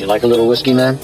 you 0.00 0.06
like 0.06 0.22
a 0.22 0.26
little 0.26 0.46
whiskey, 0.46 0.72
man? 0.74 0.96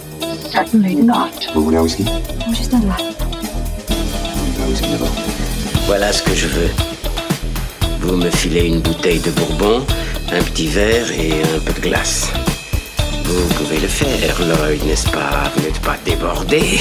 Certainly 0.51 0.97
not. 0.97 1.33
Vous 1.55 1.65
voulez 1.65 1.79
un 1.79 1.83
whisky 1.83 2.05
Juste 2.51 2.75
un. 2.75 2.81
Un 2.83 4.69
whisky 4.69 4.89
d'abord. 4.91 5.09
Voilà 5.87 6.13
ce 6.13 6.23
que 6.23 6.35
je 6.35 6.47
veux. 6.47 6.71
Vous 8.01 8.17
me 8.17 8.31
filez 8.31 8.67
une 8.67 8.81
bouteille 8.81 9.19
de 9.21 9.31
bourbon, 9.31 9.85
un 10.33 10.43
petit 10.43 10.69
verre 10.69 11.11
et 11.13 11.43
un 11.43 11.59
peu 11.65 11.73
de 11.73 11.81
glace. 11.81 12.31
Vous 13.25 13.55
pouvez 13.55 13.81
le 13.81 13.89
faire, 13.89 14.39
Lloyd, 14.41 14.85
n'est-ce 14.85 15.11
pas? 15.11 15.51
Vous 15.57 15.63
n'êtes 15.63 15.81
pas 15.81 15.97
débordé 16.05 16.79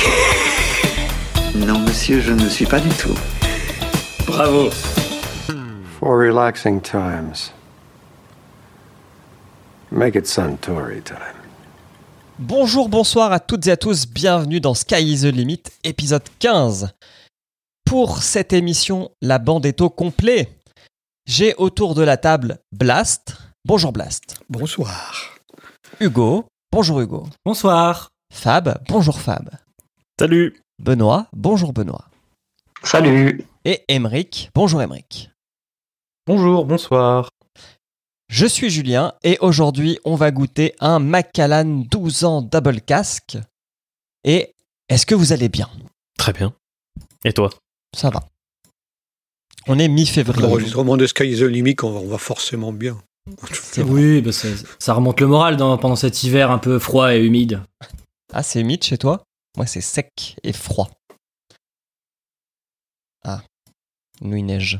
Non, 1.56 1.80
monsieur, 1.80 2.22
je 2.22 2.34
ne 2.34 2.50
suis 2.50 2.66
pas 2.66 2.80
du 2.80 2.90
tout. 2.90 3.18
Bravo 4.28 4.70
For 6.00 6.18
relaxing 6.18 6.82
times. 6.82 7.52
Make 9.90 10.16
it 10.16 10.26
Suntory 10.26 11.02
time. 11.04 11.43
Bonjour, 12.46 12.90
bonsoir 12.90 13.32
à 13.32 13.40
toutes 13.40 13.68
et 13.68 13.72
à 13.72 13.78
tous, 13.78 14.06
bienvenue 14.06 14.60
dans 14.60 14.74
Sky 14.74 15.02
is 15.02 15.22
the 15.22 15.34
Limit, 15.34 15.64
épisode 15.86 16.26
15. 16.40 16.94
Pour 17.86 18.18
cette 18.18 18.52
émission, 18.52 19.12
la 19.22 19.40
bande 19.40 19.66
est 19.66 19.80
au 19.80 19.90
complet. 19.90 20.50
J'ai 21.26 21.56
autour 21.56 21.96
de 21.96 22.02
la 22.02 22.18
table 22.18 22.58
Blast. 22.74 23.38
Bonjour 23.64 23.94
Blast. 23.94 24.42
Bonsoir. 24.50 25.38
Hugo. 26.02 26.44
Bonjour 26.70 27.00
Hugo. 27.00 27.28
Bonsoir. 27.46 28.10
Fab. 28.34 28.78
Bonjour 28.90 29.22
Fab. 29.22 29.50
Salut. 30.20 30.60
Benoît. 30.80 31.28
Bonjour 31.32 31.72
Benoît. 31.72 32.10
Salut. 32.84 33.46
Et 33.64 33.86
Emeric. 33.88 34.50
Bonjour 34.54 34.82
Emeric. 34.82 35.32
Bonjour, 36.28 36.66
bonsoir. 36.66 37.30
Je 38.34 38.48
suis 38.48 38.72
Julien 38.72 39.14
et 39.24 39.38
aujourd'hui 39.42 40.00
on 40.06 40.16
va 40.16 40.32
goûter 40.32 40.74
un 40.80 40.98
Macallan 40.98 41.84
12 41.88 42.24
ans 42.24 42.42
double 42.42 42.82
casque. 42.82 43.38
Et 44.24 44.56
est-ce 44.90 45.06
que 45.06 45.14
vous 45.14 45.34
allez 45.34 45.50
bien? 45.50 45.70
Très 46.18 46.34
bien. 46.34 46.52
Et 47.26 47.32
toi? 47.34 47.52
Ça 47.96 48.10
va. 48.10 48.26
On 49.68 49.78
est 49.78 49.88
mi-février. 49.88 50.42
L'enregistrement 50.48 50.98
de 50.98 51.06
Sky 51.06 51.26
is 51.26 51.38
the 51.42 51.44
Limit, 51.44 51.76
on 51.84 51.92
va, 51.92 52.00
on 52.00 52.08
va 52.08 52.18
forcément 52.18 52.74
bien. 52.74 52.98
Oui, 53.78 54.24
bah 54.24 54.32
ça, 54.32 54.48
ça 54.80 54.96
remonte 54.96 55.22
le 55.22 55.28
moral 55.28 55.56
dans- 55.56 55.78
pendant 55.78 55.96
cet 55.96 56.24
hiver 56.24 56.50
un 56.50 56.58
peu 56.58 56.80
froid 56.80 57.14
et 57.14 57.24
humide. 57.24 57.62
Ah, 58.34 58.42
c'est 58.42 58.62
humide 58.62 58.84
chez 58.84 58.98
toi? 58.98 59.24
Moi, 59.58 59.68
c'est 59.68 59.80
sec 59.80 60.38
et 60.42 60.54
froid. 60.54 60.90
Ah, 63.24 63.44
nous 64.22 64.38
il 64.38 64.46
neige. 64.48 64.80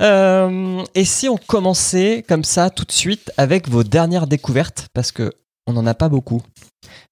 Euh, 0.00 0.84
et 0.94 1.04
si 1.04 1.28
on 1.28 1.36
commençait 1.36 2.24
comme 2.28 2.44
ça 2.44 2.70
tout 2.70 2.84
de 2.84 2.92
suite 2.92 3.32
avec 3.36 3.68
vos 3.68 3.82
dernières 3.82 4.26
découvertes 4.28 4.86
Parce 4.94 5.10
que 5.12 5.32
on 5.66 5.72
n'en 5.72 5.86
a 5.86 5.94
pas 5.94 6.08
beaucoup. 6.08 6.42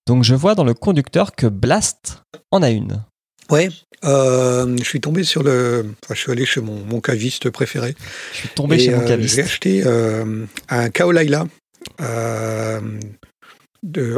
Donc 0.07 0.23
je 0.23 0.35
vois 0.35 0.55
dans 0.55 0.65
le 0.65 0.73
conducteur 0.75 1.35
que 1.35 1.47
Blast 1.47 2.23
en 2.53 2.63
a 2.63 2.71
une. 2.71 3.03
Ouais, 3.51 3.69
euh, 4.05 4.77
je 4.79 4.85
suis 4.85 5.01
tombé 5.01 5.25
sur 5.25 5.43
le. 5.43 5.95
Enfin, 6.05 6.15
je 6.15 6.21
suis 6.21 6.33
allé 6.33 6.47
chez 6.47 6.61
mon, 6.61 6.77
mon 6.85 7.01
caviste 7.01 7.51
préféré. 7.51 7.95
Je 8.33 8.39
suis 8.39 8.49
tombé 8.51 8.77
Et, 8.77 8.79
chez 8.79 8.91
mon 8.95 9.03
euh, 9.03 9.07
caviste. 9.09 9.35
J'ai 9.37 9.43
acheté 9.43 9.85
un 10.69 10.89
Kaolaila 10.91 11.47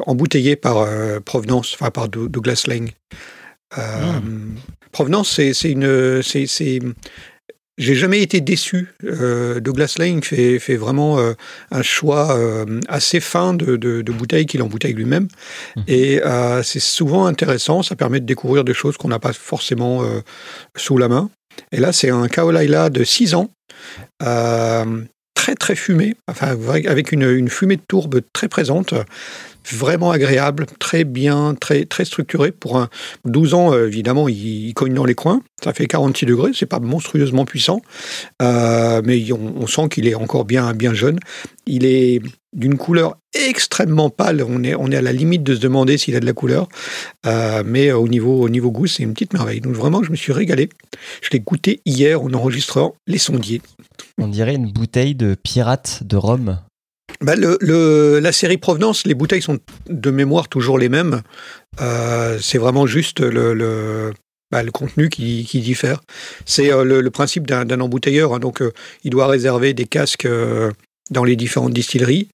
embouteillé 0.07 0.57
par 0.57 0.87
Provenance, 1.25 1.75
enfin 1.75 1.91
par 1.91 2.09
Dou- 2.09 2.29
Douglas 2.29 2.65
Lang. 2.67 2.91
Euh, 3.77 4.21
Provenance, 4.93 5.41
c'est 5.53 5.71
une. 5.71 6.23
c'est- 6.23 6.81
J'ai 7.79 7.95
jamais 7.95 8.21
été 8.21 8.41
déçu. 8.41 8.89
Euh, 9.05 9.61
Douglas 9.61 9.95
Lang 9.99 10.23
fait, 10.25 10.59
fait 10.59 10.77
vraiment 10.77 11.19
euh, 11.19 11.35
un 11.71 11.83
choix 11.83 12.37
euh, 12.37 12.81
assez 12.89 13.21
fin 13.21 13.55
de, 13.55 13.77
de, 13.77 14.03
de 14.03 14.13
bouteilles 14.13 14.47
qu'il 14.47 14.63
embouteille 14.63 14.95
lui-même. 14.95 15.29
Mhm. 15.77 15.85
Et 15.87 16.21
euh, 16.25 16.63
c'est 16.65 16.81
souvent 16.81 17.27
intéressant. 17.27 17.85
Ça 17.85 17.95
permet 17.95 18.19
de 18.19 18.27
découvrir 18.27 18.65
des 18.65 18.75
choses 18.75 18.97
qu'on 18.97 19.09
n'a 19.09 19.21
pas 19.21 19.33
forcément 19.33 20.03
sous 20.77 20.99
la 20.99 21.09
main. 21.09 21.31
Et 21.73 21.79
là, 21.79 21.93
c'est 21.93 22.11
un 22.11 22.27
Kaolaila 22.27 22.91
de 22.91 23.05
6 23.05 23.35
ans. 23.35 23.51
Très 25.35 25.55
très 25.55 25.77
fumé, 25.77 26.17
enfin 26.27 26.59
avec 26.89 27.13
une, 27.13 27.23
une 27.23 27.49
fumée 27.49 27.77
de 27.77 27.83
tourbe 27.87 28.21
très 28.33 28.49
présente, 28.49 28.93
vraiment 29.73 30.11
agréable, 30.11 30.67
très 30.79 31.05
bien, 31.05 31.55
très 31.55 31.85
très 31.85 32.05
structuré 32.05 32.53
pour 32.53 32.79
un 32.79 32.89
12 33.25 33.55
ans 33.55 33.73
euh, 33.73 33.87
évidemment 33.87 34.29
il, 34.29 34.73
cogne 34.75 34.95
dans 34.95 35.05
les 35.05 35.15
coins, 35.15 35.43
ça 35.63 35.73
fait 35.73 35.87
46 35.87 36.27
degrés, 36.27 36.51
c'est 36.55 36.67
pas 36.67 36.81
monstrueusement 36.81 37.45
puissant, 37.45 37.81
euh, 38.43 39.03
mais 39.05 39.33
on, 39.33 39.55
on 39.57 39.67
sent 39.67 39.89
qu'il 39.91 40.07
est 40.07 40.15
encore 40.15 40.45
bien 40.45 40.73
bien 40.75 40.95
jeune. 40.95 41.19
Il 41.67 41.85
est 41.85 42.23
d'une 42.55 42.79
couleur 42.79 43.17
extrêmement 43.35 44.11
pâle, 44.11 44.43
on 44.43 44.63
est 44.63 44.75
on 44.75 44.91
est 44.91 44.97
à 44.97 45.03
la 45.03 45.13
limite 45.13 45.43
de 45.43 45.55
se 45.55 45.61
demander 45.61 45.99
s'il 45.99 46.17
a 46.17 46.21
de 46.21 46.27
la 46.27 46.33
couleur, 46.33 46.69
Euh, 47.27 47.63
mais 47.67 47.93
au 47.93 48.09
niveau 48.09 48.41
au 48.41 48.49
niveau 48.49 48.71
goût 48.71 48.87
c'est 48.87 49.03
une 49.03 49.13
petite 49.13 49.33
merveille. 49.33 49.61
Donc 49.61 49.75
vraiment 49.75 50.03
je 50.03 50.11
me 50.11 50.17
suis 50.17 50.33
régalé. 50.33 50.69
Je 51.23 51.31
l'ai 51.31 51.41
goûté 51.41 51.81
hier 51.85 52.23
en 52.23 52.33
enregistrant 52.33 52.95
les 53.07 53.19
sondiers. 53.19 53.61
On 54.19 54.29
dirait 54.29 54.55
une 54.55 54.71
bouteille 54.71 55.15
de 55.15 55.35
pirate 55.35 56.03
de 56.05 56.17
Rome. 56.17 56.59
Bah, 57.21 57.35
le, 57.35 57.59
le- 57.61 58.21
la 58.21 58.33
série 58.33 58.59
Provenance, 58.59 59.05
les 59.07 59.15
bouteilles 59.15 59.43
sont 59.43 59.59
de 59.89 60.11
mémoire 60.11 60.49
toujours 60.49 60.79
les 60.79 60.89
mêmes. 60.89 61.23
Euh, 61.81 62.39
c'est 62.41 62.59
vraiment 62.59 62.87
juste 62.87 63.21
le, 63.21 63.55
le, 63.55 64.13
bah, 64.53 64.63
le 64.63 64.71
contenu 64.71 65.09
qui, 65.09 65.45
qui 65.45 65.61
diffère. 65.61 66.01
C'est 66.47 66.73
euh, 66.73 66.85
le, 66.85 67.01
le 67.01 67.11
principe 67.11 67.47
d'un 67.47 67.65
d'un 67.65 67.81
embouteilleur. 67.81 68.35
hein. 68.35 68.39
donc, 68.39 68.63
euh, 68.63 68.73
il 69.05 69.11
doit 69.11 69.27
réserver 69.27 69.75
des 69.75 69.85
casques 69.87 70.27
euh, 70.27 70.71
dans 71.11 71.25
les 71.25 71.35
différentes 71.37 71.73
distilleries 71.73 72.29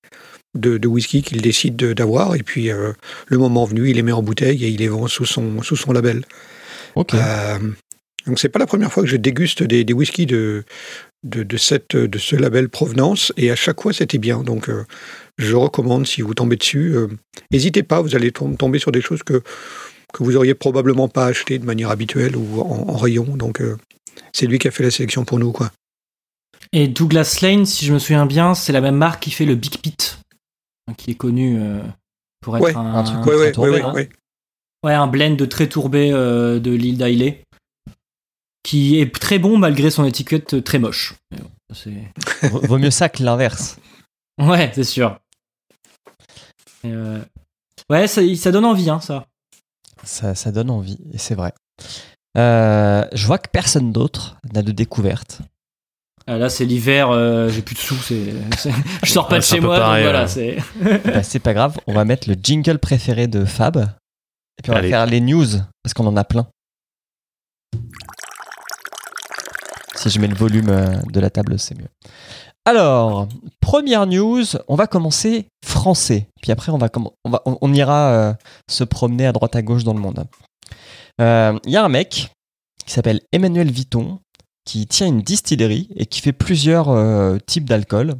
de, 0.55 0.77
de 0.79 0.87
whisky 0.89 1.23
qu'il 1.23 1.41
décide 1.41 1.77
de- 1.77 1.95
d'avoir. 1.95 2.35
Et 2.35 2.43
puis, 2.43 2.71
euh, 2.71 2.93
le 3.29 3.39
moment 3.39 3.65
venu, 3.65 3.89
il 3.89 3.97
les 3.97 4.03
met 4.03 4.13
en 4.13 4.23
bouteille 4.23 4.65
et 4.65 4.69
il 4.69 4.79
les 4.81 4.89
vend 4.89 5.07
sous 5.07 5.25
son, 5.25 5.63
sous 5.63 5.77
son 5.77 5.93
label. 5.93 6.25
Ok. 6.95 7.15
Donc 8.27 8.39
c'est 8.39 8.49
pas 8.49 8.59
la 8.59 8.67
première 8.67 8.93
fois 8.93 9.03
que 9.03 9.09
je 9.09 9.17
déguste 9.17 9.63
des, 9.63 9.85
des 9.85 9.93
whiskies 9.93 10.27
de, 10.27 10.65
de, 11.25 11.43
de, 11.43 11.57
cette, 11.57 11.95
de 11.97 12.19
ce 12.19 12.37
label 12.37 12.69
Provenance 12.69 13.33
et 13.37 13.51
à 13.51 13.57
chaque 13.57 13.81
fois 13.83 13.93
c'était 13.93 14.19
bien. 14.19 14.43
Donc 14.43 14.69
euh, 14.69 14.85
je 15.39 15.55
recommande 15.55 16.07
si 16.07 16.23
vous 16.23 16.35
tombez 16.35 16.57
dessus, 16.57 16.95
euh, 16.97 17.09
n'hésitez 17.51 17.83
pas, 17.83 18.01
vous 18.01 18.15
allez 18.17 18.33
tom- 18.33 18.57
tomber 18.57 18.79
sur 18.79 18.93
des 18.93 19.01
choses 19.03 19.23
que, 19.23 19.43
que 20.13 20.23
vous 20.23 20.37
auriez 20.37 20.55
probablement 20.55 21.09
pas 21.09 21.27
achetées 21.27 21.59
de 21.59 21.67
manière 21.67 21.91
habituelle 21.91 22.37
ou 22.37 22.61
en, 22.61 22.89
en 22.89 22.97
rayon. 22.97 23.25
Donc 23.37 23.61
euh, 23.61 23.77
c'est 24.33 24.47
lui 24.47 24.59
qui 24.59 24.69
a 24.69 24.71
fait 24.71 24.85
la 24.85 24.91
sélection 24.91 25.25
pour 25.25 25.39
nous. 25.39 25.53
quoi. 25.53 25.71
Et 26.73 26.89
Douglas 26.89 27.39
Lane, 27.43 27.67
si 27.67 27.85
je 27.85 27.93
me 27.93 27.99
souviens 27.99 28.27
bien, 28.27 28.55
c'est 28.55 28.73
la 28.73 28.81
même 28.81 28.97
marque 28.97 29.23
qui 29.23 29.31
fait 29.31 29.45
le 29.45 29.55
Big 29.55 29.77
Pit, 29.79 30.19
hein, 30.89 30.95
qui 30.97 31.11
est 31.11 31.15
connu 31.17 31.59
euh, 31.61 31.81
pour 32.41 32.57
être 32.57 32.63
Ouais, 32.65 32.75
un, 32.75 32.95
un 32.95 33.03
truc 33.05 33.27
Ouais, 33.27 33.37
ouais, 33.37 33.53
tourbé, 33.53 33.71
ouais, 33.71 33.83
hein. 33.83 33.93
ouais, 33.93 34.03
ouais. 34.03 34.09
ouais, 34.85 34.95
un 34.95 35.07
blend 35.07 35.37
de 35.37 35.45
très 35.45 35.69
tourbé 35.69 36.11
euh, 36.13 36.59
de 36.59 36.71
l'île 36.73 36.97
d'Ailey, 36.99 37.43
qui 38.65 38.99
est 39.01 39.15
très 39.15 39.39
bon 39.39 39.57
malgré 39.59 39.91
son 39.91 40.05
étiquette 40.05 40.65
très 40.65 40.79
moche. 40.81 41.15
Vaut 42.43 42.79
mieux 42.79 42.91
ça 42.91 43.09
que 43.09 43.23
l'inverse. 43.23 43.77
Ouais, 44.43 44.73
c'est 44.75 44.83
sûr. 44.83 45.21
Euh, 46.85 47.23
Ouais, 47.89 48.09
ça, 48.09 48.21
ça 48.35 48.51
donne 48.51 48.65
envie, 48.65 48.91
hein, 48.91 48.99
ça. 49.01 49.27
Ça, 50.03 50.35
ça 50.35 50.51
donne 50.51 50.71
envie, 50.71 50.99
et 51.13 51.19
c'est 51.19 51.35
vrai. 51.37 51.53
Euh, 52.37 53.07
je 53.13 53.27
vois 53.27 53.39
que 53.39 53.49
personne 53.49 53.93
d'autre 53.93 54.37
n'a 54.53 54.63
de 54.63 54.73
découverte. 54.73 55.39
Ah, 56.27 56.37
Là, 56.39 56.49
c'est 56.49 56.65
l'hiver, 56.65 57.11
euh, 57.11 57.49
j'ai 57.51 57.63
plus 57.63 57.75
de 57.77 57.81
sous, 57.81 57.95
c'est, 57.97 58.33
c'est- 58.59 58.73
je 59.05 59.11
sors 59.11 59.29
pas 59.29 59.39
de 59.39 59.45
chez 59.45 59.61
moi, 59.61 59.77
donc 59.79 60.03
voilà, 60.03 60.27
c'est. 60.27 60.57
Bah, 61.05 61.23
c'est 61.23 61.39
pas 61.39 61.55
grave, 61.55 61.79
on 61.87 61.93
va 61.95 62.05
mettre 62.05 62.29
le 62.29 62.35
jingle 62.35 62.79
préféré 62.81 63.29
de 63.29 63.45
Fab. 63.45 63.77
Et 64.59 64.63
puis 64.63 64.73
on 64.73 64.75
Allez. 64.75 64.89
va 64.91 64.97
faire 64.99 65.07
les 65.07 65.21
news, 65.21 65.47
parce 65.83 65.95
qu'on 65.95 66.07
en 66.07 66.17
a 66.17 66.25
plein. 66.25 66.49
Si 70.05 70.11
je 70.11 70.21
mets 70.21 70.27
le 70.27 70.35
volume 70.35 70.69
euh, 70.69 70.97
de 71.11 71.19
la 71.21 71.31
table, 71.31 71.59
c'est 71.59 71.75
mieux. 71.79 71.89
Alors, 72.67 73.27
première 73.61 74.07
news, 74.07 74.45
on 74.69 74.75
va 74.75 74.87
commencer 74.87 75.47
français. 75.65 76.29
Puis 76.43 76.53
après, 76.53 76.73
on, 76.73 76.79
va 76.79 76.89
on, 77.25 77.31
va, 77.31 77.41
on, 77.47 77.57
on 77.61 77.73
ira 77.73 78.09
euh, 78.11 78.35
se 78.71 78.85
promener 78.85 79.27
à 79.27 79.33
droite 79.33 79.57
à 79.57 79.63
gauche 79.63 79.83
dans 79.85 79.95
le 79.95 80.01
monde. 80.01 80.25
Euh, 81.21 81.59
Il 81.65 81.73
y 81.73 81.77
a 81.77 81.85
un 81.85 81.89
mec 81.89 82.31
qui 82.85 82.93
s'appelle 82.93 83.23
Emmanuel 83.33 83.71
Vuitton, 83.71 84.19
qui 84.67 84.87
tient 84.87 85.07
une 85.07 85.23
distillerie 85.23 85.89
et 85.97 86.05
qui 86.07 86.21
fait 86.21 86.33
plusieurs 86.33 86.91
euh, 86.91 87.39
types 87.47 87.65
d'alcool. 87.69 88.15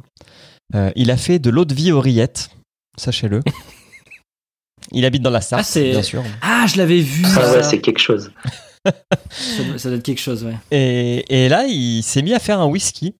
Euh, 0.73 0.91
il 0.95 1.11
a 1.11 1.17
fait 1.17 1.37
de 1.37 1.51
l'eau 1.51 1.65
de 1.65 1.75
vie 1.75 1.91
aux 1.91 2.01
rillettes, 2.01 2.49
sachez-le. 2.97 3.41
Il 4.91 5.03
habite 5.05 5.23
dans 5.23 5.31
la 5.31 5.41
Sarthe, 5.41 5.65
Ah, 5.75 5.79
bien 5.79 6.03
sûr. 6.03 6.23
Ah, 6.41 6.65
je 6.67 6.77
l'avais 6.77 7.01
vu. 7.01 7.23
Ah 7.25 7.29
ça. 7.29 7.51
ouais, 7.53 7.63
c'est 7.63 7.81
quelque 7.81 7.99
chose. 7.99 8.31
Ça 9.29 9.89
doit, 9.89 9.97
être 9.97 10.03
quelque 10.03 10.21
chose, 10.21 10.43
ouais. 10.43 10.55
Et, 10.71 11.25
et 11.45 11.49
là, 11.49 11.65
il 11.65 12.03
s'est 12.03 12.21
mis 12.21 12.33
à 12.33 12.39
faire 12.39 12.59
un 12.59 12.67
whisky. 12.67 13.15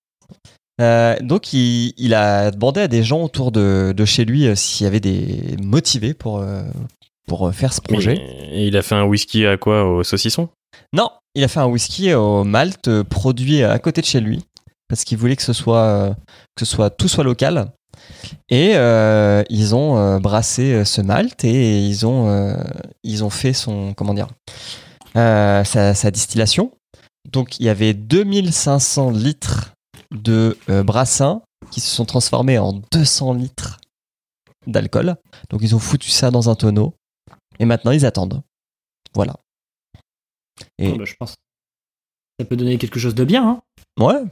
Euh, 0.81 1.15
donc, 1.21 1.53
il, 1.53 1.93
il 1.97 2.13
a 2.13 2.51
demandé 2.51 2.81
à 2.81 2.87
des 2.87 3.03
gens 3.03 3.23
autour 3.23 3.51
de, 3.51 3.93
de 3.95 4.05
chez 4.05 4.25
lui 4.25 4.45
euh, 4.47 4.55
s'il 4.55 4.83
y 4.83 4.87
avait 4.87 4.99
des 4.99 5.55
motivés 5.63 6.13
pour, 6.13 6.39
euh, 6.39 6.63
pour 7.27 7.53
faire 7.53 7.73
ce 7.73 7.81
projet. 7.81 8.15
Et 8.51 8.67
il 8.67 8.77
a 8.77 8.81
fait 8.81 8.95
un 8.95 9.05
whisky 9.05 9.45
à 9.45 9.57
quoi 9.57 9.83
Au 9.83 10.03
saucisson? 10.03 10.49
Non, 10.93 11.09
il 11.33 11.43
a 11.43 11.47
fait 11.47 11.59
un 11.59 11.67
whisky 11.67 12.13
au 12.13 12.43
malt 12.43 13.03
produit 13.03 13.63
à 13.63 13.79
côté 13.79 14.01
de 14.01 14.05
chez 14.05 14.19
lui. 14.19 14.43
parce 14.87 15.03
qu'ils 15.03 15.17
voulaient 15.17 15.35
que 15.35 15.43
ce 15.43 15.53
soit 15.53 16.15
que 16.55 16.65
ce 16.65 16.71
soit 16.71 16.89
tout 16.89 17.07
soit 17.07 17.23
local. 17.23 17.71
Et 18.49 18.73
euh, 18.75 19.43
ils 19.49 19.73
ont 19.75 19.97
euh, 19.97 20.19
brassé 20.19 20.85
ce 20.85 21.01
malt 21.01 21.43
et 21.43 21.79
ils 21.79 22.05
ont 22.05 22.29
euh, 22.29 22.55
ils 23.03 23.23
ont 23.23 23.29
fait 23.29 23.53
son 23.53 23.93
comment 23.93 24.13
dire 24.13 24.27
euh, 25.15 25.63
sa, 25.63 25.93
sa 25.93 26.11
distillation. 26.11 26.71
Donc 27.31 27.59
il 27.59 27.65
y 27.65 27.69
avait 27.69 27.93
2500 27.93 29.11
litres 29.11 29.73
de 30.11 30.57
euh, 30.69 30.83
brassin 30.83 31.41
qui 31.71 31.81
se 31.81 31.93
sont 31.93 32.05
transformés 32.05 32.59
en 32.59 32.73
200 32.91 33.33
litres 33.33 33.79
d'alcool. 34.67 35.15
Donc 35.49 35.61
ils 35.63 35.75
ont 35.75 35.79
foutu 35.79 36.09
ça 36.09 36.31
dans 36.31 36.49
un 36.49 36.55
tonneau 36.55 36.93
et 37.59 37.65
maintenant 37.65 37.91
ils 37.91 38.05
attendent. 38.05 38.41
Voilà. 39.13 39.35
Et 40.77 40.91
Ah 40.93 40.97
bah, 40.97 41.05
je 41.05 41.15
pense. 41.15 41.35
Ça 42.39 42.45
peut 42.45 42.57
donner 42.57 42.77
quelque 42.77 42.99
chose 42.99 43.15
de 43.15 43.23
bien. 43.23 43.47
Hein. 43.47 43.61
Ouais. 43.99 44.23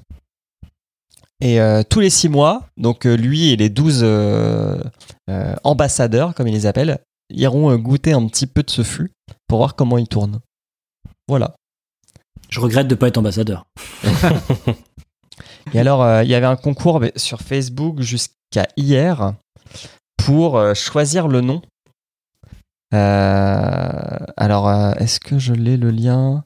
Et 1.41 1.59
euh, 1.59 1.83
tous 1.83 1.99
les 1.99 2.09
six 2.09 2.29
mois, 2.29 2.69
donc 2.77 3.05
lui 3.05 3.49
et 3.49 3.55
les 3.55 3.69
12 3.69 4.01
euh, 4.03 4.81
euh, 5.29 5.55
ambassadeurs, 5.63 6.35
comme 6.35 6.47
ils 6.47 6.53
les 6.53 6.65
appellent, 6.65 6.99
iront 7.29 7.75
goûter 7.75 8.13
un 8.13 8.25
petit 8.27 8.47
peu 8.47 8.63
de 8.63 8.69
ce 8.69 8.83
fût 8.83 9.11
pour 9.47 9.57
voir 9.57 9.75
comment 9.75 9.97
il 9.97 10.07
tourne. 10.07 10.39
Voilà. 11.27 11.55
Je 12.49 12.59
regrette 12.59 12.87
de 12.87 12.95
pas 12.95 13.07
être 13.07 13.17
ambassadeur. 13.17 13.65
Et 15.73 15.79
alors, 15.79 16.03
euh, 16.03 16.23
il 16.23 16.29
y 16.29 16.35
avait 16.35 16.45
un 16.45 16.55
concours 16.55 17.01
sur 17.15 17.39
Facebook 17.41 18.01
jusqu'à 18.01 18.67
hier 18.77 19.33
pour 20.17 20.57
euh, 20.57 20.73
choisir 20.73 21.27
le 21.27 21.41
nom. 21.41 21.61
Euh, 22.93 24.17
alors, 24.37 24.67
euh, 24.69 24.91
est-ce 24.99 25.19
que 25.19 25.39
je 25.39 25.53
l'ai 25.53 25.77
le 25.77 25.89
lien? 25.89 26.43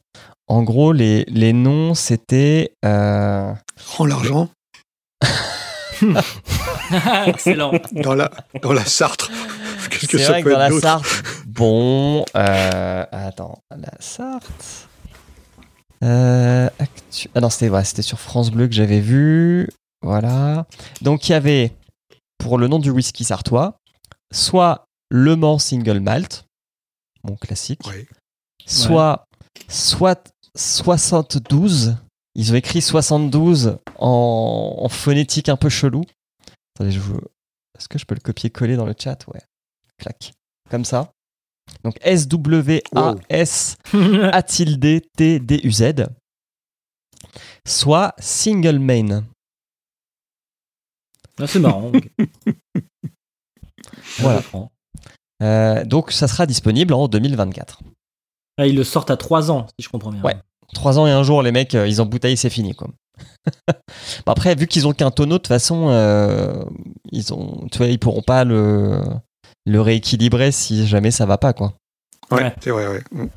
En 0.48 0.64
gros, 0.64 0.94
les, 0.94 1.26
les 1.28 1.52
noms, 1.52 1.94
c'était... 1.94 2.72
euh, 2.86 3.52
Rends 3.98 4.06
l'argent 4.06 4.50
Excellent. 7.26 7.72
dans 7.92 8.14
la, 8.14 8.30
dans 8.62 8.72
la 8.72 8.86
Sartre. 8.86 9.30
Qu'est-ce 9.90 10.08
que 10.08 10.18
C'est 10.18 10.24
ça 10.26 10.32
vrai 10.34 10.44
que 10.44 10.48
peut 10.50 10.54
dans 10.56 10.62
être 10.62 10.74
la 10.76 10.80
Sarthe. 10.80 11.24
Bon, 11.58 12.24
euh, 12.36 13.06
attends, 13.12 13.60
la 13.72 13.92
Sarthe. 14.00 14.88
Euh, 16.04 16.70
actu- 16.78 17.30
Ah 17.34 17.42
non, 17.42 17.50
c'était 17.50 17.70
ouais, 17.70 17.84
c'était 17.84 18.04
sur 18.04 18.20
France 18.20 18.52
Bleu 18.52 18.68
que 18.68 18.74
j'avais 18.76 19.00
vu. 19.00 19.68
Voilà. 20.04 20.68
Donc 21.02 21.28
il 21.28 21.32
y 21.32 21.36
avait 21.36 21.74
pour 22.38 22.60
le 22.60 22.68
nom 22.68 22.78
du 22.78 22.92
whisky 22.92 23.24
sartois, 23.24 23.78
soit 24.32 24.86
Le 25.10 25.36
Mans 25.36 25.58
Single 25.58 26.00
Malt, 26.00 26.46
mon 27.24 27.36
classique, 27.36 27.82
Oui. 27.88 28.06
soit 28.68 29.26
soit 29.68 30.32
72. 30.56 31.96
Ils 32.36 32.52
ont 32.52 32.56
écrit 32.56 32.84
72 32.84 33.78
en, 33.98 34.76
en 34.78 34.90
phonétique 34.90 35.50
un 35.50 35.58
peu 35.58 35.70
chelou. 35.70 36.04
Attendez, 36.76 36.92
je 36.92 37.00
vous... 37.00 37.20
Est-ce 37.76 37.88
que 37.90 37.98
je 37.98 38.06
peux 38.06 38.14
le 38.14 38.22
copier-coller 38.22 38.76
dans 38.76 38.86
le 38.86 38.94
chat? 38.98 39.26
Ouais. 39.28 39.42
Clac. 39.98 40.34
Comme 40.70 40.86
ça. 40.86 41.12
Donc 41.84 41.96
S-W-A-S 42.02 43.78
A 44.32 44.44
tilde 44.44 45.02
T 45.16 45.40
D 45.40 45.62
U 45.64 45.72
Z. 45.72 45.94
Soit 47.66 48.14
single 48.20 48.80
main. 48.80 49.24
Ah, 51.40 51.48
c'est 51.48 51.60
marrant. 51.60 51.92
Voilà. 54.20 54.42
Euh, 55.44 55.86
donc 55.86 56.12
ça 56.12 56.28
sera 56.28 56.46
disponible 56.46 56.94
en 56.94 57.08
2024. 57.08 57.82
Ah, 58.58 58.66
ils 58.66 58.76
le 58.76 58.84
sortent 58.84 59.12
à 59.12 59.18
3 59.18 59.52
ans, 59.52 59.68
si 59.80 59.86
je 59.86 59.90
comprends 59.90 60.12
bien. 60.12 60.24
Ouais. 60.24 60.36
Trois 60.74 61.00
ans 61.00 61.08
et 61.08 61.12
un 61.12 61.24
jour, 61.24 61.44
les 61.44 61.52
mecs, 61.52 61.76
euh, 61.76 61.88
ils 61.88 62.02
embouteillent, 62.02 62.38
c'est 62.38 62.50
fini. 62.50 62.74
Quoi. 62.74 62.90
Bon, 64.26 64.32
après, 64.32 64.56
vu 64.56 64.68
qu'ils 64.68 64.88
ont 64.88 64.94
qu'un 64.94 65.12
tonneau, 65.12 65.36
de 65.36 65.38
toute 65.38 65.48
façon, 65.48 65.90
euh, 65.90 66.64
ils 67.12 67.34
ont, 67.34 67.68
tu 67.72 67.78
vois, 67.78 67.88
ils 67.88 68.00
pourront 68.00 68.22
pas 68.22 68.44
le, 68.44 69.02
le 69.68 69.82
rééquilibrer 69.82 70.52
si 70.52 70.88
jamais 70.88 71.12
ça 71.12 71.26
va 71.26 71.38
pas, 71.38 71.54
quoi. 71.54 71.74
Ouais, 72.32 72.44
Ouais. 72.44 72.56
c'est 72.62 72.72
vrai, 72.72 72.88
ouais. 72.88 73.04
Mm. 73.12 73.28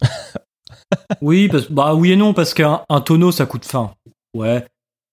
Oui, 1.20 1.48
parce, 1.48 1.70
bah 1.70 1.94
oui 1.94 2.12
et 2.12 2.16
non, 2.16 2.32
parce 2.34 2.54
qu'un 2.54 2.82
un 2.88 3.00
tonneau, 3.00 3.32
ça 3.32 3.46
coûte 3.46 3.64
fin. 3.64 3.92
Ouais. 4.34 4.64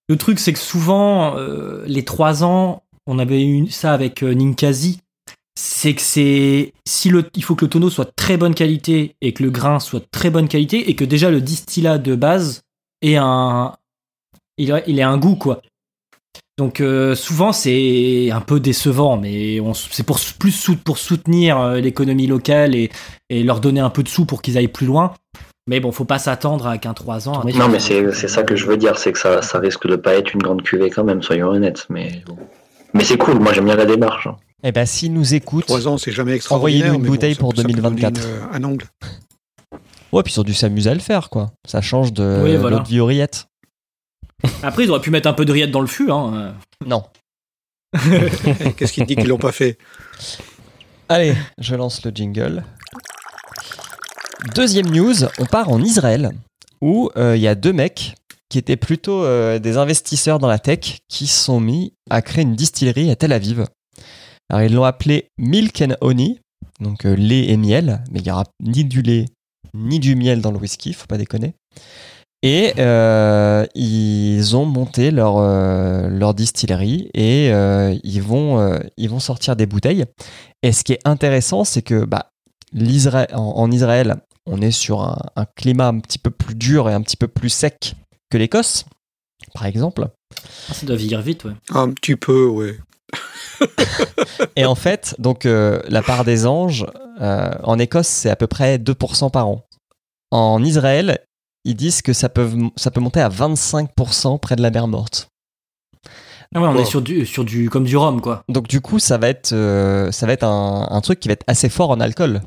Le 0.08 0.18
truc, 0.18 0.38
c'est 0.40 0.54
que 0.54 0.60
souvent, 0.60 1.36
euh, 1.38 1.84
les 1.88 2.04
3 2.06 2.44
ans, 2.44 2.84
on 3.08 3.18
avait 3.18 3.44
eu 3.44 3.70
ça 3.72 3.94
avec 3.94 4.22
euh, 4.24 4.34
Ninkasi, 4.34 5.00
c'est 5.56 5.96
que 5.96 6.02
c'est. 6.02 6.74
Si 6.86 7.10
le, 7.10 7.30
il 7.36 7.44
faut 7.44 7.56
que 7.56 7.66
le 7.66 7.70
tonneau 7.70 7.90
soit 7.90 8.06
de 8.06 8.14
très 8.16 8.38
bonne 8.38 8.54
qualité 8.54 9.16
et 9.22 9.34
que 9.34 9.42
le 9.44 9.50
grain 9.50 9.80
soit 9.80 10.00
de 10.02 10.08
très 10.12 10.30
bonne 10.30 10.48
qualité 10.48 10.90
et 10.90 10.96
que 10.96 11.06
déjà 11.06 11.32
le 11.32 11.42
distillat 11.42 11.98
de 11.98 12.16
base 12.16 12.62
ait 13.02 13.16
un. 13.18 13.76
Il 14.58 14.72
a, 14.72 14.88
il 14.88 15.02
un 15.02 15.18
goût, 15.18 15.36
quoi. 15.36 15.62
Donc 16.58 16.82
euh, 16.82 17.16
souvent 17.16 17.52
c'est 17.52 18.30
un 18.32 18.42
peu 18.42 18.60
décevant, 18.60 19.18
mais 19.18 19.60
on 19.60 19.72
s- 19.72 19.88
c'est 19.92 20.04
pour 20.06 20.20
plus 20.38 20.52
sou- 20.52 20.78
pour 20.78 20.98
soutenir 21.00 21.60
euh, 21.60 21.80
l'économie 21.80 22.28
locale 22.28 22.76
et, 22.76 22.92
et 23.30 23.44
leur 23.44 23.60
donner 23.60 23.80
un 23.80 23.90
peu 23.90 24.04
de 24.04 24.10
sous 24.10 24.26
pour 24.26 24.42
qu'ils 24.44 24.58
aillent 24.58 24.68
plus 24.68 24.86
loin. 24.86 25.14
Mais 25.66 25.80
bon, 25.80 25.92
faut 25.92 26.06
pas 26.06 26.20
s'attendre 26.20 26.68
à 26.68 26.78
qu'un 26.78 26.94
3 26.94 27.28
ans. 27.30 27.42
Non, 27.56 27.70
mais 27.70 27.80
c'est 27.80 28.12
c'est 28.14 28.28
ça 28.28 28.44
que 28.44 28.56
je 28.56 28.66
veux 28.68 28.78
dire, 28.78 28.98
c'est 29.00 29.14
que 29.14 29.18
ça, 29.20 29.42
ça 29.42 29.60
risque 29.60 29.88
de 29.88 29.96
pas 29.96 30.14
être 30.14 30.34
une 30.34 30.42
grande 30.44 30.62
cuvée 30.62 30.90
quand 30.90 31.04
même, 31.06 31.24
soyons 31.24 31.48
honnêtes. 31.48 31.86
Mais, 31.90 32.22
bon. 32.28 32.38
mais 32.94 33.04
c'est 33.04 33.18
cool, 33.18 33.40
moi 33.40 33.54
j'aime 33.54 33.66
bien 33.66 33.76
la 33.78 33.86
démarche. 33.86 34.28
hein. 34.28 34.36
Eh 34.66 34.72
ben, 34.72 34.86
s'ils 34.86 35.12
nous 35.14 35.34
écoutent, 35.34 35.66
Trois 35.66 35.88
ans, 35.88 35.98
c'est 35.98 36.12
jamais 36.12 36.34
extraordinaire. 36.34 36.76
Envoyez-nous 36.86 37.00
une 37.00 37.06
bon, 37.08 37.14
bouteille 37.14 37.34
ça- 37.34 37.40
pour 37.40 37.50
ça 37.56 37.64
peut 37.64 37.70
donner 37.70 37.74
2024. 37.76 38.18
une, 38.18 38.24
euh, 38.26 38.40
un 38.54 38.64
angle. 38.64 38.86
ouais, 40.12 40.22
puis 40.24 40.34
ils 40.36 40.40
ont 40.40 40.44
dû 40.44 40.54
s'amuser 40.54 40.90
à 40.90 40.94
le 40.94 41.00
faire, 41.00 41.30
quoi. 41.30 41.52
Ça 41.66 41.82
change 41.82 42.14
de 42.14 42.42
Oui, 42.44 42.56
voilà. 42.58 42.84
rillettes. 42.88 43.48
Après, 44.62 44.84
ils 44.84 44.90
auraient 44.90 45.02
pu 45.02 45.12
mettre 45.12 45.28
un 45.28 45.34
peu 45.34 45.46
de 45.46 45.52
rillettes 45.52 45.72
dans 45.72 45.82
le 45.82 45.88
fût. 45.88 46.12
Hein. 46.12 46.56
Non. 46.86 47.04
Qu'est-ce 48.78 48.94
qui 48.94 49.02
te 49.02 49.06
dit 49.06 49.16
qu'ils 49.16 49.28
l'ont 49.28 49.38
pas 49.38 49.52
fait? 49.52 49.78
Allez, 51.10 51.36
je 51.60 51.76
lance 51.76 52.04
le 52.04 52.12
jingle. 52.12 52.64
Deuxième 54.56 54.90
news, 54.90 55.14
on 55.40 55.46
part 55.46 55.70
en 55.70 55.82
Israël, 55.82 56.32
où 56.82 57.10
euh, 57.16 57.38
il 57.38 57.42
y 57.42 57.48
a 57.48 57.56
deux 57.56 57.74
mecs 57.74 58.16
qui 58.50 58.58
étaient 58.58 58.78
plutôt 58.78 59.24
euh, 59.24 59.60
des 59.60 59.78
investisseurs 59.78 60.40
dans 60.40 60.48
la 60.48 60.60
tech 60.60 61.00
qui 61.08 61.28
se 61.28 61.44
sont 61.44 61.60
mis 61.60 61.94
à 62.10 62.22
créer 62.22 62.44
une 62.44 62.56
distillerie 62.56 63.10
à 63.10 63.16
Tel 63.16 63.32
Aviv. 63.32 63.66
Alors 64.50 64.64
ils 64.64 64.74
l'ont 64.74 64.84
appelé 64.84 65.30
Milk 65.38 65.82
and 65.82 65.96
Honey, 66.02 66.40
donc 66.80 67.06
euh, 67.06 67.16
lait 67.16 67.50
et 67.50 67.58
miel, 67.58 68.04
mais 68.12 68.20
il 68.20 68.24
n'y 68.24 68.32
aura 68.32 68.44
ni 68.62 68.84
du 68.84 69.02
lait 69.02 69.26
ni 69.74 70.00
du 70.00 70.16
miel 70.16 70.42
dans 70.42 70.52
le 70.52 70.58
whisky, 70.58 70.94
faut 70.94 71.08
pas 71.08 71.18
déconner. 71.18 71.56
Et 72.45 72.74
euh, 72.78 73.66
ils 73.74 74.56
ont 74.56 74.66
monté 74.66 75.12
leur, 75.12 75.38
euh, 75.38 76.10
leur 76.10 76.34
distillerie 76.34 77.10
et 77.13 77.51
euh, 77.54 77.98
ils, 78.04 78.22
vont, 78.22 78.60
euh, 78.60 78.80
ils 78.98 79.10
vont 79.10 79.22
sortir 79.22 79.56
des 79.56 79.66
bouteilles. 79.66 80.06
Et 80.62 80.74
ce 80.74 80.84
qui 80.84 80.94
est 80.94 81.00
intéressant, 81.06 81.63
c'est 81.63 81.81
que 81.81 82.04
bah, 82.04 82.32
l'Israël, 82.74 83.29
en, 83.34 83.53
en 83.56 83.72
Israël, 83.72 84.18
on 84.46 84.62
est 84.62 84.72
sur 84.72 85.01
un, 85.01 85.18
un 85.38 85.46
climat 85.56 85.88
un 85.88 86.00
petit 86.00 86.20
peu 86.20 86.32
plus 86.32 86.53
dur 86.53 86.89
et 86.89 86.94
un 86.94 87.01
petit 87.01 87.18
peu 87.18 87.29
plus 87.29 87.50
sec 87.50 87.96
que 88.29 88.38
l'Écosse, 88.38 88.86
par 89.53 89.65
exemple. 89.65 90.10
Ah, 90.70 90.74
ça 90.74 90.86
doit 90.86 90.98
vieillir 90.98 91.22
vite, 91.22 91.46
ouais. 91.46 91.53
Un 91.70 91.91
petit 91.91 92.18
peu, 92.18 92.46
ouais. 92.48 92.77
Et 94.56 94.65
en 94.65 94.75
fait, 94.75 95.15
donc 95.20 95.46
euh, 95.46 95.82
la 95.88 96.01
part 96.01 96.25
des 96.25 96.46
anges, 96.46 96.86
euh, 97.22 97.51
en 97.63 97.79
Écosse, 97.79 98.08
c'est 98.08 98.29
à 98.29 98.36
peu 98.36 98.48
près 98.48 98.77
2% 98.77 99.32
par 99.32 99.48
an. 99.48 99.65
En 100.32 100.63
Israël, 100.63 101.20
ils 101.65 101.75
disent 101.75 102.01
que 102.01 102.13
ça 102.13 102.29
peut, 102.29 102.50
ça 102.75 102.91
peut 102.91 103.00
monter 103.01 103.22
à 103.22 103.29
25% 103.29 104.39
près 104.39 104.55
de 104.55 104.62
la 104.62 104.72
mer 104.72 104.88
morte. 104.88 105.27
Ah 106.55 106.62
ouais, 106.62 106.67
on 106.67 106.75
Oh. 106.75 106.79
est 106.79 106.86
sur 106.86 107.01
du, 107.01 107.25
sur 107.25 107.43
du, 107.46 107.70
comme 107.70 107.84
du 107.86 107.98
rhum, 107.98 108.22
quoi. 108.22 108.43
Donc 108.50 108.67
du 108.67 108.79
coup, 108.82 109.00
ça 109.00 109.17
va 109.17 109.29
être, 109.29 109.53
euh, 109.53 110.12
ça 110.12 110.27
va 110.27 110.34
être 110.34 110.43
un, 110.43 110.88
un 110.91 111.01
truc 111.01 111.20
qui 111.20 111.27
va 111.27 111.34
être 111.34 111.43
assez 111.48 111.70
fort 111.70 111.89
en 111.89 112.00
alcool. 112.00 112.41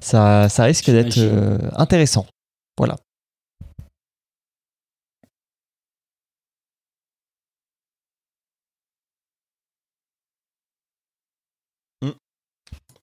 Ça, 0.00 0.48
ça 0.48 0.64
risque 0.64 0.90
d'être 0.90 1.18
euh, 1.18 1.58
intéressant. 1.76 2.26
Voilà. 2.78 2.96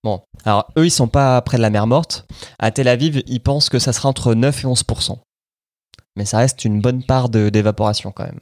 Bon, 0.03 0.21
alors 0.45 0.67
eux, 0.77 0.85
ils 0.87 0.91
sont 0.91 1.07
pas 1.07 1.39
près 1.41 1.57
de 1.57 1.61
la 1.61 1.69
mer 1.69 1.85
morte. 1.87 2.25
À 2.59 2.71
Tel 2.71 2.87
Aviv, 2.87 3.21
ils 3.27 3.39
pensent 3.41 3.69
que 3.69 3.79
ça 3.79 3.93
sera 3.93 4.09
entre 4.09 4.33
9 4.33 4.63
et 4.63 4.67
11%. 4.67 5.17
Mais 6.15 6.25
ça 6.25 6.39
reste 6.39 6.65
une 6.65 6.81
bonne 6.81 7.03
part 7.03 7.29
d'évaporation 7.29 8.11
quand 8.11 8.25
même. 8.25 8.39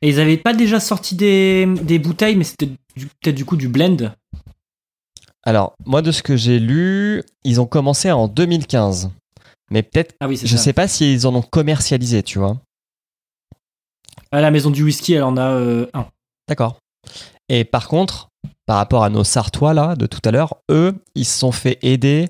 Et 0.00 0.08
ils 0.08 0.20
avaient 0.20 0.36
pas 0.38 0.54
déjà 0.54 0.80
sorti 0.80 1.14
des, 1.14 1.66
des 1.82 1.98
bouteilles, 1.98 2.36
mais 2.36 2.44
c'était 2.44 2.68
peut-être 2.96 3.34
du 3.34 3.44
coup 3.44 3.56
du 3.56 3.68
blend? 3.68 4.12
Alors, 5.44 5.74
moi, 5.86 6.02
de 6.02 6.10
ce 6.12 6.22
que 6.22 6.36
j'ai 6.36 6.58
lu, 6.58 7.22
ils 7.44 7.60
ont 7.60 7.66
commencé 7.66 8.10
en 8.10 8.28
2015. 8.28 9.10
Mais 9.70 9.82
peut-être, 9.82 10.14
Ah 10.20 10.28
oui, 10.28 10.36
je 10.36 10.46
ça. 10.46 10.62
sais 10.62 10.72
pas 10.72 10.88
s'ils 10.88 11.26
en 11.26 11.34
ont 11.34 11.42
commercialisé, 11.42 12.22
tu 12.22 12.38
vois. 12.38 12.58
À 14.32 14.40
la 14.40 14.50
maison 14.50 14.70
du 14.70 14.82
whisky, 14.82 15.14
elle 15.14 15.22
en 15.22 15.36
a 15.36 15.50
euh, 15.50 15.86
un. 15.94 16.06
D'accord. 16.48 16.78
Et 17.48 17.64
par 17.64 17.88
contre, 17.88 18.27
par 18.66 18.76
rapport 18.76 19.04
à 19.04 19.10
nos 19.10 19.24
Sartois, 19.24 19.74
là, 19.74 19.96
de 19.96 20.06
tout 20.06 20.20
à 20.24 20.30
l'heure, 20.30 20.56
eux, 20.70 20.94
ils 21.14 21.24
se 21.24 21.38
sont 21.38 21.52
fait 21.52 21.78
aider 21.82 22.28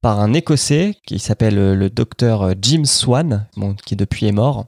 par 0.00 0.20
un 0.20 0.32
Écossais 0.32 0.94
qui 1.06 1.18
s'appelle 1.18 1.58
euh, 1.58 1.74
le 1.74 1.90
docteur 1.90 2.54
Jim 2.60 2.84
Swan, 2.84 3.46
bon, 3.56 3.74
qui 3.74 3.96
depuis 3.96 4.26
est 4.26 4.32
mort, 4.32 4.66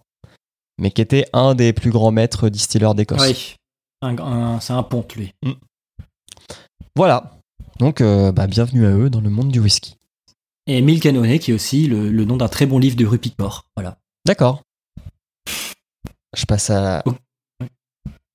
mais 0.78 0.90
qui 0.90 1.00
était 1.02 1.26
un 1.32 1.54
des 1.54 1.72
plus 1.72 1.90
grands 1.90 2.10
maîtres 2.10 2.48
distilleurs 2.48 2.94
d'Écosse. 2.94 3.20
Oui. 3.22 3.54
Un- 4.02 4.18
un- 4.18 4.60
c'est 4.60 4.72
un 4.72 4.82
ponte, 4.82 5.14
lui. 5.14 5.32
Voilà. 6.96 7.32
Donc, 7.78 8.00
euh, 8.00 8.32
bah, 8.32 8.46
bienvenue 8.46 8.86
à 8.86 8.90
eux 8.90 9.10
dans 9.10 9.20
le 9.20 9.30
monde 9.30 9.50
du 9.52 9.60
whisky. 9.60 9.96
Et 10.66 10.80
Mille 10.82 11.00
Canonnet, 11.00 11.38
qui 11.38 11.50
est 11.50 11.54
aussi 11.54 11.86
le, 11.86 12.10
le 12.10 12.24
nom 12.24 12.36
d'un 12.36 12.48
très 12.48 12.66
bon 12.66 12.78
livre 12.78 12.96
de 12.96 13.06
Rupert 13.06 13.32
Mort. 13.38 13.64
Voilà. 13.76 13.96
D'accord. 14.26 14.62
Je 16.36 16.44
passe 16.46 16.70
à, 16.70 17.02
Oh. 17.06 17.12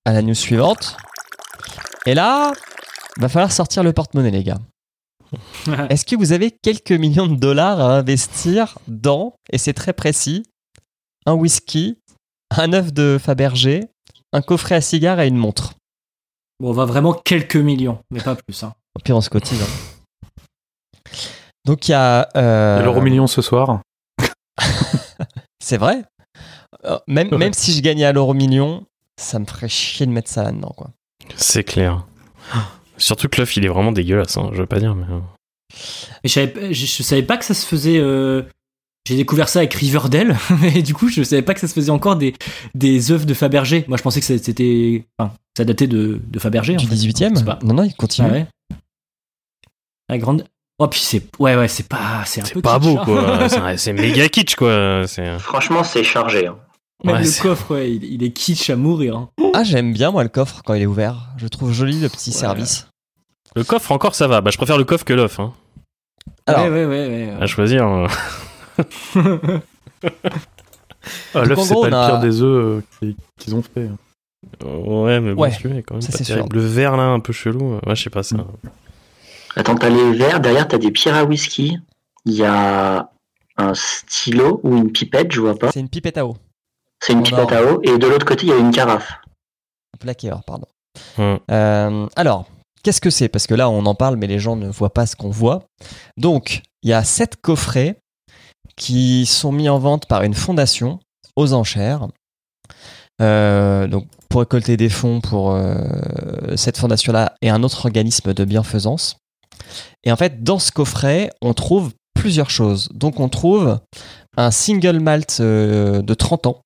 à 0.06 0.14
la 0.14 0.22
news 0.22 0.34
suivante. 0.36 0.98
Et 2.06 2.14
là, 2.14 2.54
va 3.18 3.30
falloir 3.30 3.52
sortir 3.52 3.84
le 3.84 3.94
porte-monnaie, 3.94 4.32
les 4.32 4.44
gars. 4.44 4.60
Est-ce 5.90 6.06
que 6.06 6.16
vous 6.16 6.32
avez 6.34 6.52
quelques 6.52 6.92
millions 6.92 7.28
de 7.28 7.36
dollars 7.36 7.80
à 7.80 7.96
investir 7.98 8.78
dans, 8.88 9.34
et 9.52 9.58
c'est 9.58 9.74
très 9.74 9.94
précis, 9.94 10.44
un 11.26 11.34
whisky, 11.34 11.98
un 12.56 12.74
œuf 12.74 12.94
de 12.94 13.18
Fabergé, 13.20 13.86
un 14.34 14.42
coffret 14.42 14.76
à 14.76 14.82
cigares 14.82 15.20
et 15.20 15.28
une 15.28 15.36
montre? 15.38 15.74
Bon, 16.60 16.70
on 16.70 16.74
va 16.74 16.86
vraiment 16.86 17.14
quelques 17.14 17.56
millions, 17.58 18.00
mais 18.12 18.22
pas 18.22 18.36
plus. 18.36 18.64
Hein. 18.64 18.74
Au 18.96 19.00
pire, 19.02 19.18
on 19.18 19.22
se 19.22 19.30
cotise. 19.30 19.62
hein. 19.62 21.12
Donc 21.66 21.88
il 21.88 21.92
y 21.92 21.96
a... 21.96 22.30
euh, 22.38 22.82
l'euro 22.84 23.02
million 23.02 23.28
ce 23.28 23.42
soir. 23.42 23.82
C'est 25.60 25.78
vrai. 25.78 26.06
Euh, 26.86 27.00
même, 27.08 27.30
Ouais. 27.32 27.38
même 27.40 27.54
si 27.54 27.74
je 27.74 27.82
gagnais 27.82 28.06
à 28.06 28.14
l'euro 28.14 28.34
million, 28.36 28.86
ça 29.20 29.40
me 29.40 29.46
ferait 29.46 29.68
chier 29.68 30.06
de 30.06 30.12
mettre 30.12 30.30
ça 30.30 30.44
là-dedans. 30.44 30.74
Quoi. 30.78 30.92
C'est 31.36 31.64
clair. 31.64 32.06
Surtout 32.98 33.28
que 33.28 33.40
l'œuf, 33.42 33.58
il 33.58 33.66
est 33.66 33.70
vraiment 33.70 33.92
dégueulasse, 33.92 34.38
hein, 34.38 34.50
je 34.54 34.60
veux 34.62 34.66
pas 34.68 34.80
dire, 34.80 34.96
mais. 34.96 35.06
euh, 35.10 35.20
Mais 36.24 36.30
je 36.30 36.34
savais, 36.34 36.48
pas- 36.48 36.72
je, 36.72 36.86
je 36.86 37.04
savais 37.04 37.24
pas 37.24 37.38
que 37.38 37.46
ça 37.46 37.54
se 37.54 37.66
faisait. 37.66 37.98
euh, 37.98 38.44
J'ai 39.08 39.18
découvert 39.18 39.50
ça 39.50 39.60
avec 39.60 39.74
Riverdale, 39.74 40.38
mais 40.62 40.82
du 40.82 40.94
coup, 40.94 41.10
je 41.10 41.22
savais 41.24 41.42
pas 41.42 41.54
que 41.54 41.60
ça 41.60 41.68
se 41.68 41.74
faisait 41.74 41.92
encore 41.92 42.16
des, 42.16 42.34
des 42.74 43.12
œufs 43.12 43.26
de 43.26 43.34
Fabergé. 43.34 43.84
Moi, 43.88 43.98
je 43.98 44.04
pensais 44.04 44.20
que 44.22 44.26
c'était. 44.26 45.06
Enfin, 45.20 45.34
ça 45.58 45.66
datait 45.66 45.88
de, 45.88 46.22
de 46.26 46.40
Fabergé. 46.40 46.76
Du 46.76 46.86
en 46.86 46.88
fait. 46.90 46.96
18 46.96 47.18
C'est 47.18 47.42
e 47.42 47.44
pas- 47.44 47.60
Non, 47.64 47.74
non, 47.74 47.84
il 47.84 47.94
continue. 47.96 48.28
Ah 48.30 48.34
ouais. 48.34 48.46
La 50.10 50.18
grande. 50.18 50.46
Oh, 50.80 50.88
puis 50.88 51.00
c'est. 51.00 51.24
Ouais, 51.40 51.56
ouais, 51.56 51.68
c'est 51.68 51.88
pas. 51.88 52.24
C'est 52.26 52.42
pas 52.62 52.80
kitsch, 52.80 52.84
beau, 52.88 52.98
hein. 53.00 53.04
quoi. 53.50 53.50
C'est- 53.78 53.94
méga 53.94 54.28
kitsch, 54.30 54.56
quoi. 54.56 55.04
C'est. 55.08 55.38
Franchement, 55.40 55.84
c'est 55.84 56.04
chargé. 56.04 56.48
hein. 56.48 56.58
Même 57.04 57.16
Ouais, 57.18 57.24
le 57.24 57.42
coffre, 57.42 57.72
ouais, 57.76 57.92
il, 57.92 58.04
il 58.06 58.24
est 58.24 58.32
kitsch 58.32 58.70
à 58.70 58.76
mourir. 58.76 59.18
hein. 59.18 59.30
Ah, 59.54 59.64
j'aime 59.64 59.94
bien 59.94 60.12
moi 60.12 60.24
le 60.24 60.30
coffre 60.30 60.62
quand 60.66 60.74
il 60.74 60.82
est 60.84 60.86
ouvert. 60.88 61.30
Je 61.38 61.48
trouve 61.48 61.72
joli 61.74 62.00
le 62.00 62.10
petit 62.10 62.32
Ouais. 62.32 62.36
service. 62.36 62.88
Le 63.56 63.64
coffre, 63.64 63.92
encore, 63.92 64.16
ça 64.16 64.28
va. 64.28 64.42
Bah, 64.42 64.50
je 64.52 64.58
préfère 64.58 64.78
le 64.78 64.84
coffre 64.86 65.06
que 65.06 65.14
l'œuf, 65.14 65.40
hein. 65.40 65.54
Alors, 66.48 66.64
ouais, 66.66 66.70
ouais, 66.70 66.86
ouais. 66.86 67.08
ouais, 67.08 67.38
À 67.42 67.46
choisir. 67.48 67.88
euh. 67.88 68.08
Ah, 71.36 71.44
l'œuf, 71.46 71.60
c'est 71.62 71.74
pas 71.74 71.80
on 71.80 71.86
le 71.86 71.94
a- 71.94 72.08
pire 72.10 72.20
des 72.20 72.42
œufs 72.42 72.82
euh, 73.04 73.14
qu'ils- 73.40 73.56
ont 73.56 73.62
fait. 73.62 73.90
Ouais, 74.66 75.20
mais 75.20 75.34
bon, 75.36 75.46
est 75.46 75.84
quand 75.84 75.96
même 75.96 76.02
ça, 76.02 76.12
pas 76.12 76.18
c'est 76.18 76.24
terrible. 76.24 76.48
sûr. 76.52 76.56
Le 76.62 76.68
vert, 76.68 76.98
là, 76.98 77.04
un 77.04 77.20
peu 77.20 77.32
chelou. 77.34 77.76
Ouais, 77.86 77.96
je 77.96 78.04
sais 78.04 78.10
pas 78.10 78.24
ça. 78.24 78.38
Attends, 79.56 79.76
t'as 79.76 79.90
les 79.90 80.14
verres, 80.14 80.40
derrière 80.40 80.68
t'as 80.68 80.78
des 80.80 80.92
pierres 80.92 81.16
à 81.16 81.24
whisky. 81.24 81.78
Il 82.26 82.34
y 82.34 82.44
a 82.44 83.10
un 83.58 83.74
stylo 83.76 84.60
ou 84.64 84.76
une 84.78 84.92
pipette, 84.92 85.32
je 85.32 85.42
vois 85.42 85.56
pas. 85.58 85.72
c'est 85.72 85.80
une 85.80 85.90
pipette 85.90 86.18
à 86.18 86.26
eau. 86.26 86.36
C'est 87.02 87.14
une 87.14 87.24
pipette 87.24 87.52
or. 87.52 87.54
à 87.54 87.64
eau. 87.64 87.82
Et 87.84 87.98
de 87.98 88.08
l'autre 88.08 88.26
côté, 88.26 88.48
il 88.48 88.50
y 88.50 88.54
a 88.54 88.58
une 88.58 88.72
carafe. 88.72 89.12
Un 89.94 89.98
plaqué 90.00 90.32
or, 90.32 90.44
pardon. 90.44 90.68
Hum. 91.18 91.40
Euh, 91.52 92.08
alors, 92.16 92.46
qu'est-ce 92.84 93.02
que 93.02 93.10
c'est? 93.10 93.30
Parce 93.30 93.48
que 93.48 93.54
là, 93.54 93.70
on 93.70 93.86
en 93.86 93.96
parle, 93.96 94.16
mais 94.18 94.28
les 94.28 94.40
gens 94.40 94.56
ne 94.56 94.70
voient 94.70 94.94
pas 94.94 95.06
ce 95.06 95.16
qu'on 95.16 95.30
voit. 95.30 95.64
Donc, 96.18 96.62
il 96.84 96.90
y 96.90 96.94
a 96.94 97.04
sept 97.04 97.36
coffrets 97.38 97.98
qui 98.76 99.26
sont 99.26 99.52
mis 99.52 99.70
en 99.70 99.80
vente 99.80 100.06
par 100.08 100.24
une 100.24 100.34
fondation 100.34 101.00
aux 101.36 101.54
enchères. 101.54 102.08
Euh, 103.22 103.88
donc, 103.88 104.08
pour 104.30 104.42
récolter 104.42 104.76
des 104.76 104.90
fonds 104.90 105.22
pour 105.22 105.52
euh, 105.52 105.76
cette 106.56 106.78
fondation-là 106.78 107.36
et 107.42 107.50
un 107.50 107.64
autre 107.64 107.86
organisme 107.86 108.34
de 108.34 108.46
bienfaisance. 108.46 109.18
Et 110.04 110.12
en 110.12 110.16
fait, 110.18 110.44
dans 110.44 110.60
ce 110.60 110.72
coffret, 110.72 111.30
on 111.42 111.54
trouve 111.54 111.94
plusieurs 112.14 112.50
choses. 112.50 112.90
Donc, 112.94 113.20
on 113.20 113.30
trouve 113.30 113.80
un 114.38 114.52
single 114.52 115.00
malt 115.00 115.38
euh, 115.40 116.02
de 116.02 116.14
30 116.14 116.48
ans 116.48 116.62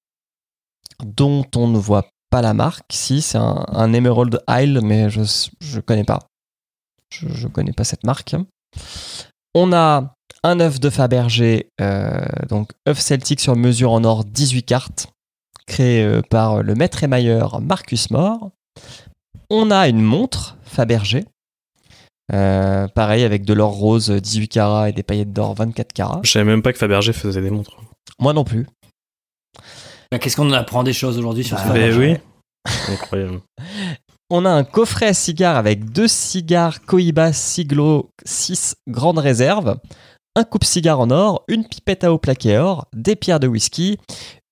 dont 1.04 1.46
on 1.56 1.68
ne 1.68 1.78
voit 1.78 2.08
pas 2.30 2.42
la 2.42 2.54
marque. 2.54 2.86
Si, 2.92 3.22
c'est 3.22 3.38
un, 3.38 3.66
un 3.68 3.94
Emerald 3.94 4.40
Isle, 4.50 4.82
mais 4.84 5.10
je 5.10 5.22
je 5.60 5.80
connais 5.80 6.04
pas. 6.04 6.20
Je, 7.12 7.28
je 7.30 7.48
connais 7.48 7.74
pas 7.74 7.84
cette 7.84 8.04
marque. 8.04 8.36
On 9.56 9.74
a 9.74 10.14
un 10.44 10.60
œuf 10.60 10.80
de 10.80 10.90
Fabergé, 10.90 11.70
euh, 11.82 12.24
donc 12.48 12.72
œuf 12.88 13.00
celtique 13.00 13.40
sur 13.40 13.56
mesure 13.56 13.92
en 13.92 14.04
or 14.04 14.24
18 14.26 14.64
cartes, 14.64 15.08
créé 15.66 16.04
euh, 16.04 16.22
par 16.22 16.64
le 16.64 16.76
maître 16.76 17.04
émailleur 17.04 17.62
Marcus 17.62 18.12
Moore. 18.12 18.52
On 19.50 19.72
a 19.72 19.88
une 19.88 20.02
montre 20.02 20.58
Fabergé, 20.64 21.26
euh, 22.32 22.88
pareil 22.88 23.24
avec 23.24 23.44
de 23.44 23.54
l'or 23.54 23.72
rose 23.72 24.12
18 24.12 24.48
carats 24.48 24.90
et 24.90 24.94
des 24.94 25.04
paillettes 25.04 25.34
d'or 25.34 25.56
24 25.56 25.94
carats. 25.94 26.22
Je 26.24 26.32
savais 26.32 26.46
même 26.46 26.62
pas 26.62 26.72
que 26.72 26.78
Fabergé 26.78 27.12
faisait 27.12 27.42
des 27.42 27.50
montres. 27.50 27.78
Moi 28.20 28.34
non 28.34 28.44
plus. 28.44 28.68
Bah, 30.12 30.20
Qu'est-ce 30.20 30.36
qu'on 30.36 30.52
apprend 30.52 30.84
des 30.84 30.94
choses 30.94 31.18
aujourd'hui 31.18 31.44
sur 31.44 31.58
Bah, 31.58 31.64
ce 31.64 31.68
Mais 31.70 31.74
Fabergé 31.74 32.00
oui. 32.00 32.72
Incroyable. 32.94 33.42
On 34.30 34.46
a 34.46 34.50
un 34.50 34.64
coffret 34.64 35.08
à 35.08 35.14
cigares 35.14 35.58
avec 35.58 35.92
deux 35.92 36.08
cigares 36.08 36.82
Cohiba 36.82 37.34
Siglo 37.34 38.12
6 38.26 38.76
grande 38.88 39.18
réserve, 39.18 39.80
un 40.36 40.44
coupe-cigare 40.44 41.00
en 41.00 41.10
or, 41.10 41.44
une 41.48 41.68
pipette 41.68 42.04
à 42.04 42.14
eau 42.14 42.20
plaquée 42.20 42.58
or, 42.58 42.86
des 42.94 43.16
pierres 43.16 43.40
de 43.40 43.48
whisky, 43.48 43.98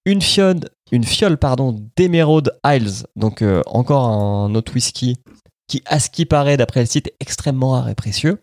une 0.06 0.22
fiole, 0.22 0.62
une 0.92 1.04
fiole 1.04 1.38
pardon, 1.38 1.76
d'Emerald 1.96 2.52
Isles, 2.66 3.06
donc 3.16 3.42
euh, 3.42 3.62
encore 3.68 4.06
un 4.06 4.56
autre 4.56 4.74
whisky 4.74 5.18
qui, 5.68 5.84
à 5.86 6.00
ce 6.00 6.10
qui 6.10 6.26
paraît 6.26 6.58
d'après 6.58 6.80
le 6.80 6.86
site, 6.86 7.08
est 7.08 7.16
extrêmement 7.20 7.72
rare 7.72 7.90
et 7.90 7.96
précieux, 7.96 8.42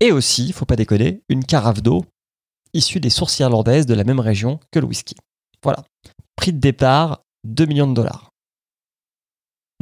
et 0.00 0.10
aussi, 0.10 0.52
faut 0.52 0.64
pas 0.64 0.76
déconner, 0.76 1.20
une 1.28 1.44
carafe 1.44 1.82
d'eau 1.82 2.04
issue 2.72 3.00
des 3.00 3.10
sources 3.10 3.38
irlandaises 3.40 3.84
de 3.84 3.94
la 3.94 4.04
même 4.04 4.20
région 4.20 4.58
que 4.70 4.78
le 4.78 4.86
whisky. 4.86 5.16
Voilà. 5.62 5.84
Prix 6.36 6.52
de 6.52 6.58
départ, 6.60 7.22
2 7.44 7.66
millions 7.66 7.86
de 7.88 7.94
dollars. 7.94 8.30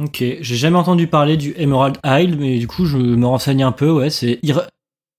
Ok, 0.03 0.17
j'ai 0.19 0.55
jamais 0.55 0.77
entendu 0.77 1.07
parler 1.07 1.37
du 1.37 1.53
Emerald 1.57 1.97
Isle, 2.05 2.35
mais 2.37 2.57
du 2.57 2.67
coup, 2.67 2.85
je 2.85 2.97
me 2.97 3.25
renseigne 3.25 3.63
un 3.63 3.71
peu. 3.71 3.91
Ouais, 3.91 4.09
c'est 4.09 4.39
ir- 4.41 4.67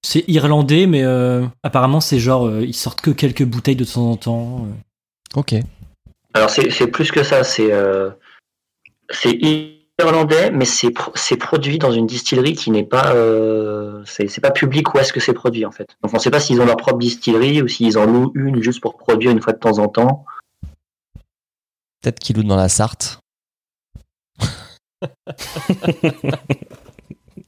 c'est 0.05 0.25
irlandais, 0.29 0.87
mais 0.87 1.05
euh, 1.05 1.47
apparemment, 1.63 2.01
c'est 2.01 2.19
genre, 2.19 2.47
euh, 2.47 2.63
ils 2.65 2.75
sortent 2.75 3.01
que 3.01 3.13
quelques 3.13 3.45
bouteilles 3.45 3.77
de 3.77 3.85
temps 3.85 4.11
en 4.11 4.17
temps. 4.17 4.67
euh. 4.67 5.39
Ok. 5.39 5.55
Alors 6.35 6.51
c'est 6.51 6.71
c'est 6.71 6.89
plus 6.89 7.11
que 7.13 7.23
ça, 7.23 7.45
c'est 7.45 7.71
euh, 7.73 8.11
c'est 9.11 9.39
irlandais, 10.01 10.51
mais 10.51 10.65
c'est 10.65 10.91
pro- 10.91 11.13
c'est 11.15 11.37
produit 11.37 11.79
dans 11.79 11.93
une 11.93 12.07
distillerie 12.07 12.55
qui 12.55 12.71
n'est 12.71 12.85
pas 12.85 13.15
euh, 13.15 14.03
c'est 14.07 14.27
c'est 14.29 14.41
pas 14.41 14.51
public 14.51 14.93
où 14.95 14.99
est-ce 14.99 15.13
que 15.13 15.21
c'est 15.21 15.35
produit 15.35 15.65
en 15.67 15.71
fait. 15.71 15.87
Donc 16.03 16.13
on 16.13 16.17
ne 16.17 16.21
sait 16.23 16.31
pas 16.31 16.41
s'ils 16.41 16.61
ont 16.61 16.67
leur 16.67 16.77
propre 16.79 16.99
distillerie 16.99 17.63
ou 17.63 17.69
s'ils 17.69 17.99
en 17.99 18.07
louent 18.07 18.33
une 18.35 18.63
juste 18.63 18.81
pour 18.81 18.97
produire 18.97 19.31
une 19.31 19.41
fois 19.43 19.53
de 19.53 19.59
temps 19.59 19.79
en 19.79 19.89
temps. 19.89 20.25
Peut-être 22.03 22.19
qu'il 22.19 22.37
loue 22.37 22.43
dans 22.43 22.57
la 22.57 22.69
Sarthe. 22.69 23.19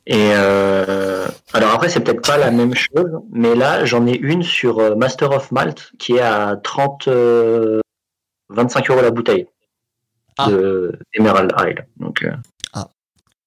Et 0.06 0.32
euh, 0.34 1.26
alors 1.54 1.70
après 1.72 1.88
c'est 1.88 2.00
peut-être 2.00 2.26
pas 2.26 2.36
la 2.36 2.50
même 2.50 2.74
chose, 2.74 3.10
mais 3.32 3.54
là 3.54 3.86
j'en 3.86 4.06
ai 4.06 4.14
une 4.16 4.42
sur 4.42 4.78
euh, 4.78 4.94
Master 4.94 5.30
of 5.30 5.50
Malt 5.50 5.92
qui 5.98 6.12
est 6.16 6.20
à 6.20 6.56
30 6.62 7.08
euh, 7.08 7.80
25 8.50 8.90
euros 8.90 9.00
la 9.00 9.10
bouteille 9.10 9.46
Ah. 10.36 10.48
de 10.50 10.98
Emerald 11.14 11.52
Isle. 11.58 11.86
Donc 11.96 12.22
euh, 12.22 12.32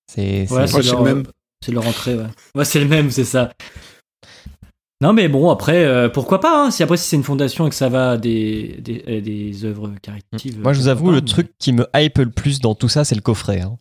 C'est 0.09 0.21
Ouais, 0.21 0.45
c'est- 0.47 0.53
Ouais, 0.55 0.67
c'est 0.67 0.83
leur, 0.91 1.03
le 1.03 1.13
même. 1.13 1.23
C'est 1.63 1.71
leur 1.71 1.87
entrée, 1.87 2.15
ouais. 2.15 2.27
Ouais, 2.55 2.65
c'est 2.65 2.79
le 2.79 2.85
même, 2.87 3.11
c'est 3.11 3.25
ça. 3.25 3.51
Non, 5.01 5.13
mais 5.13 5.27
bon, 5.27 5.51
après, 5.51 5.85
euh, 5.85 6.09
pourquoi 6.09 6.39
pas 6.39 6.65
hein, 6.65 6.71
Si 6.71 6.81
après, 6.81 6.97
si 6.97 7.07
c'est 7.07 7.15
une 7.17 7.23
fondation 7.23 7.67
et 7.67 7.69
que 7.69 7.75
ça 7.75 7.87
va 7.89 8.11
à 8.11 8.17
des, 8.17 8.77
des, 8.79 9.03
à 9.17 9.21
des 9.21 9.63
œuvres 9.63 9.91
caritatives. 10.01 10.59
Moi, 10.59 10.73
je 10.73 10.79
vous 10.79 10.87
avoue, 10.87 11.05
pas, 11.07 11.11
le 11.11 11.21
mais- 11.21 11.27
truc 11.27 11.51
qui 11.59 11.71
me 11.73 11.85
hype 11.95 12.17
le 12.17 12.29
plus 12.31 12.59
dans 12.59 12.73
tout 12.73 12.89
ça, 12.89 13.03
c'est 13.05 13.13
le 13.15 13.21
coffret. 13.21 13.61
hein. 13.61 13.77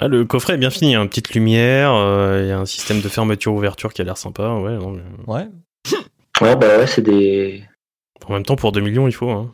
Ah, 0.00 0.06
le 0.08 0.24
coffret 0.24 0.54
est 0.54 0.58
bien 0.58 0.70
fini, 0.70 0.94
hein. 0.94 1.06
petite 1.08 1.34
lumière, 1.34 1.92
euh, 1.92 2.42
il 2.44 2.48
y 2.48 2.52
a 2.52 2.58
un 2.58 2.64
système 2.66 3.00
de 3.00 3.08
fermeture-ouverture 3.08 3.92
qui 3.92 4.00
a 4.00 4.04
l'air 4.04 4.16
sympa. 4.16 4.48
Ouais, 4.54 4.76
non, 4.78 4.92
mais- 4.92 5.02
Ouais. 5.26 5.48
ouais 6.40 6.56
bah 6.56 6.78
ouais 6.78 6.86
c'est 6.86 7.02
des 7.02 7.64
En 8.26 8.32
même 8.34 8.44
temps, 8.44 8.56
pour 8.56 8.70
2 8.72 8.80
millions, 8.80 9.08
il 9.08 9.12
faut. 9.12 9.28
Hein. 9.30 9.52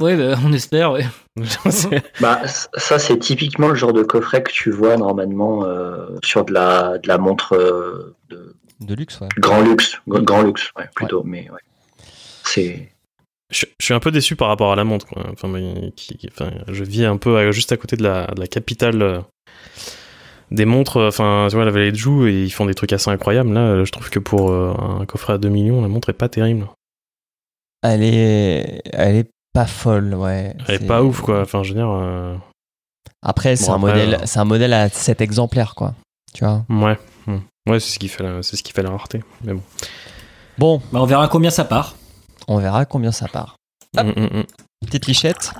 Ouais, 0.00 0.16
bah, 0.16 0.36
on 0.44 0.52
espère, 0.52 0.92
ouais. 0.92 1.04
Bah, 2.20 2.40
ça, 2.46 2.98
c'est 2.98 3.18
typiquement 3.18 3.68
le 3.68 3.74
genre 3.74 3.92
de 3.92 4.02
coffret 4.02 4.42
que 4.42 4.50
tu 4.52 4.70
vois 4.70 4.96
normalement 4.96 5.64
euh, 5.64 6.06
sur 6.24 6.44
de 6.44 6.52
la, 6.52 6.98
de 6.98 7.06
la 7.08 7.18
montre 7.18 7.54
euh, 7.54 8.14
de 8.28 8.54
De 8.80 8.94
luxe, 8.94 9.20
ouais. 9.20 9.28
grand 9.38 9.60
luxe. 9.60 10.00
Grand 10.08 10.42
luxe, 10.42 10.70
ouais, 10.76 10.88
plutôt. 10.94 11.22
Mais 11.24 11.48
ouais. 11.50 11.60
C'est. 12.44 12.88
je, 13.50 13.66
je 13.78 13.84
suis 13.84 13.94
un 13.94 14.00
peu 14.00 14.10
déçu 14.10 14.34
par 14.34 14.48
rapport 14.48 14.72
à 14.72 14.76
la 14.76 14.84
montre. 14.84 15.06
Quoi. 15.06 15.24
Enfin, 15.32 15.48
mais 15.48 15.92
qui- 15.94 16.16
qui- 16.16 16.28
enfin, 16.32 16.50
je 16.68 16.84
vis 16.84 17.04
un 17.04 17.16
peu 17.16 17.36
à- 17.38 17.50
juste 17.52 17.70
à 17.72 17.76
côté 17.76 17.96
de 17.96 18.02
la, 18.02 18.26
de 18.26 18.40
la 18.40 18.46
capitale 18.48 19.00
euh, 19.02 19.20
des 20.50 20.64
montres. 20.64 20.96
Enfin, 20.98 21.46
tu 21.48 21.54
vois, 21.56 21.64
la 21.64 21.70
vallée 21.70 21.92
de 21.92 21.96
Joux, 21.96 22.26
et 22.26 22.42
ils 22.42 22.50
font 22.52 22.66
des 22.66 22.74
trucs 22.74 22.92
assez 22.92 23.10
incroyables. 23.10 23.52
Là, 23.52 23.84
je 23.84 23.92
trouve 23.92 24.10
que 24.10 24.18
pour 24.18 24.50
euh, 24.50 24.74
un 25.00 25.06
coffret 25.06 25.34
à 25.34 25.38
2 25.38 25.48
millions, 25.48 25.80
la 25.80 25.88
montre 25.88 26.08
est 26.10 26.14
pas 26.14 26.28
terrible. 26.28 26.66
Elle 27.82 28.02
est, 28.02 28.82
elle 28.92 29.16
est 29.16 29.30
pas 29.52 29.66
folle, 29.66 30.14
ouais. 30.14 30.54
Elle 30.68 30.74
est 30.74 30.78
C'est- 30.78 30.86
pas 30.86 31.02
ouf, 31.02 31.20
quoi. 31.20 31.42
Enfin, 31.42 31.62
je 31.62 31.70
veux 31.70 31.74
dire. 31.74 31.90
euh, 31.90 32.36
Après, 33.24 33.54
c'est 33.56 33.66
Bon, 33.66 33.74
un 33.74 33.78
modèle, 33.78 34.14
euh, 34.14 34.18
c'est 34.24 34.38
un 34.40 34.44
modèle 34.44 34.72
à 34.72 34.88
7 34.88 35.20
exemplaires, 35.20 35.74
quoi. 35.74 35.94
Tu 36.34 36.44
vois? 36.44 36.64
Ouais. 36.68 36.98
hmm. 37.26 37.38
Ouais, 37.68 37.78
c'est 37.78 37.92
ce 37.92 37.98
qui 37.98 38.08
fait 38.08 38.22
la, 38.22 38.42
c'est 38.42 38.56
ce 38.56 38.62
qui 38.62 38.72
fait 38.72 38.82
la 38.82 38.90
rareté. 38.90 39.22
Mais 39.44 39.52
bon. 39.54 39.62
Bon, 40.58 40.82
Bah, 40.92 41.00
on 41.00 41.06
verra 41.06 41.28
combien 41.28 41.50
ça 41.50 41.64
part. 41.64 41.94
on 42.48 42.58
verra 42.58 42.84
combien 42.84 43.12
ça 43.12 43.28
part. 43.28 43.56
Hop. 43.96 44.06
Mm, 44.06 44.20
mm, 44.20 44.38
mm. 44.38 44.44
Petite 44.86 45.06
lichette. 45.06 45.52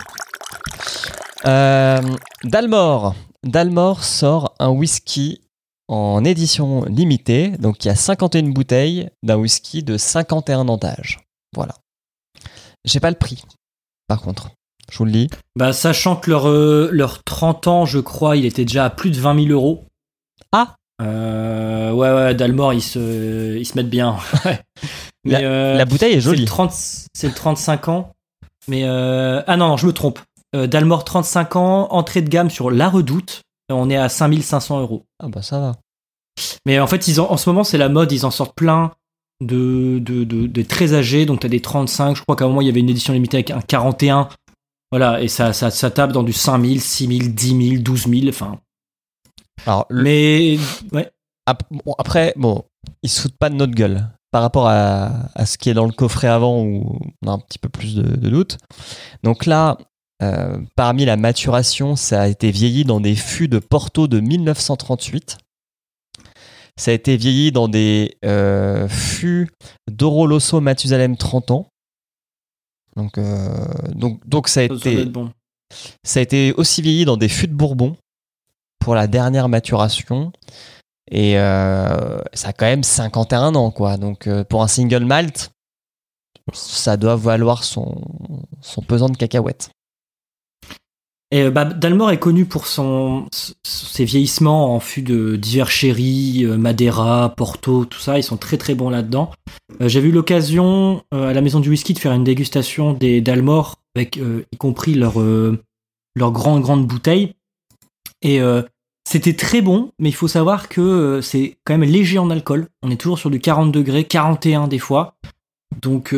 Euh, 1.46 2.00
Dalmor. 2.44 3.14
Dalmor 3.44 4.04
sort 4.04 4.54
un 4.58 4.68
whisky 4.68 5.40
en 5.88 6.24
édition 6.24 6.84
limitée. 6.84 7.50
Donc 7.58 7.84
il 7.84 7.88
y 7.88 7.90
a 7.90 7.94
51 7.96 8.50
bouteilles 8.50 9.10
d'un 9.22 9.36
whisky 9.36 9.82
de 9.82 9.96
51 9.96 10.68
ans 10.68 10.76
d'âge. 10.76 11.20
Voilà. 11.54 11.74
J'ai 12.84 13.00
pas 13.00 13.10
le 13.10 13.16
prix, 13.16 13.44
par 14.12 14.20
contre. 14.20 14.50
Je 14.90 14.98
vous 14.98 15.06
le 15.06 15.10
dis. 15.10 15.28
Bah, 15.56 15.72
sachant 15.72 16.16
que 16.16 16.30
leur, 16.30 16.46
euh, 16.46 16.90
leur 16.92 17.24
30 17.24 17.66
ans, 17.66 17.86
je 17.86 17.98
crois, 17.98 18.36
il 18.36 18.44
était 18.44 18.66
déjà 18.66 18.84
à 18.84 18.90
plus 18.90 19.10
de 19.10 19.18
20 19.18 19.46
000 19.46 19.52
euros. 19.52 19.86
Ah 20.52 20.74
Euh, 21.00 21.92
Ouais, 21.92 22.12
ouais, 22.12 22.34
Dalmor, 22.34 22.74
ils 22.74 22.82
se, 22.82 23.56
ils 23.56 23.64
se 23.64 23.74
mettent 23.74 23.88
bien. 23.88 24.18
Mais, 25.24 25.36
euh, 25.44 25.78
La 25.78 25.86
bouteille 25.86 26.12
est 26.12 26.20
jolie. 26.20 26.44
30 26.44 26.72
c'est 26.74 27.26
le 27.28 27.32
35 27.32 27.88
ans. 27.88 28.12
Mais 28.68 28.82
euh, 28.84 29.40
ah 29.46 29.56
non, 29.56 29.68
non, 29.68 29.76
je 29.78 29.86
me 29.86 29.92
trompe. 29.94 30.18
Dalmor 30.52 31.04
35 31.04 31.56
ans, 31.56 31.88
entrée 31.90 32.20
de 32.20 32.28
gamme 32.28 32.50
sur 32.50 32.70
La 32.70 32.90
Redoute. 32.90 33.40
On 33.70 33.88
est 33.88 33.96
à 33.96 34.10
5500 34.10 34.80
euros. 34.82 35.04
Ah 35.22 35.28
bah 35.28 35.40
ça 35.40 35.58
va. 35.58 35.76
Mais 36.66 36.78
en 36.78 36.86
fait, 36.86 37.08
ils 37.08 37.18
en, 37.18 37.30
en 37.30 37.38
ce 37.38 37.48
moment, 37.48 37.64
c'est 37.64 37.78
la 37.78 37.88
mode. 37.88 38.12
Ils 38.12 38.26
en 38.26 38.30
sortent 38.30 38.54
plein 38.54 38.90
de, 39.46 39.98
de, 40.00 40.24
de, 40.24 40.46
de 40.46 40.62
très 40.62 40.94
âgés. 40.94 41.26
Donc, 41.26 41.40
tu 41.40 41.46
as 41.46 41.50
des 41.50 41.60
35. 41.60 42.16
Je 42.16 42.22
crois 42.22 42.36
qu'à 42.36 42.44
un 42.44 42.48
moment, 42.48 42.60
il 42.60 42.66
y 42.66 42.70
avait 42.70 42.80
une 42.80 42.88
édition 42.90 43.12
limitée 43.12 43.36
avec 43.38 43.50
un 43.50 43.60
41. 43.60 44.28
Voilà. 44.90 45.20
Et 45.22 45.28
ça, 45.28 45.52
ça, 45.52 45.70
ça 45.70 45.90
tape 45.90 46.12
dans 46.12 46.22
du 46.22 46.32
5000, 46.32 46.80
6000, 46.80 47.34
10 47.34 47.68
000, 47.70 47.82
12 47.82 48.06
000. 48.08 48.28
Enfin. 48.28 48.58
Alors, 49.66 49.86
le- 49.88 50.02
Mais. 50.02 50.58
Ouais. 50.92 51.10
après, 51.98 52.32
bon, 52.36 52.64
ils 53.02 53.08
se 53.10 53.22
foutent 53.22 53.36
pas 53.38 53.50
de 53.50 53.54
notre 53.56 53.74
gueule. 53.74 54.08
Par 54.30 54.40
rapport 54.40 54.66
à, 54.66 55.28
à 55.34 55.44
ce 55.44 55.58
qui 55.58 55.68
est 55.68 55.74
dans 55.74 55.84
le 55.84 55.92
coffret 55.92 56.28
avant, 56.28 56.62
où 56.62 56.98
on 57.22 57.28
a 57.28 57.32
un 57.32 57.38
petit 57.38 57.58
peu 57.58 57.68
plus 57.68 57.94
de, 57.94 58.02
de 58.02 58.30
doutes. 58.30 58.56
Donc 59.24 59.44
là, 59.44 59.76
euh, 60.22 60.56
parmi 60.74 61.04
la 61.04 61.18
maturation, 61.18 61.96
ça 61.96 62.22
a 62.22 62.28
été 62.28 62.50
vieilli 62.50 62.84
dans 62.84 62.98
des 62.98 63.14
fûts 63.14 63.48
de 63.48 63.58
Porto 63.58 64.08
de 64.08 64.20
1938. 64.20 65.36
Ça 66.78 66.90
a 66.90 66.94
été 66.94 67.16
vieilli 67.16 67.52
dans 67.52 67.68
des 67.68 68.16
euh, 68.24 68.88
fûts 68.88 69.50
d'Oroloso 69.90 70.60
Mathusalem 70.60 71.16
30 71.16 71.50
ans. 71.50 71.68
Donc, 72.96 73.18
euh, 73.18 73.66
donc, 73.94 74.26
donc 74.26 74.48
ça, 74.48 74.60
a 74.60 74.68
Ça 74.68 74.74
été, 74.74 75.04
bon. 75.06 75.30
ça 76.04 76.20
a 76.20 76.22
été 76.22 76.52
aussi 76.56 76.82
vieilli 76.82 77.04
dans 77.04 77.16
des 77.16 77.28
fûts 77.28 77.48
de 77.48 77.54
Bourbon 77.54 77.96
pour 78.78 78.94
la 78.94 79.06
dernière 79.06 79.48
maturation. 79.48 80.32
Et 81.10 81.38
euh, 81.38 82.18
ça 82.32 82.48
a 82.48 82.52
quand 82.52 82.66
même 82.66 82.82
51 82.82 83.54
ans, 83.54 83.70
quoi. 83.70 83.96
Donc 83.96 84.26
euh, 84.26 84.44
pour 84.44 84.62
un 84.62 84.68
single 84.68 85.04
malt, 85.04 85.50
ça 86.52 86.96
doit 86.96 87.16
valoir 87.16 87.64
son, 87.64 88.02
son 88.60 88.82
pesant 88.82 89.08
de 89.08 89.16
cacahuètes. 89.16 89.70
Et 91.32 91.44
euh, 91.44 91.50
Dalmor 91.50 92.10
est 92.10 92.18
connu 92.18 92.44
pour 92.44 92.66
ses 92.66 94.04
vieillissements 94.04 94.74
en 94.74 94.80
fût 94.80 95.00
de 95.00 95.36
divers 95.36 95.70
sherry, 95.70 96.44
euh, 96.44 96.58
Madeira, 96.58 97.32
Porto, 97.34 97.86
tout 97.86 97.98
ça. 97.98 98.18
Ils 98.18 98.22
sont 98.22 98.36
très 98.36 98.58
très 98.58 98.74
bons 98.74 98.90
là-dedans. 98.90 99.32
Euh, 99.80 99.88
J'avais 99.88 100.08
eu 100.08 100.12
l'occasion 100.12 101.02
euh, 101.14 101.30
à 101.30 101.32
la 101.32 101.40
maison 101.40 101.60
du 101.60 101.70
whisky 101.70 101.94
de 101.94 101.98
faire 101.98 102.12
une 102.12 102.22
dégustation 102.22 102.92
des 102.92 103.22
Dalmor, 103.22 103.78
avec 103.96 104.16
y 104.16 104.56
compris 104.58 104.94
leur, 104.94 105.14
leur 105.20 106.32
grande 106.32 106.62
grande 106.62 106.86
bouteille. 106.86 107.34
Et 108.22 108.40
c'était 109.06 109.34
très 109.34 109.60
bon, 109.60 109.92
mais 109.98 110.08
il 110.08 110.14
faut 110.14 110.28
savoir 110.28 110.70
que 110.70 111.20
c'est 111.22 111.58
quand 111.64 111.76
même 111.76 111.90
léger 111.90 112.18
en 112.18 112.30
alcool. 112.30 112.68
On 112.82 112.90
est 112.90 112.96
toujours 112.96 113.18
sur 113.18 113.28
du 113.28 113.38
40 113.38 113.70
degrés, 113.70 114.04
41 114.04 114.66
des 114.68 114.78
fois. 114.78 115.14
Donc 115.82 116.14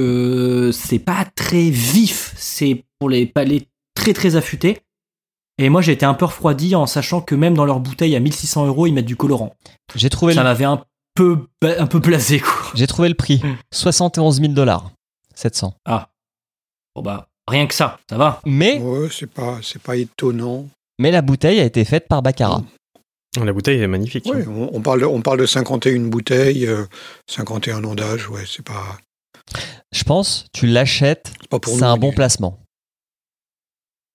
c'est 0.70 1.00
pas 1.00 1.24
très 1.35 1.68
vif, 1.68 2.33
c'est 2.37 2.85
pour 3.00 3.09
les 3.09 3.27
palais 3.27 3.62
très 3.96 4.12
très 4.12 4.37
affûtés. 4.37 4.79
Et 5.59 5.69
moi 5.69 5.83
j'ai 5.83 5.93
été 5.93 6.05
un 6.05 6.14
peu 6.14 6.25
refroidi 6.25 6.75
en 6.75 6.87
sachant 6.87 7.21
que 7.21 7.35
même 7.35 7.55
dans 7.55 7.64
leur 7.64 7.81
bouteille 7.81 8.17
à 8.17 8.21
1600 8.21 8.67
euros 8.67 8.87
ils 8.87 8.93
mettent 8.93 9.05
du 9.05 9.17
colorant. 9.17 9.55
J'ai 9.95 10.11
trouvé, 10.11 10.35
Ça 10.35 10.40
le, 10.40 10.49
m'avait 10.49 10.64
un 10.64 10.83
peu 11.14 11.47
un 11.62 11.87
peu 11.87 12.01
blasé 12.01 12.40
quoi. 12.40 12.53
j'ai 12.75 12.87
trouvé 12.88 13.09
le 13.09 13.14
prix 13.14 13.40
71 13.73 14.40
000 14.40 14.53
dollars. 14.53 14.90
700. 15.37 15.75
Bon 16.95 17.03
bah 17.03 17.29
rien 17.49 17.67
que 17.67 17.75
ça, 17.75 17.99
ça 18.09 18.17
va. 18.17 18.40
Mais, 18.47 18.79
Ouais, 18.81 19.09
c'est 19.12 19.31
pas, 19.31 19.59
c'est 19.62 19.83
pas 19.83 19.97
étonnant. 19.97 20.67
mais 20.99 21.11
la 21.11 21.23
bouteille 21.23 21.61
a 21.61 21.64
été 21.64 21.85
faite 21.85 22.09
par 22.09 22.23
Baccarat. 22.23 22.62
La 23.45 23.53
bouteille 23.53 23.81
est 23.81 23.88
magnifique. 23.88 24.27
Ouais, 24.27 24.47
on, 24.47 24.71
on 24.73 24.81
parle 24.81 25.01
de, 25.01 25.07
on 25.07 25.21
parle 25.21 25.40
de 25.40 25.47
51 25.47 26.03
bouteilles, 26.09 26.67
euh, 26.67 26.85
51 27.29 27.83
ans 27.85 27.97
d'âge, 27.97 28.29
ouais, 28.29 28.45
c'est 28.47 28.64
pas, 28.64 28.97
Je 29.93 30.05
pense, 30.05 30.47
tu 30.53 30.67
l'achètes, 30.69 31.33
c'est 31.40 31.49
pas 31.51 31.59
pour 31.59 31.75
c'est 31.75 31.81
nous. 31.81 31.87
un 31.87 31.97
bon 31.97 32.12
placement. 32.12 32.61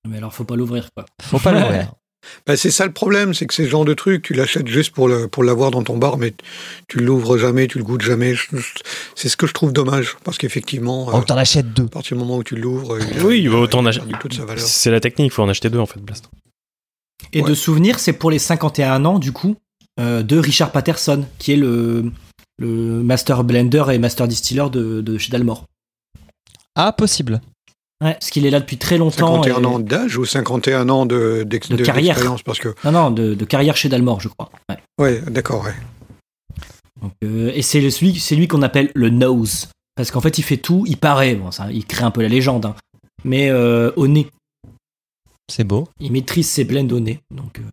Mais 0.07 0.17
alors 0.17 0.33
faut 0.33 0.45
pas 0.45 0.55
l'ouvrir 0.55 0.89
quoi. 0.95 1.05
Faut 1.21 1.39
pas 1.39 1.51
l'ouvrir. 1.51 1.93
Bah, 2.45 2.57
c'est 2.57 2.69
ça 2.69 2.85
le 2.85 2.91
problème, 2.91 3.33
c'est 3.33 3.45
que 3.47 3.53
ces 3.53 3.65
genres 3.69 3.85
de 3.85 3.93
trucs, 3.93 4.23
tu 4.23 4.33
l'achètes 4.33 4.67
juste 4.67 4.91
pour 4.93 5.07
le, 5.07 5.29
pour 5.29 5.41
l'avoir 5.41 5.71
dans 5.71 5.83
ton 5.83 5.97
bar, 5.97 6.17
mais 6.17 6.33
tu 6.89 6.99
l'ouvres 6.99 7.37
jamais, 7.37 7.65
tu 7.67 7.77
le 7.77 7.85
goûtes 7.85 8.01
jamais. 8.01 8.35
C'est 9.15 9.29
ce 9.29 9.37
que 9.37 9.47
je 9.47 9.53
trouve 9.53 9.71
dommage, 9.71 10.17
parce 10.25 10.37
qu'effectivement, 10.37 11.07
euh, 11.07 11.13
Oh, 11.15 11.21
t'en 11.21 11.37
achètes 11.37 11.71
deux. 11.73 11.85
à 11.85 11.87
partir 11.87 12.17
du 12.17 12.19
moment 12.21 12.35
où 12.35 12.43
tu 12.43 12.57
l'ouvres, 12.57 12.97
il 12.99 13.19
a- 13.19 13.23
Oui, 13.23 13.39
il 13.41 13.49
autant 13.49 13.81
il 13.81 13.87
a 13.87 13.89
ach- 13.91 13.95
perdu 13.99 14.13
toute 14.19 14.33
sa 14.33 14.43
valeur. 14.43 14.59
C'est 14.67 14.91
la 14.91 14.99
technique, 14.99 15.27
il 15.31 15.33
faut 15.33 15.43
en 15.43 15.47
acheter 15.49 15.69
deux 15.69 15.79
en 15.79 15.85
fait, 15.85 16.01
Blast. 16.01 16.29
Et 17.31 17.41
Ouais. 17.41 17.49
de 17.49 17.55
souvenir, 17.55 17.99
c'est 17.99 18.11
pour 18.13 18.31
les 18.31 18.39
51 18.39 19.05
ans 19.05 19.17
du 19.17 19.31
coup 19.31 19.55
euh, 20.01 20.21
de 20.21 20.37
Richard 20.37 20.73
Patterson 20.73 21.25
qui 21.37 21.53
est 21.53 21.57
le 21.57 22.11
le 22.57 23.01
master 23.01 23.45
blender 23.45 23.85
et 23.93 23.97
master 23.97 24.27
distiller 24.27 24.69
de, 24.69 24.99
de 24.99 25.17
chez 25.17 25.31
Dalmor. 25.31 25.63
Ah, 26.75 26.91
possible. 26.91 27.39
Ouais, 28.01 28.13
parce 28.13 28.29
qu'il 28.29 28.45
est 28.45 28.49
là 28.49 28.59
depuis 28.61 28.77
très 28.77 28.97
longtemps. 28.97 29.43
51 29.43 29.61
et- 29.61 29.65
ans 29.65 29.79
d'âge 29.79 30.15
ou 30.17 30.25
51 30.25 30.87
ans 30.89 31.05
de, 31.05 31.43
De 31.43 31.57
de- 31.57 31.57
carrière. 31.83 32.15
d'expérience 32.15 32.43
Parce 32.43 32.59
que, 32.59 32.73
Non 32.85 32.91
non, 32.91 33.11
de, 33.11 33.33
de 33.33 33.45
carrière 33.45 33.75
chez 33.75 33.89
Dalmor, 33.89 34.21
je 34.21 34.29
crois. 34.29 34.49
Ouais. 34.69 34.77
ouais, 34.99 35.21
d'accord, 35.29 35.65
ouais. 35.65 35.73
Donc, 37.01 37.11
euh, 37.23 37.51
et 37.53 37.61
c'est 37.61 37.81
le- 37.81 37.89
celui, 37.89 38.17
c'est 38.19 38.35
lui 38.35 38.47
qu'on 38.47 38.61
appelle 38.61 38.91
le 38.95 39.09
nose. 39.09 39.67
Parce 39.95 40.11
qu'en 40.11 40.21
fait, 40.21 40.37
il 40.37 40.43
fait 40.43 40.57
tout, 40.57 40.85
il 40.87 40.95
paraît, 40.97 41.35
bon, 41.35 41.51
ça, 41.51 41.67
il 41.71 41.85
crée 41.85 42.03
un 42.05 42.11
peu 42.11 42.21
la 42.21 42.29
légende, 42.29 42.65
hein. 42.67 42.75
mais 43.25 43.49
euh, 43.49 43.91
au 43.97 44.07
nez. 44.07 44.27
C'est 45.51 45.65
beau. 45.65 45.89
Il 45.99 46.11
maîtrise 46.13 46.47
ses 46.49 46.63
blends 46.63 46.87
au 46.89 46.99
nez. 47.01 47.19
Donc, 47.31 47.59
euh, 47.59 47.63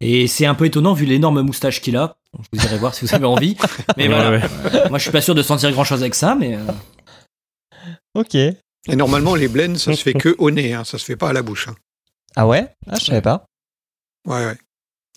et 0.00 0.26
c'est 0.26 0.46
un 0.46 0.54
peu 0.56 0.64
étonnant 0.66 0.94
vu 0.94 1.04
l'énorme 1.06 1.42
moustache 1.42 1.80
qu'il 1.80 1.96
a. 1.96 2.16
Bon, 2.32 2.42
je 2.52 2.58
vous 2.58 2.64
irai 2.66 2.76
voir 2.78 2.92
si 2.94 3.04
vous 3.04 3.14
avez 3.14 3.24
envie. 3.26 3.56
Mais 3.96 4.08
Ouais, 4.08 4.14
voilà. 4.14 4.30
ouais. 4.32 4.88
Moi, 4.88 4.98
je 4.98 5.02
suis 5.04 5.12
pas 5.12 5.20
sûr 5.20 5.34
de 5.36 5.42
sentir 5.42 5.70
grand 5.70 5.84
chose 5.84 6.00
avec 6.00 6.14
ça, 6.16 6.34
mais. 6.34 6.56
euh, 6.56 6.60
Ok. 8.14 8.36
Et 8.88 8.96
normalement, 8.96 9.34
les 9.34 9.48
blends, 9.48 9.76
ça 9.76 9.94
se 9.94 10.02
fait 10.02 10.14
que 10.14 10.34
au 10.38 10.50
nez, 10.50 10.72
hein, 10.74 10.84
ça 10.84 10.98
se 10.98 11.04
fait 11.04 11.16
pas 11.16 11.30
à 11.30 11.32
la 11.32 11.42
bouche. 11.42 11.68
hein. 11.68 11.74
Ah 12.36 12.46
ouais? 12.46 12.68
Ah, 12.88 12.96
je 12.98 13.04
savais 13.06 13.22
pas. 13.22 13.46
Ouais, 14.26 14.44
ouais. 14.46 14.58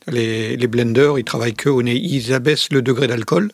Les, 0.08 0.56
les 0.58 0.68
blenders, 0.68 1.20
ils 1.20 1.24
travaillent 1.26 1.54
que 1.54 1.70
au 1.70 1.84
nez. 1.84 1.96
Ils 1.96 2.34
abaissent 2.34 2.72
le 2.72 2.82
degré 2.82 3.08
d'alcool 3.08 3.52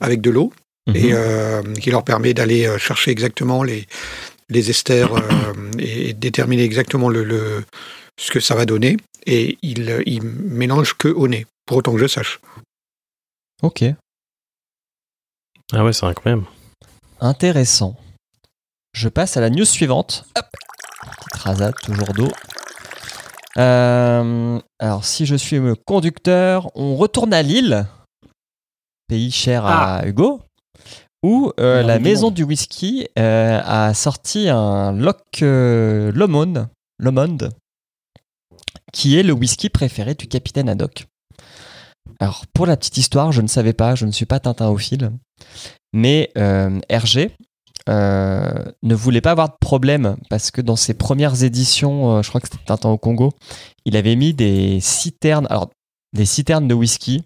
avec 0.00 0.20
de 0.20 0.30
l'eau 0.30 0.52
et 0.94 1.08
Mhm. 1.08 1.12
euh, 1.14 1.62
qui 1.74 1.90
leur 1.90 2.04
permet 2.04 2.34
d'aller 2.34 2.66
euh, 2.66 2.78
chercher 2.78 3.10
exactement 3.10 3.62
les, 3.62 3.86
les 4.48 4.70
esters 4.70 5.12
euh, 5.14 5.52
et 5.78 6.12
déterminer 6.14 6.62
exactement 6.62 7.08
le, 7.08 7.24
le- 7.24 7.64
ce 8.18 8.30
que 8.30 8.40
ça 8.40 8.54
va 8.54 8.64
donner. 8.66 8.96
Et 9.26 9.58
ils, 9.62 10.02
ils 10.06 10.22
mélangent 10.22 10.94
que 10.96 11.08
au 11.08 11.26
nez, 11.28 11.46
pour 11.66 11.78
autant 11.78 11.92
que 11.92 11.98
je 11.98 12.06
sache. 12.06 12.40
Ok. 13.62 13.82
Ah 15.72 15.84
ouais, 15.84 15.92
c'est 15.92 16.04
incroyable. 16.06 16.44
Intéressant. 17.20 17.96
Je 18.94 19.08
passe 19.08 19.36
à 19.36 19.40
la 19.40 19.50
news 19.50 19.64
suivante. 19.64 20.24
Hop. 20.38 20.46
Petite 21.02 21.42
rasade, 21.42 21.74
toujours 21.82 22.14
d'eau. 22.14 22.30
Euh, 23.58 24.60
alors, 24.78 25.04
si 25.04 25.26
je 25.26 25.34
suis 25.34 25.58
le 25.58 25.74
conducteur, 25.74 26.70
on 26.76 26.94
retourne 26.94 27.34
à 27.34 27.42
Lille, 27.42 27.86
pays 29.08 29.32
cher 29.32 29.66
à 29.66 30.06
Hugo, 30.06 30.42
où 31.24 31.52
euh, 31.58 31.82
la 31.82 31.98
maison 31.98 32.26
monde. 32.26 32.34
du 32.34 32.44
whisky 32.44 33.08
euh, 33.18 33.60
a 33.64 33.92
sorti 33.94 34.48
un 34.48 34.92
Loch 34.92 35.40
Lomond, 35.40 36.68
Lomond, 37.00 37.38
qui 38.92 39.18
est 39.18 39.24
le 39.24 39.32
whisky 39.32 39.70
préféré 39.70 40.14
du 40.14 40.28
capitaine 40.28 40.68
Haddock. 40.68 41.06
Alors, 42.20 42.44
pour 42.54 42.66
la 42.66 42.76
petite 42.76 42.96
histoire, 42.96 43.32
je 43.32 43.42
ne 43.42 43.48
savais 43.48 43.72
pas, 43.72 43.96
je 43.96 44.06
ne 44.06 44.12
suis 44.12 44.26
pas 44.26 44.38
Tintin 44.38 44.68
au 44.68 44.78
fil, 44.78 45.10
mais 45.92 46.30
Hergé 46.88 47.34
euh, 47.88 48.64
ne 48.82 48.94
voulait 48.94 49.20
pas 49.20 49.32
avoir 49.32 49.48
de 49.48 49.56
problème 49.60 50.16
parce 50.30 50.50
que 50.50 50.60
dans 50.60 50.76
ses 50.76 50.94
premières 50.94 51.42
éditions, 51.42 52.16
euh, 52.16 52.22
je 52.22 52.28
crois 52.28 52.40
que 52.40 52.48
c'était 52.48 52.64
Tintin 52.64 52.90
au 52.90 52.98
Congo, 52.98 53.32
il 53.84 53.96
avait 53.96 54.16
mis 54.16 54.34
des 54.34 54.80
citernes, 54.80 55.46
alors 55.50 55.70
des 56.12 56.24
citernes 56.26 56.68
de 56.68 56.74
whisky. 56.74 57.24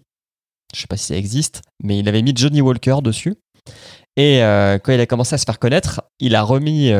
Je 0.73 0.81
sais 0.81 0.87
pas 0.87 0.97
si 0.97 1.05
ça 1.05 1.15
existe, 1.15 1.61
mais 1.83 1.99
il 1.99 2.07
avait 2.07 2.21
mis 2.21 2.33
Johnny 2.35 2.61
Walker 2.61 2.97
dessus. 3.01 3.35
Et 4.15 4.43
euh, 4.43 4.77
quand 4.79 4.91
il 4.91 4.99
a 4.99 5.05
commencé 5.05 5.33
à 5.35 5.37
se 5.37 5.45
faire 5.45 5.59
connaître, 5.59 6.01
il 6.19 6.35
a 6.35 6.43
remis 6.43 6.91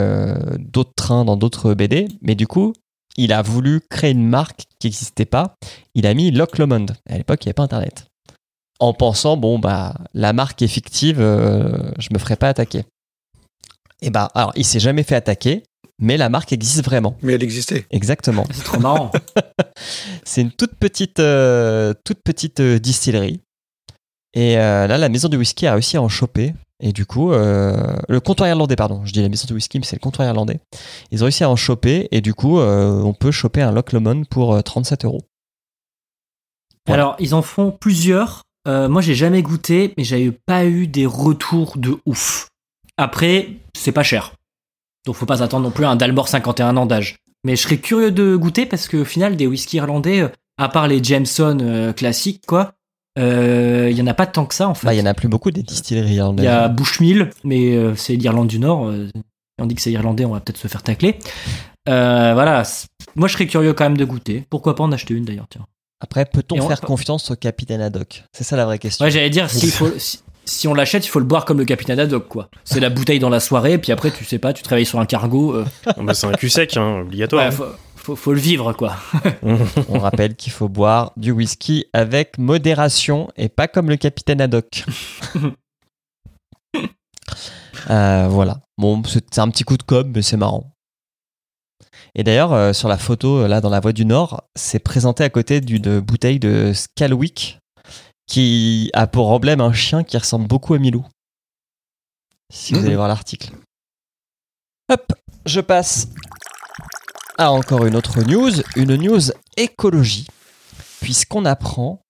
d'autres 0.58 0.94
trains 0.96 1.26
dans 1.26 1.38
d'autres 1.38 1.74
BD, 1.74 2.08
mais 2.22 2.36
du 2.36 2.48
coup, 2.48 2.74
il 3.18 3.34
a 3.34 3.42
voulu 3.42 3.82
créer 3.82 4.12
une 4.12 4.28
marque 4.28 4.64
qui 4.80 4.88
n'existait 4.88 5.26
pas. 5.26 5.56
Il 5.94 6.08
a 6.08 6.14
mis 6.14 6.32
Lock 6.32 6.58
Lomond. 6.58 6.86
À 7.10 7.18
l'époque, 7.18 7.44
il 7.44 7.48
n'y 7.48 7.50
avait 7.50 7.56
pas 7.56 7.64
Internet. 7.64 8.06
En 8.80 8.94
pensant, 8.94 9.36
bon, 9.36 9.60
bah, 9.60 9.96
la 10.14 10.32
marque 10.32 10.62
est 10.62 10.68
fictive, 10.68 11.20
euh, 11.20 11.92
je 12.00 12.10
me 12.14 12.20
ferai 12.20 12.38
pas 12.38 12.48
attaquer. 12.48 12.86
Et 14.02 14.10
bah, 14.10 14.30
alors, 14.36 14.54
il 14.56 14.66
s'est 14.66 14.80
jamais 14.80 15.04
fait 15.04 15.16
attaquer, 15.16 15.64
mais 16.00 16.18
la 16.18 16.30
marque 16.30 16.54
existe 16.54 16.84
vraiment. 16.84 17.18
Mais 17.22 17.34
elle 17.34 17.44
existait. 17.44 17.86
Exactement. 17.92 18.46
C'est 18.52 18.64
trop 18.64 18.80
marrant. 18.80 19.12
C'est 20.24 20.42
une 20.42 20.52
toute 20.52 20.76
petite, 20.76 21.20
euh, 21.20 21.94
toute 22.06 22.22
petite 22.24 22.60
euh, 22.60 22.80
distillerie. 22.80 23.42
Et 24.34 24.58
euh, 24.58 24.88
là, 24.88 24.98
la 24.98 25.10
maison 25.10 25.28
du 25.28 25.38
whisky 25.38 25.68
a 25.68 25.74
réussi 25.74 25.98
à 25.98 26.02
en 26.02 26.10
choper. 26.10 26.54
Et 26.82 26.94
du 26.94 27.06
coup, 27.06 27.34
euh, 27.34 27.98
le 28.08 28.20
comptoir 28.22 28.48
irlandais, 28.48 28.78
pardon, 28.78 29.02
je 29.04 29.12
dis 29.12 29.22
la 29.22 29.28
maison 29.28 29.46
du 29.48 29.54
whisky, 29.54 29.80
mais 29.80 29.86
c'est 29.86 29.98
le 29.98 30.02
comptoir 30.02 30.28
irlandais. 30.28 30.60
Ils 31.12 31.24
ont 31.24 31.26
réussi 31.26 31.44
à 31.44 31.50
en 31.50 31.58
choper. 31.58 32.08
Et 32.12 32.22
du 32.22 32.34
coup, 32.34 32.60
euh, 32.60 33.02
on 33.02 33.14
peut 33.14 33.32
choper 33.32 33.62
un 33.62 33.72
Loch 33.72 33.92
Lomond 33.92 34.24
pour 34.30 34.54
euh, 34.54 34.62
37 34.62 35.06
euros. 35.06 35.22
Voilà. 36.88 37.04
Alors, 37.04 37.16
ils 37.20 37.36
en 37.36 37.42
font 37.42 37.72
plusieurs. 37.72 38.44
Euh, 38.68 38.88
moi, 38.88 39.02
j'ai 39.02 39.16
jamais 39.16 39.42
goûté, 39.42 39.94
mais 39.98 40.04
j'avais 40.04 40.32
pas 40.32 40.66
eu 40.66 40.88
des 40.88 41.06
retours 41.06 41.78
de 41.78 41.98
ouf. 42.06 42.49
Après, 43.00 43.50
c'est 43.78 43.92
pas 43.94 44.04
cher. 44.04 44.34
Donc, 45.06 45.16
faut 45.16 45.26
pas 45.26 45.38
s'attendre 45.38 45.64
non 45.64 45.72
plus 45.72 45.86
à 45.86 45.90
un 45.90 45.96
Dalmor 45.96 46.28
51 46.28 46.76
ans 46.78 46.86
d'âge. 46.86 47.16
Mais 47.46 47.56
je 47.56 47.62
serais 47.62 47.78
curieux 47.78 48.12
de 48.12 48.36
goûter 48.36 48.66
parce 48.66 48.88
qu'au 48.90 49.06
final, 49.06 49.38
des 49.38 49.48
whisky 49.48 49.78
irlandais, 49.78 50.20
euh, 50.22 50.28
à 50.58 50.68
part 50.68 50.88
les 50.90 51.02
Jameson 51.02 51.58
euh, 51.62 51.94
classiques, 51.94 52.46
quoi, 52.46 52.74
euh, 53.18 53.88
il 53.90 53.98
y 53.98 54.02
en 54.02 54.08
a 54.08 54.14
pas 54.14 54.26
tant 54.28 54.46
que 54.46 54.54
ça 54.54 54.68
en 54.68 54.74
fait. 54.74 54.86
Bah, 54.86 54.94
il 54.94 55.00
y 55.00 55.02
en 55.02 55.06
a 55.06 55.14
plus 55.14 55.30
beaucoup 55.30 55.50
des 55.52 55.64
distilleries 55.64 56.10
Il 56.12 56.16
irlandaises. 56.16 56.44
y 56.46 56.50
a 56.50 56.68
Bushmill, 56.68 57.30
mais 57.46 57.76
euh, 57.78 57.96
c'est 57.96 58.18
l'Irlande 58.18 58.48
du 58.50 58.60
Nord. 58.60 58.88
euh, 58.90 59.08
on 59.58 59.66
dit 59.66 59.76
que 59.76 59.82
c'est 59.82 59.92
irlandais, 59.92 60.26
on 60.26 60.32
va 60.34 60.42
peut-être 60.42 60.58
se 60.58 60.68
faire 60.68 60.84
tacler. 60.84 61.18
Euh, 61.88 62.32
voilà. 62.34 62.64
Moi, 63.16 63.28
je 63.30 63.34
serais 63.34 63.48
curieux 63.48 63.74
quand 63.74 63.86
même 63.86 63.98
de 63.98 64.06
goûter. 64.06 64.46
Pourquoi 64.50 64.76
pas 64.76 64.84
en 64.84 64.92
acheter 64.92 65.14
une 65.14 65.24
d'ailleurs, 65.26 65.48
tiens. 65.50 65.66
Après, 66.02 66.26
peut-on 66.26 66.62
faire 66.68 66.82
confiance 66.82 67.32
au 67.32 67.36
capitaine 67.36 67.82
Haddock? 67.82 68.24
C'est 68.34 68.44
ça 68.44 68.56
la 68.58 68.66
vraie 68.66 68.80
question. 68.80 69.04
Ouais, 69.06 69.12
j'allais 69.12 69.30
dire, 69.30 69.50
s'il 69.50 69.72
faut, 69.72 69.90
si, 70.50 70.68
on 70.68 70.74
l'achète, 70.74 71.06
il 71.06 71.10
faut 71.10 71.20
le 71.20 71.26
boire 71.26 71.46
comme 71.46 71.60
le 71.60 71.66
capitaine 71.66 72.00
Haddock, 72.00 72.28
quoi. 72.28 72.50
C'est 72.64 72.80
la 72.80 72.90
bouteille 72.90 73.20
dans 73.20 73.30
la 73.30 73.40
soirée, 73.40 73.78
puis 73.78 73.92
après, 73.92 74.12
tu 74.12 74.26
sais 74.26 74.40
pas, 74.40 74.52
tu 74.54 74.64
travailles 74.64 74.86
sur 74.86 75.00
un 75.00 75.06
cargo. 75.06 75.54
euh, 75.54 75.66
bah, 75.98 76.14
c'est 76.14 76.28
un 76.28 76.34
cul 76.34 76.50
sec, 76.50 76.76
hein, 76.76 77.02
obligatoire. 77.02 77.46
ouais, 77.46 77.52
faut, 77.52 77.66
faut, 77.96 78.16
faut 78.16 78.34
le 78.34 78.40
vivre, 78.40 78.74
quoi. 78.74 78.96
On 79.90 80.00
rappelle 80.00 80.36
qu'il 80.36 80.52
faut 80.52 80.68
boire 80.68 81.14
du 81.18 81.32
whisky 81.32 81.86
avec 81.94 82.38
modération 82.38 83.30
et 83.38 83.50
pas 83.50 83.68
comme 83.68 83.90
le 83.90 83.98
capitaine 83.98 84.42
Haddock. 84.42 84.86
Euh, 87.90 88.28
voilà. 88.30 88.60
Bon, 88.78 89.02
c'est 89.06 89.40
un 89.40 89.50
petit 89.50 89.64
coup 89.64 89.78
de 89.78 89.84
com', 89.84 90.12
mais 90.14 90.22
c'est 90.22 90.36
marrant. 90.36 90.74
Et 92.14 92.24
d'ailleurs, 92.24 92.52
euh, 92.52 92.74
sur 92.74 92.90
la 92.90 92.98
photo, 92.98 93.48
là, 93.48 93.62
dans 93.62 93.70
la 93.70 93.80
voie 93.80 93.94
du 93.94 94.06
Nord, 94.06 94.44
c'est 94.54 94.80
présenté 94.80 95.24
à 95.24 95.30
côté 95.30 95.62
d'une 95.62 96.02
bouteille 96.02 96.40
de 96.40 96.74
Scalwick 96.74 97.60
qui 98.30 98.90
a 98.94 99.08
pour 99.08 99.30
emblème 99.32 99.60
un 99.60 99.74
chien 99.74 100.04
qui 100.04 100.18
ressemble 100.18 100.48
beaucoup 100.48 100.76
à 100.76 100.80
Milou. 100.80 101.06
Si 102.54 102.74
vous 102.74 102.80
Mhm. 102.80 102.86
allez 102.86 102.96
voir 102.96 103.08
l'article. 103.08 103.52
Hop, 104.92 105.14
je 105.46 105.60
passe 105.62 106.08
à 107.38 107.52
encore 107.52 107.86
une 107.86 107.96
autre 107.96 108.22
news, 108.24 108.52
une 108.76 108.96
news 108.96 109.32
écologie, 109.58 110.28
puisqu'on 111.02 111.46
apprend 111.46 112.02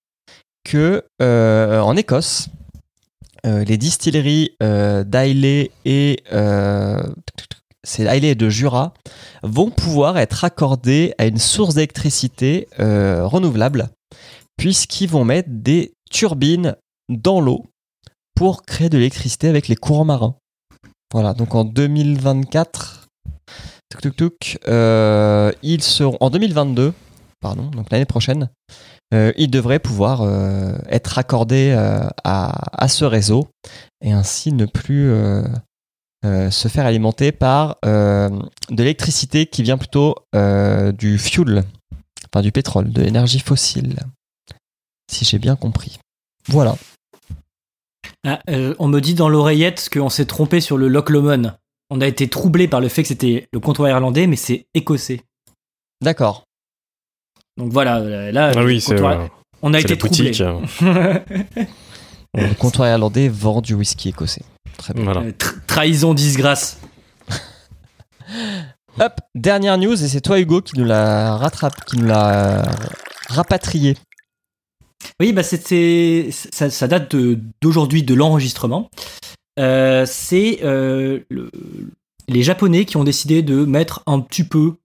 que 0.66 1.06
euh, 1.22 1.80
en 1.80 1.96
Écosse, 1.96 2.50
euh, 3.46 3.64
les 3.64 3.78
distilleries 3.78 4.52
euh, 4.62 5.04
d'Ailey 5.06 5.72
et 5.86 6.22
euh, 6.34 7.02
c'est 7.84 8.04
de 8.36 8.50
Jura 8.50 8.94
vont 9.42 9.72
pouvoir 9.72 10.18
être 10.18 10.44
accordées 10.44 11.14
à 11.18 11.26
une 11.26 11.38
source 11.38 11.76
d'électricité 11.76 12.68
renouvelable, 12.78 13.90
puisqu'ils 14.58 15.10
vont 15.10 15.24
mettre 15.24 15.48
des 15.50 15.94
turbines 16.10 16.76
dans 17.10 17.42
l'eau 17.42 17.66
pour 18.36 18.64
créer 18.64 18.90
de 18.90 18.98
l'électricité 18.98 19.48
avec 19.48 19.68
les 19.68 19.76
courants 19.76 20.06
marins. 20.06 20.36
Voilà, 21.12 21.34
donc 21.34 21.56
en 21.56 21.66
2024, 21.66 23.08
tuk, 23.90 24.02
tuk, 24.02 24.16
tuk, 24.16 24.60
euh, 24.68 25.52
ils 25.64 25.82
seront 25.82 26.18
en 26.20 26.30
2022, 26.30 26.94
pardon, 27.42 27.64
donc 27.72 27.90
l'année 27.90 28.06
prochaine, 28.06 28.50
euh, 29.14 29.34
ils 29.36 29.50
devraient 29.50 29.80
pouvoir 29.80 30.22
euh, 30.22 30.78
être 30.88 31.08
raccordés 31.08 31.72
à, 32.24 32.84
à 32.84 32.88
ce 32.88 33.06
réseau 33.06 33.48
et 34.02 34.12
ainsi 34.12 34.54
ne 34.54 34.66
plus 34.66 35.12
se 36.24 36.68
faire 36.68 36.86
alimenter 36.86 37.32
par 37.32 37.78
de 37.84 38.30
l'électricité 38.70 39.48
qui 39.48 39.64
vient 39.64 39.78
plutôt 39.78 40.16
du 40.94 41.18
fuel, 41.18 41.64
enfin 42.32 42.42
du 42.42 42.52
pétrole, 42.52 42.92
de 42.92 43.02
l'énergie 43.02 43.40
fossile, 43.40 43.96
si 45.10 45.26
j'ai 45.26 45.40
bien 45.40 45.56
compris. 45.56 46.00
Voilà. 46.48 46.76
Ah, 48.26 48.40
euh, 48.50 48.74
on 48.80 48.88
me 48.88 49.00
dit 49.02 49.14
dans 49.14 49.30
l'oreillette 49.30 49.90
qu'on 49.92 50.10
s'est 50.10 50.26
trompé 50.26 50.62
sur 50.62 50.78
le 50.78 50.88
Loch 50.88 51.10
Lomond. 51.10 51.52
On 51.90 52.02
a 52.02 52.08
été 52.08 52.28
troublé 52.28 52.68
par 52.68 52.82
le 52.82 52.88
fait 52.90 53.02
que 53.02 53.08
c'était 53.08 53.48
le 53.52 53.60
comptoir 53.60 53.90
irlandais, 53.90 54.28
mais 54.28 54.36
c'est 54.36 54.68
écossais. 54.74 55.22
D'accord. 56.02 56.44
Donc 57.58 57.72
voilà, 57.72 57.98
euh, 57.98 58.32
là, 58.32 58.52
Ah 58.56 58.64
oui, 58.64 58.80
c'est 58.80 58.96
comptoir- 58.96 59.20
euh, 59.22 59.28
on 59.62 59.74
a 59.74 59.80
été 59.80 59.98
troublé. 59.98 60.32
Le 62.38 62.54
comptoir 62.54 62.88
irlandais 62.90 63.28
vend 63.28 63.60
du 63.62 63.74
whisky 63.74 64.10
écossais. 64.10 64.44
Très 64.78 64.94
bien. 64.94 65.04
Voilà. 65.04 65.22
Tra- 65.32 65.66
trahison, 65.66 66.14
disgrâce. 66.14 66.80
Hop, 69.00 69.14
dernière 69.34 69.78
news, 69.78 69.94
et 70.04 70.08
c'est 70.08 70.22
toi 70.22 70.40
Hugo 70.40 70.62
qui 70.62 70.78
nous 70.78 70.86
l'a 70.86 71.36
rattrape, 71.38 71.84
qui 71.86 71.98
nous 71.98 72.06
l'a 72.06 72.64
rapatrié. 73.30 73.98
Oui, 75.20 75.34
bah 75.34 75.44
c'était 75.44 76.30
ça, 76.32 76.88
date 76.88 77.16
d'aujourd'hui 77.62 78.04
de, 78.04 78.14
l'enregistrement. 78.14 78.90
Euh, 79.60 80.06
c'est 80.06 80.60
euh, 80.64 81.20
le- 81.30 81.52
les 82.28 82.44
Japonais 82.44 82.86
qui 82.86 82.96
ont 82.98 83.04
décidé 83.04 83.42
de 83.42 83.66
mettre 83.66 84.02
un 84.06 84.20
petit 84.20 84.44
peu 84.44 84.76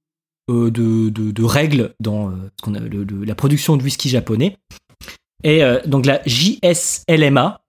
euh, 0.50 0.70
de, 0.70 1.44
règles 1.44 1.94
dans 2.00 2.32
la 2.66 3.34
production 3.34 3.76
de 3.76 3.82
whisky 3.82 4.08
japonais. 4.08 4.56
Et 5.42 5.62
donc 5.84 6.06
la 6.06 6.22
JSLMA, 6.24 7.60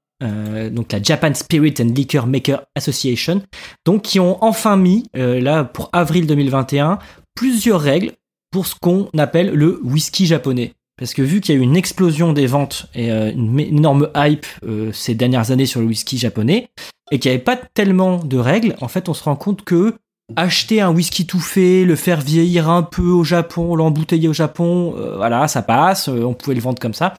donc 0.72 0.94
la 0.94 1.04
Japan 1.04 1.34
Spirit 1.34 1.74
and 1.82 1.92
Liquor 1.94 2.26
Maker 2.26 2.64
Association, 2.74 3.42
donc 3.86 4.04
qui 4.04 4.20
ont 4.22 4.42
enfin 4.44 4.78
mis 4.78 5.10
là 5.14 5.66
pour 5.66 5.90
avril 5.92 6.26
2021 6.26 7.00
plusieurs 7.36 7.82
règles 7.82 8.14
pour 8.50 8.66
ce 8.66 8.76
qu'on 8.76 9.10
appelle 9.18 9.54
le 9.54 9.82
whisky 9.84 10.26
japonais. 10.26 10.74
Parce 10.98 11.14
que 11.14 11.22
vu 11.22 11.42
qu'il 11.42 11.54
y 11.54 11.58
a 11.58 11.62
eu 11.62 11.64
une 11.64 11.76
explosion 11.76 12.32
des 12.32 12.48
ventes 12.48 12.88
et 12.96 13.12
euh, 13.12 13.32
une 13.32 13.60
énorme 13.60 14.10
hype 14.16 14.46
euh, 14.66 14.92
ces 14.94 15.14
dernières 15.14 15.52
années 15.52 15.66
sur 15.66 15.82
le 15.82 15.88
whisky 15.88 16.18
japonais, 16.18 16.70
et 17.12 17.20
qu'il 17.20 17.30
n'y 17.30 17.36
avait 17.36 17.44
pas 17.44 17.58
tellement 17.58 18.24
de 18.24 18.38
règles, 18.38 18.76
en 18.80 18.88
fait, 18.88 19.10
on 19.10 19.14
se 19.14 19.24
rend 19.24 19.36
compte 19.36 19.64
que 19.64 19.96
acheter 20.38 20.82
un 20.82 20.92
whisky 20.92 21.28
tout 21.28 21.40
fait, 21.40 21.84
le 21.84 21.96
faire 21.96 22.22
vieillir 22.22 22.70
un 22.70 22.82
peu 22.82 23.10
au 23.10 23.24
Japon, 23.24 23.76
l'embouteiller 23.76 24.30
au 24.30 24.34
Japon, 24.34 24.96
euh, 24.98 25.18
voilà, 25.18 25.48
ça 25.48 25.62
passe, 25.62 26.08
on 26.08 26.34
pouvait 26.34 26.56
le 26.56 26.62
vendre 26.62 26.80
comme 26.80 26.94
ça. 26.94 27.14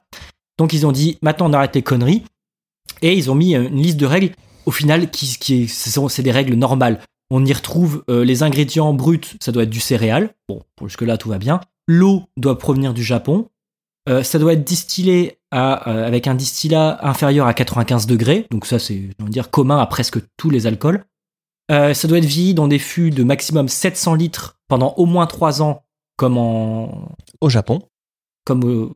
Donc 0.57 0.73
ils 0.73 0.85
ont 0.85 0.91
dit, 0.91 1.19
maintenant 1.21 1.49
on 1.49 1.53
arrête 1.53 1.75
les 1.75 1.83
conneries, 1.83 2.23
et 3.03 3.13
ils 3.13 3.29
ont 3.29 3.35
mis 3.35 3.55
une 3.55 3.81
liste 3.81 3.97
de 3.97 4.07
règles, 4.07 4.31
au 4.65 4.71
final, 4.71 5.09
qui, 5.11 5.37
qui 5.39 5.67
c'est 5.67 6.23
des 6.23 6.31
règles 6.31 6.55
normales. 6.55 6.99
On 7.29 7.45
y 7.45 7.53
retrouve 7.53 8.03
les 8.07 8.43
ingrédients 8.43 8.93
bruts, 8.93 9.21
ça 9.39 9.51
doit 9.51 9.63
être 9.63 9.69
du 9.69 9.79
céréal, 9.79 10.31
bon, 10.49 10.63
jusque-là 10.83 11.17
tout 11.17 11.29
va 11.29 11.37
bien. 11.37 11.61
L'eau 11.87 12.23
doit 12.35 12.57
provenir 12.57 12.93
du 12.93 13.03
Japon, 13.03 13.47
euh, 14.07 14.23
ça 14.23 14.39
doit 14.39 14.53
être 14.53 14.63
distillé 14.63 15.37
à, 15.51 15.89
euh, 15.89 16.05
avec 16.07 16.27
un 16.27 16.35
distillat 16.35 16.99
inférieur 17.05 17.47
à 17.47 17.53
95 17.53 18.05
degrés, 18.07 18.47
donc 18.51 18.65
ça 18.65 18.79
c'est 18.79 19.09
dire 19.19 19.49
commun 19.51 19.77
à 19.79 19.85
presque 19.85 20.19
tous 20.37 20.49
les 20.49 20.67
alcools. 20.67 21.03
Euh, 21.71 21.93
ça 21.93 22.07
doit 22.07 22.17
être 22.19 22.25
vieilli 22.25 22.53
dans 22.53 22.67
des 22.67 22.79
fûts 22.79 23.09
de 23.11 23.23
maximum 23.23 23.67
700 23.67 24.13
litres 24.15 24.57
pendant 24.69 24.93
au 24.97 25.05
moins 25.05 25.25
3 25.27 25.61
ans, 25.61 25.83
comme 26.15 26.37
en 26.37 27.09
Au 27.41 27.49
Japon. 27.49 27.81
comme 28.45 28.63
euh, 28.65 28.89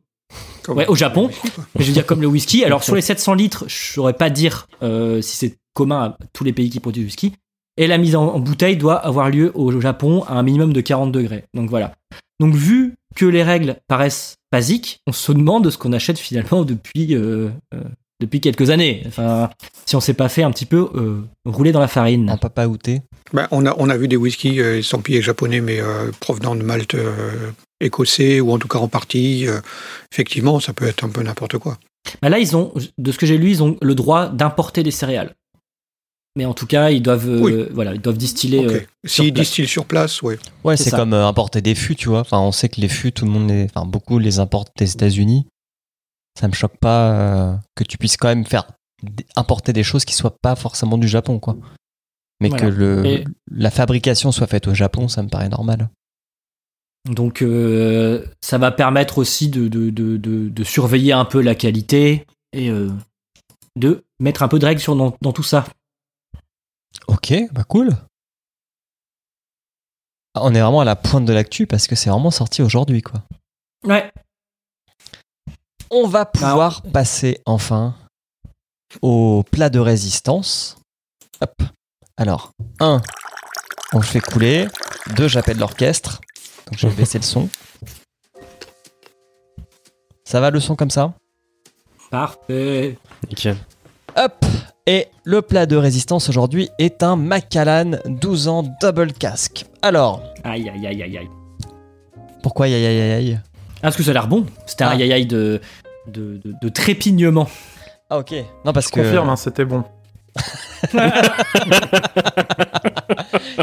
Comme- 0.63 0.77
Ouais, 0.77 0.87
au 0.87 0.95
Japon. 0.95 1.29
mais 1.75 1.81
je 1.83 1.87
veux 1.87 1.93
dire 1.93 2.05
comme 2.05 2.21
le 2.21 2.27
whisky. 2.27 2.63
Alors 2.65 2.83
sur 2.83 2.95
les 2.95 3.01
700 3.01 3.33
litres, 3.33 3.65
je 3.67 3.93
saurais 3.93 4.13
pas 4.13 4.29
dire 4.29 4.67
euh, 4.83 5.21
si 5.21 5.35
c'est 5.35 5.57
commun 5.73 6.01
à 6.03 6.17
tous 6.33 6.43
les 6.45 6.53
pays 6.53 6.69
qui 6.69 6.79
produisent 6.79 7.01
du 7.03 7.07
whisky. 7.07 7.33
Et 7.77 7.87
la 7.87 7.97
mise 7.97 8.15
en, 8.15 8.25
en 8.27 8.39
bouteille 8.39 8.77
doit 8.77 8.95
avoir 8.95 9.29
lieu 9.29 9.51
au 9.55 9.79
Japon 9.81 10.23
à 10.23 10.33
un 10.35 10.43
minimum 10.43 10.71
de 10.71 10.79
40 10.81 11.11
degrés. 11.11 11.45
Donc 11.53 11.69
voilà. 11.69 11.95
Donc 12.41 12.55
vu 12.55 12.95
que 13.15 13.25
les 13.25 13.43
règles 13.43 13.77
paraissent 13.87 14.33
basiques, 14.51 14.99
on 15.05 15.11
se 15.13 15.31
demande 15.31 15.69
ce 15.69 15.77
qu'on 15.77 15.93
achète 15.93 16.17
finalement 16.17 16.63
depuis 16.65 17.15
euh, 17.15 17.49
euh, 17.73 17.83
depuis 18.19 18.41
quelques 18.41 18.71
années. 18.71 19.03
Enfin, 19.07 19.51
si 19.85 19.95
on 19.95 19.99
s'est 19.99 20.15
pas 20.15 20.27
fait 20.27 20.41
un 20.43 20.51
petit 20.51 20.65
peu 20.65 20.89
euh, 20.95 21.21
rouler 21.45 21.71
dans 21.71 21.79
la 21.79 21.87
farine. 21.87 22.29
En 22.31 22.37
papa 22.37 22.65
outé. 22.65 23.01
Ben, 23.31 23.47
on, 23.51 23.65
a, 23.65 23.75
on 23.77 23.89
a 23.89 23.95
vu 23.95 24.07
des 24.07 24.17
whiskies 24.17 24.59
euh, 24.59 24.79
estampillés 24.79 25.21
japonais, 25.21 25.61
mais 25.61 25.79
euh, 25.79 26.11
provenant 26.19 26.55
de 26.55 26.63
Malte 26.63 26.95
euh, 26.95 27.51
écossais, 27.79 28.41
ou 28.41 28.51
en 28.51 28.57
tout 28.57 28.67
cas 28.67 28.79
en 28.79 28.87
partie. 28.87 29.47
euh, 29.47 29.59
effectivement, 30.11 30.59
ça 30.59 30.73
peut 30.73 30.87
être 30.87 31.03
un 31.03 31.09
peu 31.09 31.21
n'importe 31.21 31.57
quoi. 31.59 31.77
Bah 32.23 32.29
là, 32.29 32.39
ils 32.39 32.57
ont, 32.57 32.73
de 32.97 33.11
ce 33.11 33.17
que 33.19 33.27
j'ai 33.27 33.37
lu, 33.37 33.51
ils 33.51 33.63
ont 33.63 33.77
le 33.81 33.95
droit 33.95 34.29
d'importer 34.29 34.81
des 34.81 34.91
céréales. 34.91 35.35
Mais 36.37 36.45
en 36.45 36.53
tout 36.53 36.65
cas, 36.65 36.91
ils 36.91 37.01
doivent, 37.01 37.27
euh, 37.29 37.41
Oui. 37.41 37.67
voilà, 37.73 37.93
ils 37.93 37.99
doivent 38.01 38.17
distiller. 38.17 38.65
Euh, 38.65 38.79
S'ils 39.05 39.33
place. 39.33 39.47
distillent 39.47 39.67
sur 39.67 39.85
place, 39.85 40.21
ouais. 40.21 40.39
Ouais, 40.63 40.77
C'est 40.77 40.91
comme 40.91 41.13
euh, 41.13 41.27
importer 41.27 41.61
des 41.61 41.75
fûts, 41.75 41.95
tu 41.95 42.07
vois. 42.07 42.21
Enfin, 42.21 42.39
on 42.39 42.51
sait 42.53 42.69
que 42.69 42.79
les 42.79 42.87
fûts, 42.87 43.11
tout 43.11 43.25
le 43.25 43.31
monde, 43.31 43.49
les, 43.49 43.65
enfin, 43.65 43.85
beaucoup 43.85 44.17
les 44.17 44.39
importent 44.39 44.71
des 44.77 44.91
États-Unis. 44.91 45.45
Ça 46.39 46.47
me 46.47 46.53
choque 46.53 46.77
pas 46.77 47.11
euh, 47.11 47.55
que 47.75 47.83
tu 47.83 47.97
puisses 47.97 48.15
quand 48.15 48.29
même 48.29 48.45
faire 48.45 48.65
importer 49.35 49.73
des 49.73 49.83
choses 49.83 50.05
qui 50.05 50.13
soient 50.13 50.37
pas 50.41 50.55
forcément 50.55 50.97
du 50.97 51.07
Japon, 51.09 51.39
quoi. 51.39 51.57
Mais 52.39 52.47
Voilà. 52.47 52.63
que 52.65 52.71
le, 52.71 53.05
Et- 53.05 53.23
la 53.51 53.69
fabrication 53.69 54.31
soit 54.31 54.47
faite 54.47 54.67
au 54.67 54.73
Japon, 54.73 55.09
ça 55.09 55.23
me 55.23 55.27
paraît 55.27 55.49
normal. 55.49 55.89
Donc, 57.09 57.41
euh, 57.41 58.23
ça 58.41 58.57
va 58.57 58.71
permettre 58.71 59.17
aussi 59.17 59.49
de, 59.49 59.67
de, 59.67 59.89
de, 59.89 60.17
de, 60.17 60.47
de 60.49 60.63
surveiller 60.63 61.11
un 61.13 61.25
peu 61.25 61.41
la 61.41 61.55
qualité 61.55 62.25
et 62.53 62.69
euh, 62.69 62.89
de 63.75 64.03
mettre 64.19 64.43
un 64.43 64.47
peu 64.47 64.59
de 64.59 64.65
règles 64.65 64.81
sur, 64.81 64.95
dans, 64.95 65.15
dans 65.21 65.33
tout 65.33 65.43
ça. 65.43 65.65
Ok, 67.23 67.35
bah 67.51 67.63
cool. 67.63 67.91
Ah, 70.33 70.39
On 70.41 70.55
est 70.55 70.61
vraiment 70.61 70.81
à 70.81 70.85
la 70.85 70.95
pointe 70.95 71.25
de 71.25 71.33
l'actu 71.33 71.67
parce 71.67 71.85
que 71.85 71.95
c'est 71.95 72.09
vraiment 72.09 72.31
sorti 72.31 72.63
aujourd'hui, 72.63 73.03
quoi. 73.03 73.21
Ouais. 73.83 74.11
On 75.91 76.07
va 76.07 76.25
pouvoir 76.25 76.81
passer 76.81 77.39
enfin 77.45 77.95
au 79.03 79.43
plat 79.51 79.69
de 79.69 79.77
résistance. 79.77 80.79
Hop. 81.41 81.61
Alors, 82.17 82.53
1, 82.79 83.01
on 83.93 83.97
le 83.97 84.03
fait 84.03 84.19
couler. 84.19 84.67
2, 85.15 85.27
j'appelle 85.27 85.59
l'orchestre. 85.59 86.21
Donc 86.65 86.79
je 86.79 86.87
vais 86.87 86.95
baisser 86.95 87.19
le 87.19 87.23
son. 87.23 87.49
Ça 90.23 90.39
va 90.39 90.49
le 90.49 90.59
son 90.59 90.75
comme 90.75 90.89
ça? 90.89 91.13
Parfait. 92.09 92.97
Nickel. 93.29 93.57
Hop 94.17 94.43
Et 94.87 95.07
le 95.23 95.41
plat 95.41 95.65
de 95.65 95.75
résistance 95.75 96.27
aujourd'hui 96.29 96.69
est 96.79 97.03
un 97.03 97.15
Macallan 97.15 97.91
12 98.07 98.47
ans 98.47 98.63
double 98.81 99.13
casque. 99.13 99.65
Alors, 99.81 100.23
Aïe, 100.43 100.69
aïe, 100.69 100.87
aïe, 100.87 101.03
aïe, 101.03 101.17
aïe. 101.19 101.29
pourquoi 102.41 102.65
aïe 102.65 102.73
aïe 102.73 102.85
aïe 102.87 103.11
aïe? 103.11 103.39
Ah, 103.77 103.81
parce 103.83 103.95
que 103.95 104.03
ça 104.03 104.09
a 104.11 104.13
l'air 104.13 104.27
bon. 104.27 104.45
C'était 104.65 104.83
un 104.83 104.87
Ah. 104.87 104.91
aïe, 104.93 105.03
aïe, 105.03 105.13
aïe 105.13 105.25
de, 105.27 105.61
de, 106.07 106.39
de, 106.43 106.53
de 106.61 106.69
trépignement. 106.69 107.47
Ah 108.09 108.17
ok. 108.19 108.33
Non 108.65 108.73
parce 108.73 108.87
Je 108.87 108.91
que... 108.91 109.01
confirme, 109.01 109.29
hein, 109.29 109.35
c'était 109.35 109.65
bon. 109.65 109.83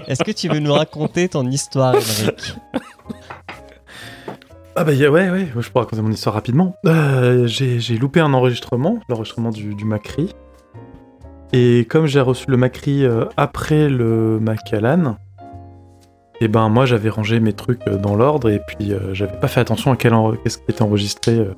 Est-ce 0.07 0.23
que 0.23 0.33
tu 0.33 0.49
veux 0.49 0.59
nous 0.61 0.73
raconter 0.73 1.29
ton 1.29 1.47
histoire, 1.51 1.95
Émeric? 1.95 2.55
Ah 4.77 4.85
bah 4.85 4.93
ouais, 4.93 5.09
ouais, 5.09 5.49
je 5.59 5.69
pourrais 5.71 5.85
raconter 5.85 6.03
mon 6.03 6.13
histoire 6.13 6.35
rapidement. 6.37 6.77
Euh, 6.87 7.47
j'ai 7.49 7.81
j'ai 7.81 7.97
loupé 7.99 8.21
un 8.21 8.33
enregistrement, 8.33 9.01
l'enregistrement 9.09 9.51
du, 9.51 9.75
du 9.75 9.85
Macri. 9.85 10.33
Et 11.53 11.87
comme 11.89 12.07
j'ai 12.07 12.21
reçu 12.21 12.45
le 12.51 12.57
Macri 12.57 13.05
euh, 13.05 13.25
après 13.37 13.89
le 13.89 14.39
Macallan, 14.39 15.17
et 16.41 16.49
ben 16.49 16.69
moi 16.69 16.85
j'avais 16.87 17.09
rangé 17.09 17.41
mes 17.41 17.53
trucs 17.55 17.81
euh, 17.89 17.97
dans 17.97 18.15
l'ordre 18.15 18.51
et 18.51 18.61
puis 18.67 18.93
euh, 18.93 19.15
j'avais 19.15 19.37
pas 19.39 19.49
fait 19.49 19.61
attention 19.61 19.91
à 19.91 19.97
quel 19.97 20.13
qu'est-ce 20.43 20.59
qui 20.59 20.65
était 20.69 20.83
enregistré. 20.83 21.33
euh. 21.39 21.55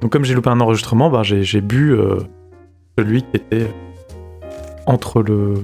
Donc 0.00 0.10
comme 0.10 0.24
j'ai 0.24 0.34
loupé 0.34 0.48
un 0.50 0.60
enregistrement, 0.60 1.10
ben 1.10 1.22
j'ai 1.22 1.60
bu 1.60 1.92
euh, 1.92 2.18
celui 2.98 3.22
qui 3.22 3.36
était 3.36 3.70
entre 4.86 5.22
le... 5.22 5.54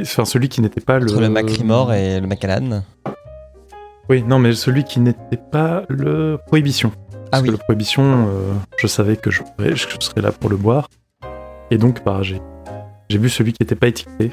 Enfin 0.00 0.24
celui 0.24 0.48
qui 0.48 0.60
n'était 0.60 0.80
pas 0.80 0.96
Entre 0.96 1.20
le 1.20 1.28
Macrimore 1.28 1.92
et 1.92 2.20
le 2.20 2.26
Macallan. 2.26 2.82
Oui, 4.08 4.22
non, 4.26 4.38
mais 4.38 4.52
celui 4.54 4.84
qui 4.84 5.00
n'était 5.00 5.36
pas 5.50 5.84
le 5.88 6.38
Prohibition. 6.46 6.92
Ah 7.26 7.28
Parce 7.30 7.42
oui. 7.42 7.48
que 7.48 7.52
le 7.52 7.58
Prohibition, 7.58 8.28
je 8.76 8.86
savais 8.86 9.16
que 9.16 9.30
je 9.30 9.40
serais 10.00 10.20
là 10.20 10.32
pour 10.32 10.50
le 10.50 10.56
boire. 10.56 10.88
Et 11.74 11.78
donc, 11.78 12.04
bah, 12.04 12.20
j'ai, 12.22 12.40
j'ai 13.08 13.18
bu 13.18 13.28
celui 13.28 13.52
qui 13.52 13.60
n'était 13.62 13.74
pas 13.74 13.88
étiqueté. 13.88 14.30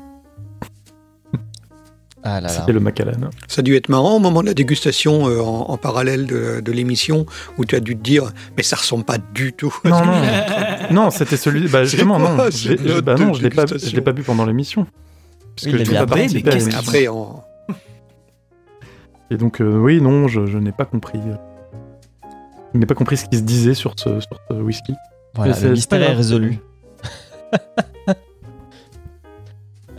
Ah 2.24 2.36
là 2.36 2.42
là. 2.42 2.50
C'était 2.50 2.72
le 2.72 2.80
Macallan. 2.80 3.32
Ça 3.48 3.62
a 3.62 3.64
dû 3.64 3.76
être 3.76 3.90
marrant 3.90 4.18
au 4.18 4.20
moment 4.20 4.42
de 4.42 4.46
la 4.46 4.54
dégustation 4.54 5.28
euh, 5.28 5.40
en, 5.42 5.72
en 5.72 5.78
parallèle 5.78 6.28
de, 6.28 6.60
de 6.60 6.72
l'émission 6.72 7.26
où 7.58 7.66
tu 7.66 7.76
as 7.76 7.80
dû 7.80 7.96
te 7.98 8.02
dire 8.04 8.32
mais 8.56 8.62
ça 8.62 8.76
ressemble 8.76 9.06
pas 9.06 9.18
du 9.18 9.54
tout. 9.54 9.74
à 9.86 9.90
Non, 9.90 9.96
ce 9.98 10.02
que 10.04 10.06
non. 10.06 10.88
je 10.90 10.94
Non, 10.94 11.10
c'était 11.10 11.36
celui. 11.38 11.68
Bah, 11.68 11.84
justement, 11.84 12.20
quoi, 12.20 12.30
non. 12.46 12.52
ce 12.52 12.58
J'ai- 12.60 12.78
j'ai- 12.78 12.94
mode 12.94 13.06
bah 13.06 13.16
non, 13.16 13.34
je 13.34 13.42
l'ai 13.42 13.50
pas, 13.50 13.66
je 13.66 13.96
l'ai 13.96 14.02
pas 14.02 14.12
bu 14.12 14.22
pendant 14.22 14.46
l'émission. 14.46 14.86
Parce 15.56 15.66
Oui, 15.66 15.84
que 15.84 15.96
participé 16.06 16.50
après, 16.52 16.64
mais 16.68 16.76
après, 16.76 17.08
en... 17.08 17.44
Et 19.32 19.38
donc, 19.38 19.60
euh, 19.60 19.78
oui, 19.80 20.00
non, 20.00 20.28
je, 20.28 20.46
je 20.46 20.60
n'ai 20.60 20.72
pas 20.74 20.86
compris. 20.86 21.20
euh, 21.26 22.30
Je 22.76 22.78
n'ai 22.78 22.86
pas 22.86 22.94
compris 22.94 23.18
ce 23.18 23.26
qui 23.26 23.38
se 23.38 23.42
disait 23.44 23.74
sur 23.74 23.96
ce, 23.98 24.20
sur 24.20 24.38
ce 24.48 24.54
whisky. 24.54 24.94
Voilà, 25.34 25.60
le 25.60 25.72
mystère 25.72 26.00
pas 26.00 26.06
est 26.06 26.14
résolu. 26.14 26.60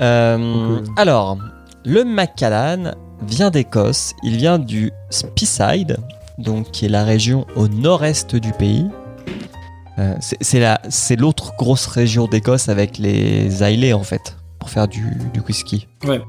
Euh, 0.01 0.81
Alors, 0.97 1.39
le 1.85 2.03
Macallan 2.05 2.93
vient 3.27 3.51
d'Écosse. 3.51 4.15
Il 4.23 4.37
vient 4.37 4.59
du 4.59 4.91
Speyside, 5.11 5.99
donc 6.39 6.71
qui 6.71 6.87
est 6.87 6.89
la 6.89 7.05
région 7.05 7.47
au 7.57 7.69
nord-est 7.69 8.35
du 8.35 8.53
pays. 8.53 8.87
Euh, 9.99 10.15
c'est- 10.21 10.39
c'est 10.41 10.59
la- 10.59 10.81
c'est 10.89 11.17
l'autre 11.17 11.53
grosse 11.57 11.87
région 11.87 12.27
d'Écosse 12.27 12.69
avec 12.69 12.99
les 12.99 13.47
Islay 13.63 13.93
en 13.93 14.03
fait, 14.03 14.37
pour 14.59 14.71
faire 14.71 14.89
du, 14.89 15.05
du 15.33 15.41
whisky. 15.41 15.87
Ouais. 16.05 16.21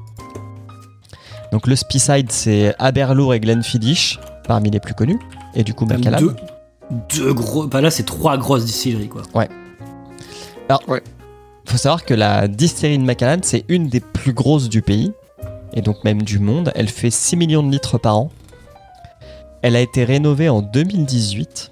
Donc 1.50 1.66
le 1.66 1.74
Speyside, 1.74 2.30
c'est 2.30 2.74
Aberlour 2.78 3.34
et 3.34 3.40
Glenfiddich, 3.40 4.20
parmi 4.46 4.70
les 4.70 4.80
plus 4.80 4.94
connus. 4.94 5.18
Et 5.54 5.64
du 5.64 5.72
coup, 5.72 5.86
Macallan. 5.86 6.18
deux, 6.20 6.36
deux 7.16 7.32
gros. 7.32 7.66
Bah 7.66 7.80
là, 7.80 7.90
c'est 7.90 8.04
trois 8.04 8.36
grosses 8.36 8.66
distilleries, 8.66 9.08
quoi. 9.08 9.22
Faut 11.66 11.76
savoir 11.76 12.04
que 12.04 12.14
la 12.14 12.48
distillerie 12.48 12.98
de 12.98 13.04
Macallan, 13.04 13.40
c'est 13.42 13.64
une 13.68 13.88
des 13.88 14.00
plus 14.00 14.32
grosses 14.32 14.68
du 14.68 14.82
pays, 14.82 15.12
et 15.72 15.80
donc 15.82 16.04
même 16.04 16.22
du 16.22 16.38
monde. 16.38 16.72
Elle 16.74 16.88
fait 16.88 17.10
6 17.10 17.36
millions 17.36 17.62
de 17.62 17.70
litres 17.70 17.98
par 17.98 18.16
an. 18.18 18.30
Elle 19.62 19.76
a 19.76 19.80
été 19.80 20.04
rénovée 20.04 20.48
en 20.48 20.60
2018. 20.62 21.70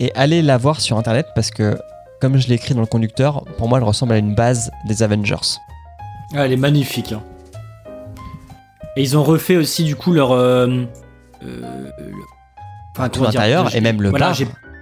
Et 0.00 0.10
allez 0.16 0.42
la 0.42 0.56
voir 0.58 0.80
sur 0.80 0.98
internet 0.98 1.26
parce 1.36 1.50
que, 1.50 1.78
comme 2.20 2.36
je 2.36 2.48
l'ai 2.48 2.54
écrit 2.56 2.74
dans 2.74 2.80
le 2.80 2.86
conducteur, 2.86 3.44
pour 3.58 3.68
moi 3.68 3.78
elle 3.78 3.84
ressemble 3.84 4.12
à 4.14 4.18
une 4.18 4.34
base 4.34 4.70
des 4.88 5.02
Avengers. 5.04 5.36
Ah, 6.34 6.44
elle 6.46 6.52
est 6.52 6.56
magnifique. 6.56 7.12
hein. 7.12 7.22
Et 8.96 9.02
ils 9.02 9.16
ont 9.16 9.22
refait 9.22 9.56
aussi, 9.56 9.84
du 9.84 9.94
coup, 9.96 10.12
leur. 10.12 10.32
euh, 10.32 10.66
euh, 11.44 11.90
le- 11.98 12.12
enfin, 12.96 13.08
Tout 13.08 13.22
l'intérieur 13.22 13.74
et 13.74 13.80
même 13.80 14.02
le 14.02 14.10
voilà, 14.10 14.26
bar. 14.30 14.36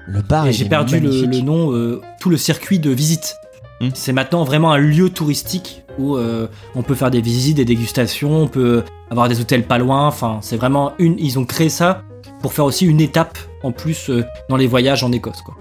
Le 0.07 0.23
bar 0.23 0.47
Et 0.47 0.53
j'ai 0.53 0.65
perdu 0.69 0.99
le, 1.01 1.41
nom, 1.43 1.73
euh, 1.73 2.01
tout 2.21 2.31
le 2.31 2.37
circuit 2.37 2.79
de 2.79 2.91
visite. 2.91 3.37
Hmm. 3.81 3.89
C'est 3.95 4.13
maintenant 4.13 4.45
vraiment 4.45 4.73
un 4.73 4.79
lieu 4.79 5.09
touristique 5.11 5.85
où 5.99 6.17
euh, 6.17 6.49
on 6.75 6.83
peut 6.83 6.95
faire 6.95 7.11
des 7.11 7.21
visites, 7.21 7.57
des 7.57 7.65
dégustations, 7.65 8.43
on 8.43 8.49
peut 8.49 8.83
avoir 9.11 9.29
des 9.29 9.41
hôtels 9.41 9.65
pas 9.65 9.79
loin. 9.79 10.07
Enfin, 10.07 10.39
c'est 10.43 10.57
vraiment 10.57 10.93
une. 10.99 11.17
Ils 11.19 11.39
ont 11.39 11.45
créé 11.45 11.69
ça 11.69 12.03
pour 12.43 12.53
faire 12.53 12.65
aussi 12.65 12.87
une 12.87 13.01
étape 13.01 13.39
en 13.63 13.73
plus 13.73 14.11
euh, 14.11 14.25
dans 14.49 14.57
les 14.57 14.67
voyages 14.67 15.03
en 15.05 15.13
Écosse. 15.13 15.43
Quoi. 15.43 15.55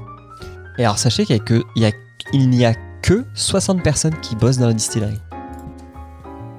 Et 0.78 0.84
alors 0.84 0.98
sachez 0.98 1.26
qu'il 1.26 1.36
y 1.76 1.86
a 1.86 1.88
a- 1.90 1.92
n'y 2.38 2.66
que 3.02 3.24
60 3.34 3.82
personnes 3.84 4.16
qui 4.22 4.36
bossent 4.36 4.58
dans 4.58 4.68
la 4.68 4.74
distillerie. 4.74 5.20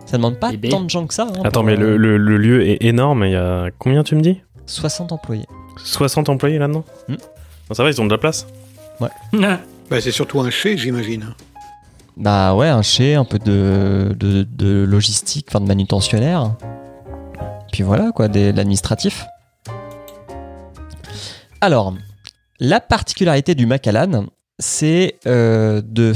Ça 0.06 0.16
demande 0.16 0.38
pas 0.38 0.50
Eh 0.52 0.56
ben. 0.56 0.70
tant 0.70 0.80
de 0.80 0.90
gens 0.90 1.06
que 1.06 1.14
ça. 1.14 1.24
hein, 1.28 1.40
Attends, 1.44 1.62
mais 1.62 1.74
euh, 1.74 1.80
le, 1.80 1.96
le- 1.96 2.16
le 2.16 2.36
lieu 2.38 2.66
est 2.66 2.78
énorme. 2.82 3.24
Il 3.24 3.32
y 3.32 3.36
a 3.36 3.68
combien 3.78 4.02
tu 4.02 4.14
me 4.16 4.20
dis? 4.22 4.40
60 4.66 5.12
employés. 5.12 5.46
60 5.84 6.28
employés 6.28 6.58
là-dedans? 6.58 6.84
Hmm. 7.08 7.14
Non, 7.70 7.74
Ça 7.74 7.82
va, 7.84 7.90
ils 7.90 8.00
ont 8.00 8.06
de 8.06 8.10
la 8.12 8.18
place 8.18 8.46
Bah, 9.32 10.00
c'est 10.00 10.10
surtout 10.12 10.40
un 10.40 10.50
chez, 10.50 10.76
j'imagine. 10.76 11.34
Bah 12.16 12.54
ouais, 12.54 12.68
un 12.68 12.82
chez, 12.82 13.14
un 13.14 13.24
peu 13.24 13.38
de, 13.38 14.14
de, 14.18 14.42
de 14.44 14.84
logistique, 14.84 15.46
enfin 15.48 15.60
de 15.60 15.66
manutentionnaire. 15.66 16.54
Puis 17.72 17.82
voilà, 17.82 18.12
quoi, 18.12 18.28
des- 18.28 18.52
de 18.52 18.56
l'administratif. 18.56 19.26
Alors, 21.60 21.94
la 22.58 22.80
particularité 22.80 23.54
du 23.54 23.66
Macallan, 23.66 24.26
c'est 24.58 25.16
euh, 25.26 25.80
de 25.84 26.12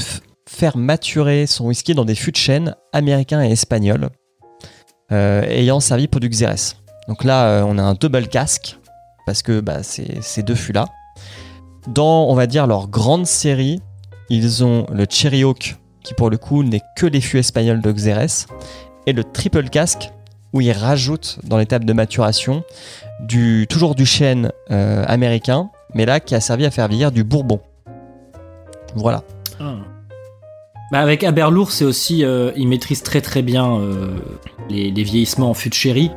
faire 0.46 0.76
maturer 0.76 1.46
son 1.46 1.66
whisky 1.66 1.94
dans 1.94 2.04
des 2.04 2.14
fûts 2.14 2.32
de 2.32 2.36
chêne 2.36 2.74
américains 2.92 3.42
et 3.42 3.50
espagnols, 3.50 4.10
euh, 5.12 5.42
ayant 5.42 5.80
servi 5.80 6.06
pour 6.06 6.20
du 6.20 6.28
Xérès. 6.28 6.76
Donc 7.08 7.24
là, 7.24 7.46
euh, 7.46 7.64
on 7.66 7.78
a 7.78 7.82
un 7.82 7.94
double 7.94 8.28
casque, 8.28 8.76
parce 9.26 9.42
que 9.42 9.60
bah, 9.60 9.82
c'est 9.82 10.22
ces 10.22 10.42
deux 10.42 10.54
fûts-là. 10.54 10.86
Dans, 11.88 12.28
on 12.28 12.34
va 12.34 12.46
dire, 12.46 12.66
leur 12.66 12.88
grande 12.88 13.26
série, 13.26 13.80
ils 14.30 14.64
ont 14.64 14.86
le 14.92 15.06
Cherry 15.08 15.44
Oak, 15.44 15.76
qui 16.02 16.14
pour 16.14 16.30
le 16.30 16.38
coup 16.38 16.62
n'est 16.62 16.80
que 16.96 17.06
les 17.06 17.20
fûts 17.20 17.38
espagnols 17.38 17.82
de 17.82 17.92
Xérès, 17.92 18.46
et 19.06 19.12
le 19.12 19.22
Triple 19.22 19.68
Casque, 19.68 20.10
où 20.52 20.60
ils 20.60 20.72
rajoutent 20.72 21.38
dans 21.44 21.58
l'étape 21.58 21.84
de 21.84 21.92
maturation 21.92 22.62
du, 23.20 23.66
toujours 23.68 23.94
du 23.94 24.06
chêne 24.06 24.50
euh, 24.70 25.04
américain, 25.06 25.70
mais 25.94 26.06
là 26.06 26.20
qui 26.20 26.34
a 26.34 26.40
servi 26.40 26.64
à 26.64 26.70
faire 26.70 26.88
vieillir 26.88 27.12
du 27.12 27.24
Bourbon. 27.24 27.60
Voilà. 28.94 29.22
Bah, 29.58 31.00
avec 31.00 31.24
Aberlour, 31.24 31.72
c'est 31.72 31.84
aussi. 31.84 32.24
euh, 32.24 32.52
ils 32.56 32.68
maîtrisent 32.68 33.02
très 33.02 33.20
très 33.20 33.42
bien 33.42 33.78
euh, 33.78 34.16
les, 34.70 34.90
vieillissements 34.90 35.50
en 35.50 35.54
fût 35.54 35.68
de 35.68 35.74
sherry. 35.74 36.10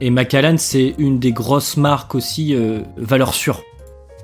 Et 0.00 0.10
Macallan, 0.10 0.56
c'est 0.56 0.94
une 0.98 1.18
des 1.18 1.32
grosses 1.32 1.76
marques 1.76 2.14
aussi 2.14 2.56
valeur 2.96 3.34
sûre. 3.34 3.62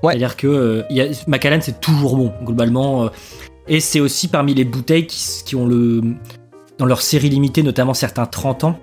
Ouais. 0.03 0.13
C'est-à-dire 0.13 0.37
que 0.37 0.47
euh, 0.47 0.83
y 0.91 1.01
a- 1.01 1.07
Macallan, 1.27 1.59
c'est 1.61 1.81
toujours 1.81 2.17
bon. 2.17 2.33
Globalement, 2.45 3.05
euh, 3.05 3.09
Et 3.67 3.81
c'est 3.81 4.01
aussi 4.01 4.29
parmi 4.29 4.55
les 4.55 4.65
bouteilles 4.65 5.07
qui, 5.07 5.55
ont 5.57 5.67
le. 5.67 6.01
Dans 6.79 6.87
leur 6.87 7.03
série 7.03 7.29
limitée, 7.29 7.63
notamment 7.63 7.93
certains 7.95 8.25
30 8.27 8.65
ans, 8.65 8.79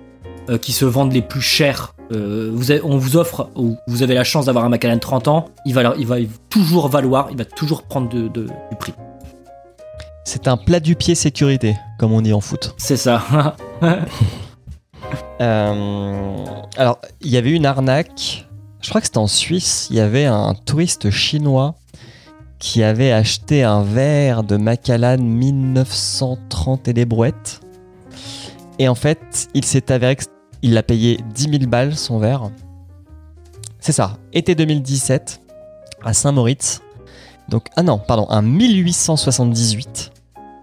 euh, 0.50 0.58
qui 0.58 0.72
se 0.72 0.84
vendent 0.84 1.12
les 1.12 1.22
plus 1.22 1.40
chers. 1.40 1.94
Euh, 2.12 2.50
vous 2.54 2.70
avez- 2.70 2.82
on 2.84 2.98
vous 2.98 3.16
offre, 3.16 3.48
ou 3.56 3.76
vous 3.88 4.02
avez 4.04 4.14
la 4.14 4.22
chance 4.22 4.44
d'avoir 4.46 4.64
un 4.64 4.68
Macallan 4.68 4.98
30 4.98 5.26
ans, 5.28 5.46
il 5.64 5.74
va, 5.74 5.94
il 5.98 6.06
va 6.06 6.16
toujours 6.50 6.88
valoir, 6.88 7.28
il 7.32 7.36
va 7.38 7.44
toujours 7.44 7.82
prendre 7.82 8.08
de- 8.08 8.28
de- 8.28 8.44
du 8.44 8.76
prix. 8.78 8.92
C'est 10.24 10.46
un 10.46 10.56
plat 10.56 10.78
du 10.80 10.94
pied 10.94 11.14
sécurité, 11.14 11.74
comme 11.98 12.12
on 12.12 12.20
dit 12.20 12.32
en 12.32 12.40
foot. 12.40 12.74
C'est 12.76 12.96
ça. 12.96 13.56
Euh, 15.40 16.44
alors, 16.76 16.98
il 17.20 17.30
y 17.30 17.36
avait 17.36 17.52
une 17.52 17.66
arnaque. 17.66 18.46
Je 18.80 18.88
crois 18.88 19.00
que 19.00 19.06
c'était 19.06 19.18
en 19.18 19.26
Suisse. 19.26 19.88
Il 19.90 19.96
y 19.96 20.00
avait 20.00 20.26
un 20.26 20.54
touriste 20.54 21.10
chinois 21.10 21.74
qui 22.58 22.82
avait 22.82 23.12
acheté 23.12 23.62
un 23.62 23.82
verre 23.82 24.42
de 24.42 24.56
Macallan 24.56 25.18
1930 25.18 26.88
et 26.88 26.92
des 26.92 27.04
brouettes. 27.04 27.60
Et 28.78 28.88
en 28.88 28.94
fait, 28.94 29.48
il 29.54 29.64
s'est 29.64 29.90
avéré 29.92 30.16
qu'il 30.16 30.74
l'a 30.74 30.82
payé 30.82 31.20
10 31.34 31.50
000 31.58 31.66
balles 31.66 31.96
son 31.96 32.18
verre. 32.18 32.50
C'est 33.80 33.92
ça, 33.92 34.18
été 34.32 34.54
2017 34.54 35.40
à 36.02 36.12
Saint-Moritz. 36.12 36.80
Donc, 37.48 37.68
ah 37.76 37.82
non, 37.82 37.98
pardon, 37.98 38.26
un 38.30 38.42
1878. 38.42 40.12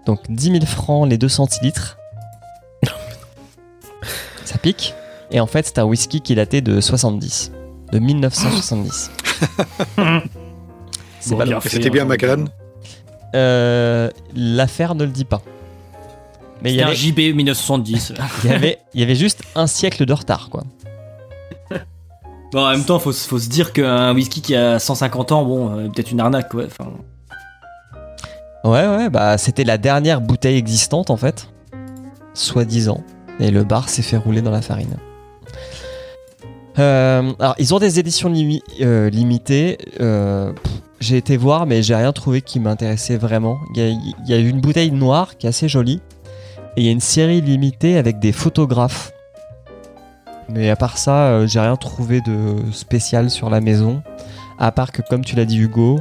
Donc 0.06 0.20
10 0.28 0.52
000 0.52 0.66
francs 0.66 1.08
les 1.08 1.16
2 1.16 1.28
centilitres. 1.28 1.98
Ça 4.44 4.58
pique. 4.58 4.94
Et 5.30 5.40
en 5.40 5.46
fait, 5.46 5.66
c'est 5.66 5.78
un 5.78 5.84
whisky 5.84 6.20
qui 6.20 6.34
datait 6.34 6.60
de 6.60 6.80
70. 6.80 7.50
De 7.94 8.00
1970. 8.00 9.10
C'est 11.20 11.30
Bon, 11.30 11.36
pas 11.38 11.44
bien 11.44 11.60
C'était 11.60 11.90
bien 11.90 12.02
hein. 12.02 12.06
Macallan 12.06 12.44
Euh, 13.36 14.10
L'affaire 14.34 14.96
ne 14.96 15.04
le 15.04 15.10
dit 15.10 15.24
pas. 15.24 15.40
Mais 16.60 16.72
il 16.72 16.76
y, 16.76 16.78
C'était 16.80 16.82
un 16.84 16.86
avait, 16.88 16.96
JB 17.30 17.36
1970. 17.36 18.12
il, 18.44 18.50
y 18.50 18.52
avait, 18.52 18.78
il 18.94 19.00
y 19.00 19.02
avait 19.04 19.14
juste 19.14 19.42
un 19.54 19.68
siècle 19.68 20.06
de 20.06 20.12
retard, 20.12 20.48
quoi. 20.50 20.64
bon, 22.52 22.64
en 22.66 22.70
même 22.72 22.84
temps, 22.84 22.98
faut, 22.98 23.12
se- 23.12 23.28
faut 23.28 23.38
se 23.38 23.48
dire 23.48 23.72
qu'un 23.72 24.12
whisky 24.12 24.40
qui 24.42 24.56
a 24.56 24.80
150 24.80 25.30
ans, 25.30 25.44
bon, 25.44 25.70
euh, 25.78 25.88
peut-être 25.88 26.10
une 26.10 26.18
arnaque, 26.20 26.52
ouais. 26.54 26.66
Enfin, 26.66 26.90
Ouais, 28.64 28.88
ouais, 28.88 29.08
bah 29.08 29.38
c'était 29.38 29.62
la 29.64 29.78
dernière 29.78 30.20
bouteille 30.20 30.56
existante, 30.56 31.10
en 31.10 31.16
fait. 31.16 31.48
Soi-disant. 32.32 33.04
Et 33.38 33.52
le 33.52 33.62
bar 33.62 33.88
s'est 33.88 34.02
fait 34.02 34.16
rouler 34.16 34.42
dans 34.42 34.50
la 34.50 34.62
farine. 34.62 34.96
Euh, 36.78 37.32
alors, 37.38 37.54
ils 37.58 37.74
ont 37.74 37.78
des 37.78 37.98
éditions 38.00 38.32
euh, 38.80 39.10
limitées. 39.10 39.78
Euh, 40.00 40.52
j'ai 41.00 41.16
été 41.16 41.36
voir, 41.36 41.66
mais 41.66 41.82
j'ai 41.82 41.94
rien 41.94 42.12
trouvé 42.12 42.40
qui 42.42 42.60
m'intéressait 42.60 43.16
vraiment. 43.16 43.58
Il 43.74 44.14
y, 44.26 44.34
a, 44.34 44.38
une 44.38 44.60
bouteille 44.60 44.90
noire 44.90 45.36
qui 45.36 45.46
est 45.46 45.50
assez 45.50 45.68
jolie. 45.68 46.00
Et 46.76 46.80
il 46.80 46.86
y 46.86 46.88
a 46.88 46.92
une 46.92 47.00
série 47.00 47.40
limitée 47.40 47.96
avec 47.96 48.18
des 48.18 48.32
photographes. 48.32 49.12
Mais 50.48 50.70
à 50.70 50.76
part 50.76 50.98
ça, 50.98 51.46
j'ai 51.46 51.60
rien 51.60 51.76
trouvé 51.76 52.20
de 52.20 52.56
spécial 52.72 53.30
sur 53.30 53.48
la 53.48 53.60
maison. 53.60 54.02
À 54.58 54.72
part 54.72 54.92
que, 54.92 55.02
comme 55.02 55.24
tu 55.24 55.36
l'as 55.36 55.44
dit, 55.44 55.58
Hugo, 55.58 56.00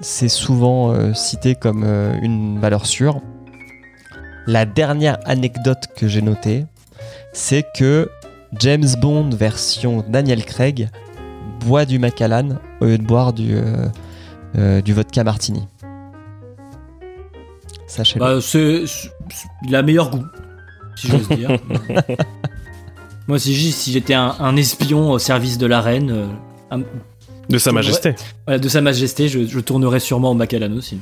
c'est 0.00 0.28
souvent 0.28 0.94
cité 1.14 1.54
comme 1.54 1.84
une 2.22 2.60
valeur 2.60 2.86
sûre. 2.86 3.20
La 4.46 4.66
dernière 4.66 5.18
anecdote 5.24 5.88
que 5.96 6.06
j'ai 6.06 6.22
notée, 6.22 6.66
c'est 7.32 7.64
que 7.74 8.10
James 8.58 8.86
Bond 9.00 9.30
version 9.30 10.04
Daniel 10.08 10.44
Craig 10.44 10.88
boit 11.60 11.84
du 11.84 11.98
Macallan 11.98 12.58
au 12.80 12.84
lieu 12.86 12.98
de 12.98 13.02
boire 13.02 13.32
du, 13.32 13.54
euh, 13.54 13.86
euh, 14.56 14.80
du 14.80 14.92
vodka 14.92 15.24
martini. 15.24 15.66
Sachez-le. 17.86 18.24
bah, 18.24 18.40
c'est 18.40 18.86
c'est- 18.86 19.08
il 19.66 19.74
a 19.76 19.82
meilleur 19.82 20.10
goût, 20.10 20.24
si 20.96 21.08
j'ose 21.08 21.28
dire. 21.28 21.50
Moi, 23.28 23.38
si, 23.38 23.54
j'ai- 23.54 23.70
si 23.70 23.92
j'étais 23.92 24.14
un, 24.14 24.34
un 24.38 24.56
espion 24.56 25.10
au 25.10 25.18
service 25.18 25.56
de 25.58 25.66
la 25.66 25.80
reine, 25.80 26.10
euh, 26.10 26.26
un- 26.70 26.82
De 27.48 27.58
Sa 27.58 27.72
Majesté. 27.72 28.14
voilà, 28.46 28.58
de 28.58 28.68
Sa 28.68 28.80
Majesté, 28.80 29.28
je, 29.28 29.44
je 29.46 29.60
tournerais 29.60 30.00
sûrement 30.00 30.30
au 30.30 30.34
Macallan 30.34 30.72
aussi. 30.76 30.98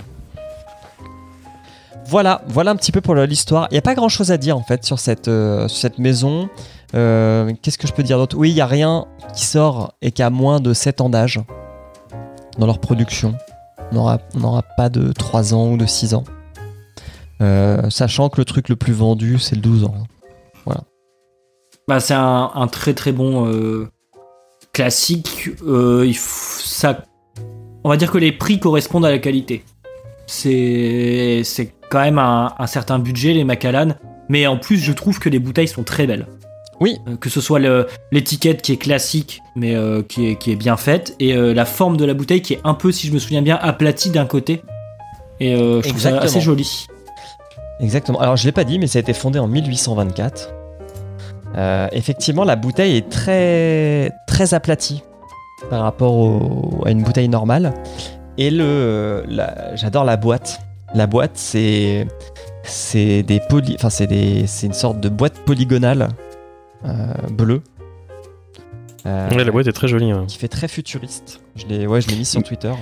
Voilà, 2.07 2.43
voilà 2.49 2.73
un 2.73 2.77
petit 2.77 2.93
peu 2.93 3.01
pour 3.01 3.15
le- 3.15 3.25
l'histoire. 3.25 3.69
Il 3.71 3.75
n'y 3.75 3.79
a 3.79 3.83
pas 3.83 3.95
grand 3.95 4.09
chose 4.09 4.31
à 4.31 4.37
dire 4.37 4.57
en 4.57 4.63
fait 4.63 4.85
sur 4.85 4.99
cette, 4.99 5.29
euh, 5.29 5.67
sur 5.69 5.79
cette 5.81 5.99
maison. 5.99 6.49
Euh, 6.95 7.53
Qu'est-ce 7.63 7.79
que 7.79 7.87
je 7.87 7.93
peux 7.93 8.03
dire 8.03 8.19
d'autre? 8.19 8.37
Oui, 8.37 8.51
il 8.51 8.55
n'y 8.55 8.61
a 8.61 8.67
rien 8.67 9.07
qui 9.35 9.47
sort 9.47 9.95
et 10.03 10.11
qui 10.11 10.23
a 10.23 10.31
moins 10.31 10.61
de 10.61 10.73
7 10.73 11.01
ans 11.01 11.09
d'âge 11.09 11.41
dans 12.59 12.67
leur 12.67 12.79
production. 12.79 13.35
On 13.93 14.17
n'aura 14.35 14.63
pas 14.77 14.89
de 14.89 15.13
3 15.13 15.55
ans 15.55 15.71
ou 15.71 15.77
de 15.77 15.87
6 15.87 16.15
ans. 16.15 16.25
Euh, 17.41 17.91
sachant 17.91 18.29
que 18.29 18.41
le 18.41 18.45
truc 18.45 18.69
le 18.69 18.77
plus 18.77 18.93
vendu, 18.93 19.39
c'est 19.39 19.57
le 19.57 19.63
12 19.63 19.85
ans. 19.85 19.95
Bah, 21.89 21.99
c'est 21.99 22.15
un, 22.15 22.69
très 22.71 22.95
très 22.95 23.11
bon 23.11 23.47
euh, 23.49 23.89
classique. 24.73 25.51
Ça, 26.15 27.05
on 27.83 27.89
va 27.89 27.97
dire 27.97 28.11
que 28.11 28.19
les 28.19 28.31
prix 28.31 28.61
correspondent 28.61 29.05
à 29.05 29.11
la 29.11 29.19
qualité. 29.19 29.65
C'est 30.27 31.43
c'est 31.45 31.75
quand 31.91 32.01
même 32.01 32.19
un, 32.19 32.55
un 32.57 32.67
certain 32.67 33.01
budget 33.01 33.35
les 33.35 33.45
Macallan, 33.45 33.97
mais 34.29 34.47
en 34.47 34.57
plus 34.57 34.79
je 34.79 34.93
trouve 34.93 35.19
que 35.19 35.29
les 35.29 35.41
bouteilles 35.41 35.69
sont 35.69 35.83
très 35.83 36.07
belles. 36.07 36.27
Oui. 36.81 36.99
Euh, 37.09 37.17
que 37.17 37.31
ce 37.31 37.41
soit 37.41 37.61
l'étiquette 38.11 38.63
qui 38.63 38.73
est 38.73 38.77
classique 38.77 39.43
mais 39.55 39.75
euh, 39.77 40.03
qui, 40.03 40.29
est, 40.31 40.37
qui 40.37 40.51
est 40.53 40.57
bien 40.57 40.77
faite 40.77 41.15
et 41.21 41.35
euh, 41.35 41.55
la 41.55 41.65
forme 41.65 41.97
de 41.97 42.05
la 42.05 42.15
bouteille 42.15 42.43
qui 42.43 42.55
est 42.55 42.61
un 42.65 42.75
peu, 42.75 42.91
si 42.93 43.07
je 43.07 43.13
me 43.13 43.19
souviens 43.19 43.43
bien, 43.43 43.59
aplatie 43.61 44.11
d'un 44.11 44.27
côté. 44.27 44.63
Et 45.41 45.57
je 45.57 45.89
trouve 45.89 46.01
ça 46.01 46.19
assez 46.19 46.41
joli. 46.41 46.87
Exactement. 47.81 48.21
Alors 48.21 48.37
je 48.37 48.45
l'ai 48.45 48.53
pas 48.53 48.65
dit, 48.65 48.79
mais 48.79 48.87
ça 48.87 48.99
a 48.99 49.01
été 49.01 49.13
fondé 49.13 49.39
en 49.39 49.49
1824. 49.49 50.51
Euh, 51.57 51.89
effectivement, 51.93 52.45
la 52.45 52.57
bouteille 52.57 52.97
est 52.97 53.09
très 53.09 54.11
très 54.27 54.55
aplatie 54.55 55.03
par 55.69 55.83
rapport 55.83 56.15
au- 56.15 56.83
à 56.87 56.91
une 56.91 57.03
bouteille 57.03 57.29
normale. 57.29 57.75
Et 58.39 58.51
le, 58.51 59.25
j'adore 59.75 60.05
la 60.05 60.17
boîte. 60.17 60.61
La 60.95 61.07
boîte, 61.07 61.33
c'est 61.35 62.07
c'est 62.63 63.23
des 63.23 63.41
poly, 63.49 63.75
enfin 63.75 63.91
c'est 63.91 64.07
des, 64.07 64.47
c'est 64.47 64.67
une 64.67 64.73
sorte 64.73 65.01
de 65.01 65.09
boîte 65.09 65.35
polygonale 65.45 66.09
euh, 66.85 67.13
bleue. 67.31 67.63
Euh, 69.07 69.31
Ouais, 69.31 69.45
la 69.45 69.51
boîte 69.51 69.67
est 69.67 69.73
très 69.73 69.89
jolie. 69.89 70.13
ouais. 70.13 70.27
qui 70.27 70.39
fait 70.39 70.49
très 70.49 70.69
futuriste. 70.69 71.41
Je 71.57 71.67
l'ai, 71.67 71.87
ouais, 71.87 72.01
je 72.01 72.09
l'ai 72.09 72.17
mis 72.17 72.25
sur 72.25 72.43
Twitter. 72.43 72.73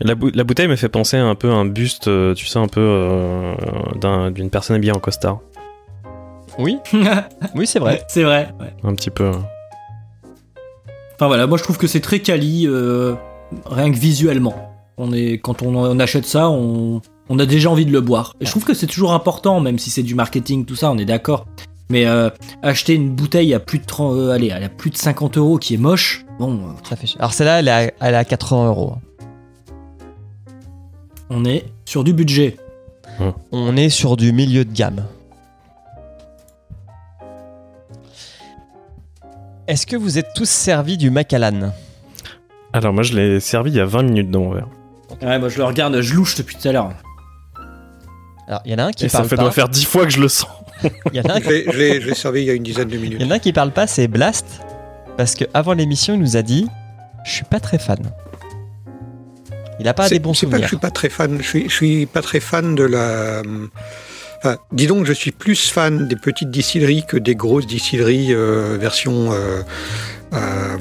La, 0.00 0.14
bou- 0.14 0.30
la 0.34 0.44
bouteille 0.44 0.68
me 0.68 0.76
fait 0.76 0.88
penser 0.88 1.16
un 1.16 1.34
peu 1.34 1.50
à 1.50 1.54
un 1.54 1.64
buste, 1.64 2.08
euh, 2.08 2.34
tu 2.34 2.46
sais, 2.46 2.58
un 2.58 2.66
peu 2.66 2.80
euh, 2.80 3.54
d'un- 4.00 4.30
d'une 4.30 4.50
personne 4.50 4.76
habillée 4.76 4.92
en 4.92 4.98
costard. 4.98 5.40
Oui, 6.58 6.78
oui, 7.54 7.66
c'est 7.66 7.78
vrai. 7.78 8.02
c'est 8.08 8.24
vrai. 8.24 8.52
ouais. 8.60 8.74
Un 8.84 8.94
petit 8.94 9.10
peu. 9.10 9.24
euh. 9.24 9.32
Enfin 11.14 11.26
voilà, 11.28 11.46
moi 11.46 11.56
je 11.56 11.62
trouve 11.62 11.78
que 11.78 11.86
c'est 11.86 12.00
très 12.00 12.18
quali, 12.20 12.66
euh, 12.66 13.14
rien 13.66 13.90
que 13.92 13.96
visuellement. 13.96 14.54
On 14.98 15.12
est, 15.12 15.38
quand 15.38 15.62
on, 15.62 15.74
on 15.76 15.98
achète 16.00 16.26
ça, 16.26 16.50
on, 16.50 17.00
on 17.28 17.38
a 17.38 17.46
déjà 17.46 17.70
envie 17.70 17.86
de 17.86 17.92
le 17.92 18.00
boire. 18.00 18.34
Et 18.40 18.44
je 18.46 18.50
trouve 18.50 18.64
que 18.64 18.74
c'est 18.74 18.86
toujours 18.86 19.12
important, 19.12 19.60
même 19.60 19.78
si 19.78 19.88
c'est 19.90 20.02
du 20.02 20.14
marketing, 20.14 20.64
tout 20.66 20.74
ça, 20.76 20.90
on 20.90 20.98
est 20.98 21.04
d'accord. 21.04 21.46
Mais 21.90 22.06
euh, 22.06 22.30
acheter 22.62 22.94
une 22.94 23.10
bouteille 23.14 23.52
à 23.54 23.60
plus 23.60 23.78
de 23.78 23.84
30, 23.84 24.14
euh, 24.16 24.30
allez, 24.30 24.50
à 24.50 24.68
plus 24.68 24.90
de 24.90 24.96
50 24.96 25.36
euros 25.36 25.58
qui 25.58 25.74
est 25.74 25.78
moche, 25.78 26.24
bon, 26.38 26.54
euh, 26.56 26.72
Ça 26.88 26.96
fait. 26.96 27.06
chier. 27.06 27.18
Alors 27.20 27.32
celle-là, 27.34 27.58
elle 27.60 27.68
est 27.68 27.70
à, 27.70 27.92
elle 28.00 28.14
est 28.14 28.18
à 28.18 28.24
80 28.24 28.66
euros. 28.68 28.96
on 31.28 31.44
est 31.44 31.64
sur 31.84 32.04
du 32.04 32.12
budget. 32.12 32.56
On 33.52 33.76
est 33.76 33.90
sur 33.90 34.16
du 34.16 34.32
milieu 34.32 34.64
de 34.64 34.72
gamme. 34.72 35.04
Est-ce 39.68 39.86
que 39.86 39.96
vous 39.96 40.18
êtes 40.18 40.32
tous 40.34 40.48
servis 40.48 40.96
du 40.96 41.10
Macallan 41.10 41.72
Alors, 42.72 42.92
moi, 42.92 43.02
je 43.02 43.14
l'ai 43.14 43.38
servi 43.40 43.70
il 43.70 43.76
y 43.76 43.80
a 43.80 43.84
20 43.84 44.02
minutes 44.02 44.30
dans 44.30 44.40
mon 44.40 44.50
verre. 44.52 44.68
Ouais, 45.20 45.38
moi 45.38 45.48
je 45.50 45.58
le 45.58 45.64
regarde, 45.64 46.00
je 46.00 46.14
louche 46.14 46.36
depuis 46.36 46.56
tout 46.56 46.66
à 46.68 46.72
l'heure. 46.72 46.90
Alors, 48.48 48.60
il 48.64 48.72
y 48.72 48.74
en 48.74 48.78
a 48.78 48.84
un 48.84 48.90
qui 48.92 49.04
Et 49.04 49.08
ça 49.08 49.18
parle 49.18 49.28
fait, 49.28 49.36
pas. 49.36 49.42
doit 49.42 49.50
faire 49.52 49.68
10 49.68 49.84
fois 49.84 50.04
que 50.04 50.10
je 50.10 50.20
le 50.20 50.28
sens. 50.28 50.48
Il 51.12 51.16
y 51.16 51.20
en 51.20 51.24
a 51.24 51.40
je 51.40 52.06
l'ai 52.06 52.14
servi 52.14 52.42
il 52.42 52.46
y 52.46 52.50
a 52.50 52.54
une 52.54 52.62
dizaine 52.62 52.88
de 52.88 52.96
minutes. 52.96 53.18
Il 53.20 53.26
y 53.26 53.28
en 53.28 53.30
a 53.32 53.36
un 53.36 53.38
qui 53.38 53.52
parle 53.52 53.72
pas, 53.72 53.86
c'est 53.86 54.08
Blast. 54.08 54.46
Parce 55.16 55.34
que 55.34 55.44
avant 55.54 55.74
l'émission, 55.74 56.14
il 56.14 56.20
nous 56.20 56.36
a 56.36 56.42
dit 56.42 56.66
Je 57.24 57.30
suis 57.32 57.44
pas 57.44 57.60
très 57.60 57.78
fan. 57.78 57.98
Il 59.80 59.88
a 59.88 59.94
pas 59.94 60.08
des 60.08 60.18
bons 60.18 60.34
c'est 60.34 60.46
pas 60.46 60.52
que 60.52 60.66
souvenirs. 60.66 60.68
je 60.68 60.68
suis 60.68 60.76
pas 60.80 60.90
très 60.90 61.08
fan. 61.08 61.38
Je 61.40 61.46
suis, 61.46 61.68
je 61.68 61.74
suis 61.74 62.06
pas 62.06 62.22
très 62.22 62.40
fan 62.40 62.74
de 62.74 62.84
la. 62.84 63.42
Enfin, 64.38 64.56
dis 64.72 64.86
donc, 64.86 65.06
je 65.06 65.12
suis 65.12 65.30
plus 65.30 65.70
fan 65.70 66.08
des 66.08 66.16
petites 66.16 66.50
distilleries 66.50 67.04
que 67.06 67.16
des 67.16 67.34
grosses 67.36 67.66
distilleries 67.66 68.34
euh, 68.34 68.76
version 68.80 69.32
euh, 69.32 69.62
euh, 70.34 70.76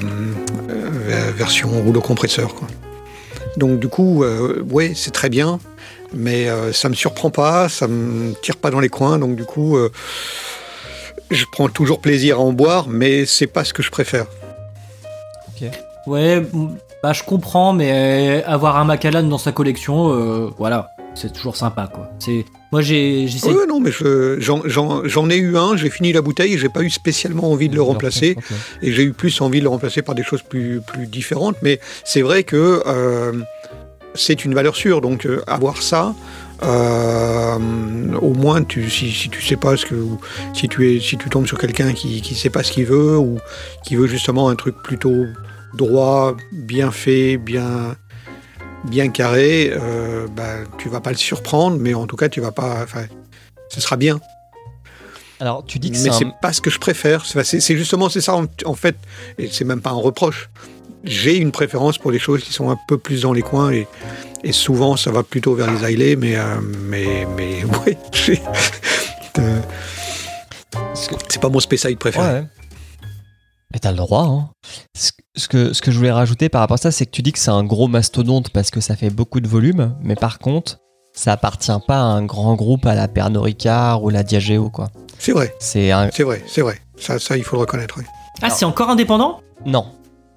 euh, 1.10 1.32
version 1.36 1.70
rouleau 1.70 2.02
compresseur. 2.02 2.56
Quoi. 2.56 2.68
Donc 3.58 3.80
du 3.80 3.88
coup, 3.88 4.24
euh, 4.24 4.62
ouais, 4.70 4.94
c'est 4.96 5.12
très 5.12 5.30
bien, 5.30 5.60
mais 6.14 6.50
euh, 6.50 6.72
ça 6.74 6.90
me 6.90 6.94
surprend 6.94 7.30
pas, 7.30 7.70
ça 7.70 7.88
me 7.88 8.34
tire 8.42 8.58
pas 8.58 8.72
dans 8.72 8.80
les 8.80 8.90
coins. 8.90 9.18
Donc 9.20 9.36
du 9.36 9.46
coup, 9.46 9.78
euh, 9.78 9.92
je 11.30 11.46
prends 11.52 11.70
toujours 11.70 12.00
plaisir 12.02 12.38
à 12.38 12.40
en 12.42 12.54
boire, 12.54 12.88
mais 12.90 13.26
c'est 13.26 13.48
pas 13.48 13.64
ce 13.64 13.74
que 13.74 13.84
je 13.84 13.92
préfère. 13.92 14.26
Ouais, 16.08 16.38
m- 16.38 16.70
bah 17.04 17.14
je 17.14 17.22
comprends, 17.24 17.74
mais 17.74 18.44
avoir 18.46 18.78
un 18.78 18.86
Macallan 18.86 19.24
dans 19.24 19.38
sa 19.38 19.52
collection, 19.52 20.12
euh, 20.14 20.50
voilà. 20.58 20.90
c'est 21.14 21.32
toujours 21.32 21.56
sympa, 21.58 21.88
quoi. 21.94 22.10
C'est 22.20 22.44
moi 22.72 22.82
j'ai 22.82 23.28
j'essaie. 23.28 23.50
Ouais, 23.54 23.68
non, 23.68 23.80
mais 23.80 23.92
je- 23.92 24.38
j'en- 24.40 25.30
ai 25.30 25.36
eu 25.38 25.58
un, 25.58 25.76
j'ai 25.78 25.90
fini 25.92 26.12
la 26.14 26.22
bouteille 26.22 26.54
et 26.54 26.58
j'ai 26.58 26.70
pas 26.70 26.82
eu 26.82 26.90
spécialement 26.90 27.52
envie 27.52 27.70
de 27.70 27.76
le 27.76 27.82
remplacer. 27.84 28.36
Ok. 28.38 28.44
Et 28.82 28.92
j'ai 28.94 29.04
eu 29.04 29.12
plus 29.14 29.40
envie 29.42 29.60
de 29.60 29.66
le 29.66 29.70
remplacer 29.70 30.02
par 30.02 30.16
des 30.16 30.24
choses 30.24 30.42
plus, 30.42 30.82
plus 30.82 31.06
différentes. 31.06 31.58
Mais 31.62 31.80
c'est 32.04 32.22
vrai 32.24 32.44
que 32.44 32.82
euh, 32.88 33.34
c'est 34.16 34.46
une 34.46 34.54
valeur 34.54 34.76
sûre. 34.76 35.02
Donc 35.02 35.26
euh, 35.26 35.42
avoir 35.48 35.82
ça, 35.82 36.14
euh, 36.64 37.58
au 38.22 38.34
moins 38.34 38.64
tu, 38.64 38.90
si, 38.90 39.12
si 39.12 39.30
tu 39.30 39.42
sais 39.42 39.56
pas 39.56 39.78
ce 39.78 39.86
que, 39.86 39.96
ou 39.96 40.20
si 40.54 40.68
tu 40.68 40.92
es, 40.92 41.00
si 41.00 41.18
tu 41.18 41.30
tombes 41.30 41.48
sur 41.48 41.58
quelqu'un 41.58 41.94
qui, 41.94 42.22
qui 42.22 42.36
sait 42.36 42.50
pas 42.50 42.64
ce 42.64 42.72
qu'il 42.72 42.86
veut 42.86 43.18
ou 43.18 43.40
qui 43.84 43.96
veut 43.96 44.08
justement 44.08 44.50
un 44.50 44.56
truc 44.56 44.76
plutôt 44.84 45.26
droit, 45.76 46.36
bien 46.52 46.92
fait, 46.92 47.38
bien 47.38 47.96
bien 48.84 49.10
carré, 49.10 49.72
euh, 49.72 50.28
bah, 50.36 50.56
tu 50.78 50.90
vas 50.90 51.02
pas 51.02 51.12
le 51.12 51.18
surprendre, 51.18 51.78
mais 51.80 51.94
en 51.94 52.08
tout 52.08 52.16
cas 52.16 52.30
tu 52.30 52.42
vas 52.42 52.52
pas, 52.52 52.82
enfin, 52.84 53.06
ce 53.70 53.80
sera 53.80 53.96
bien. 53.96 54.20
Alors, 55.40 55.66
tu 55.66 55.80
dis 55.80 55.90
que 55.90 55.98
Mais 55.98 56.12
c'est 56.12 56.26
un... 56.26 56.34
pas 56.42 56.54
ce 56.54 56.62
que 56.62 56.70
je 56.70 56.78
préfère. 56.78 57.26
C'est 57.26 57.76
justement 57.76 58.10
c'est 58.10 58.22
ça 58.22 58.36
en, 58.36 58.46
en 58.66 58.76
fait, 58.76 58.96
et 59.40 59.48
c'est 59.52 59.66
même 59.66 59.82
pas 59.82 59.90
un 59.90 59.94
reproche. 59.94 60.50
J'ai 61.04 61.38
une 61.38 61.52
préférence 61.52 61.98
pour 61.98 62.12
les 62.12 62.20
choses 62.20 62.44
qui 62.44 62.54
sont 62.54 62.70
un 62.70 62.78
peu 62.88 62.98
plus 62.98 63.22
dans 63.24 63.34
les 63.34 63.42
coins 63.42 63.72
et, 63.72 63.88
et 64.44 64.52
souvent 64.52 64.96
ça 64.98 65.12
va 65.12 65.24
plutôt 65.24 65.56
vers 65.56 65.72
les 65.72 65.84
ailés, 65.84 66.16
mais 66.16 66.36
euh, 66.38 66.60
mais 66.62 67.26
mais 67.36 67.64
ouais, 67.86 67.98
j'ai- 68.14 68.42
c'est 71.30 71.42
pas 71.42 71.50
mon 71.50 71.60
spécial 71.60 71.96
préféré. 71.98 72.26
Ouais. 72.40 72.44
Mais 73.74 73.80
t'as 73.80 73.92
le 73.92 73.98
droit. 73.98 74.24
Hein. 74.24 74.50
Ce, 75.36 75.48
que, 75.48 75.72
ce 75.74 75.82
que 75.82 75.92
je 75.92 75.98
voulais 75.98 76.12
rajouter 76.12 76.50
par 76.50 76.62
rapport 76.62 76.76
à 76.76 76.78
ça, 76.78 76.92
c'est 76.92 77.06
que 77.06 77.12
tu 77.12 77.22
dis 77.22 77.32
que 77.32 77.40
c'est 77.40 77.52
un 77.52 77.64
gros 77.64 77.88
mastodonte 77.88 78.50
parce 78.50 78.70
que 78.70 78.82
ça 78.82 78.96
fait 78.96 79.10
beaucoup 79.10 79.40
de 79.40 79.48
volume, 79.48 79.96
mais 80.04 80.16
par 80.16 80.40
contre, 80.40 80.78
ça 81.14 81.32
appartient 81.34 81.72
pas 81.88 81.98
à 82.00 82.04
un 82.04 82.24
grand 82.26 82.56
groupe 82.56 82.86
à 82.86 82.96
la 82.96 83.08
Pernod 83.08 83.44
Ricard 83.44 84.04
ou 84.04 84.10
la 84.10 84.24
Diageo, 84.24 84.70
quoi. 84.70 84.90
C'est 85.20 85.32
vrai, 85.32 85.56
C'est 85.60 85.92
un... 85.92 86.10
vrai, 86.20 86.44
c'est 86.48 86.62
vrai. 86.62 86.80
Ça, 86.98 87.18
ça 87.20 87.38
il 87.38 87.44
faut 87.44 87.56
le 87.56 87.62
reconnaître. 87.62 87.96
oui. 87.98 88.04
Ah, 88.42 88.50
c'est 88.50 88.66
encore 88.66 88.90
indépendant? 88.90 89.40
Non. 89.66 89.86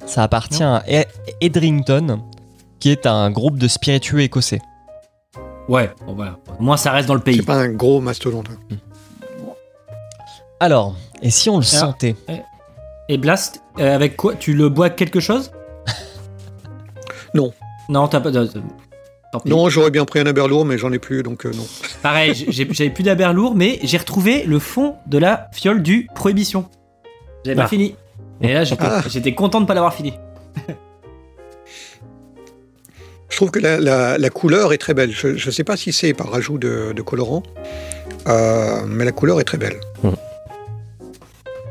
Ça 0.06 0.22
appartient 0.22 0.62
à 0.62 0.82
E- 0.88 1.04
Edrington, 1.40 2.20
qui 2.78 2.90
est 2.90 3.06
un 3.06 3.30
groupe 3.30 3.58
de 3.58 3.68
spiritueux 3.68 4.20
écossais. 4.20 4.60
Ouais, 5.68 5.90
bon 6.06 6.14
voilà. 6.14 6.36
Au 6.58 6.62
moins 6.62 6.76
ça 6.76 6.90
reste 6.92 7.08
dans 7.08 7.14
le 7.14 7.20
pays. 7.20 7.36
C'est 7.36 7.42
pas 7.46 7.56
un 7.56 7.70
gros 7.70 8.00
mastodonte. 8.00 8.48
hein. 8.50 8.76
Alors, 10.60 10.94
et 11.22 11.30
si 11.30 11.48
on 11.50 11.58
le 11.58 11.64
Alors, 11.74 11.80
sentait 11.92 12.16
Et 13.08 13.18
Blast, 13.18 13.62
euh, 13.78 13.94
avec 13.94 14.16
quoi 14.16 14.34
Tu 14.34 14.52
le 14.54 14.68
bois 14.68 14.90
quelque 14.90 15.20
chose 15.20 15.50
Non. 17.34 17.52
Non, 17.88 18.08
t'as 18.08 18.20
pas. 18.20 18.30
Non, 19.46 19.68
j'aurais 19.68 19.90
bien 19.90 20.04
pris 20.04 20.20
un 20.20 20.26
Aberlour, 20.26 20.64
mais 20.64 20.78
j'en 20.78 20.92
ai 20.92 20.98
plus, 21.00 21.22
donc 21.22 21.44
euh, 21.44 21.50
non. 21.54 21.66
Pareil, 22.02 22.34
j'avais 22.48 22.90
plus 22.90 23.02
d'Aber 23.02 23.32
lourd, 23.34 23.54
mais 23.56 23.78
j'ai 23.82 23.98
retrouvé 23.98 24.44
le 24.44 24.58
fond 24.58 24.96
de 25.06 25.18
la 25.18 25.48
fiole 25.52 25.82
du 25.82 26.08
Prohibition. 26.14 26.66
J'avais 27.44 27.56
pas 27.56 27.64
Ah. 27.64 27.68
fini. 27.68 27.96
Et 28.44 28.52
là, 28.54 28.64
j'étais 28.64 29.30
Ah. 29.30 29.32
content 29.36 29.60
de 29.60 29.66
pas 29.66 29.74
l'avoir 29.74 29.94
fini. 29.94 30.12
Je 33.30 33.36
trouve 33.36 33.50
que 33.50 33.58
la, 33.58 33.80
la- 33.80 34.16
la 34.18 34.30
couleur 34.30 34.72
est 34.72 34.78
très 34.78 34.94
belle. 34.94 35.10
Je 35.10 35.28
ne 35.28 35.50
sais 35.50 35.64
pas 35.64 35.76
si 35.76 35.92
c'est 35.92 36.14
par 36.14 36.30
rajout 36.30 36.58
de, 36.58 36.92
de 36.94 37.02
colorant, 37.02 37.42
euh, 38.28 38.82
mais 38.86 39.04
la 39.04 39.10
couleur 39.12 39.40
est 39.40 39.44
très 39.44 39.58
belle. 39.58 39.80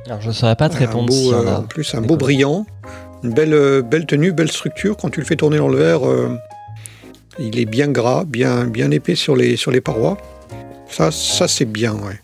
Alors, 0.05 0.19
je 0.19 0.31
saurais 0.31 0.57
pas 0.57 0.67
te 0.67 0.75
répondre 0.75 1.07
beau, 1.07 1.33
en 1.33 1.45
euh, 1.45 1.47
a. 1.55 1.59
en 1.59 1.63
plus, 1.63 1.95
un 1.95 2.01
beau 2.01 2.17
brillant, 2.17 2.65
une 3.23 3.33
belle, 3.33 3.53
euh, 3.53 3.81
belle 3.81 4.05
tenue, 4.05 4.33
belle 4.33 4.51
structure. 4.51 4.97
Quand 4.97 5.09
tu 5.09 5.21
le 5.21 5.25
fais 5.25 5.37
tourner 5.37 5.57
dans 5.57 5.69
le 5.69 5.77
verre, 5.77 6.05
euh, 6.05 6.35
il 7.39 7.57
est 7.57 7.65
bien 7.65 7.87
gras, 7.87 8.25
bien, 8.25 8.65
bien 8.65 8.91
épais 8.91 9.15
sur 9.15 9.37
les, 9.37 9.55
sur 9.55 9.71
les 9.71 9.79
parois. 9.79 10.17
Ça, 10.89 11.11
ça 11.11 11.47
c'est 11.47 11.63
bien, 11.65 11.93
ouais. 11.93 12.19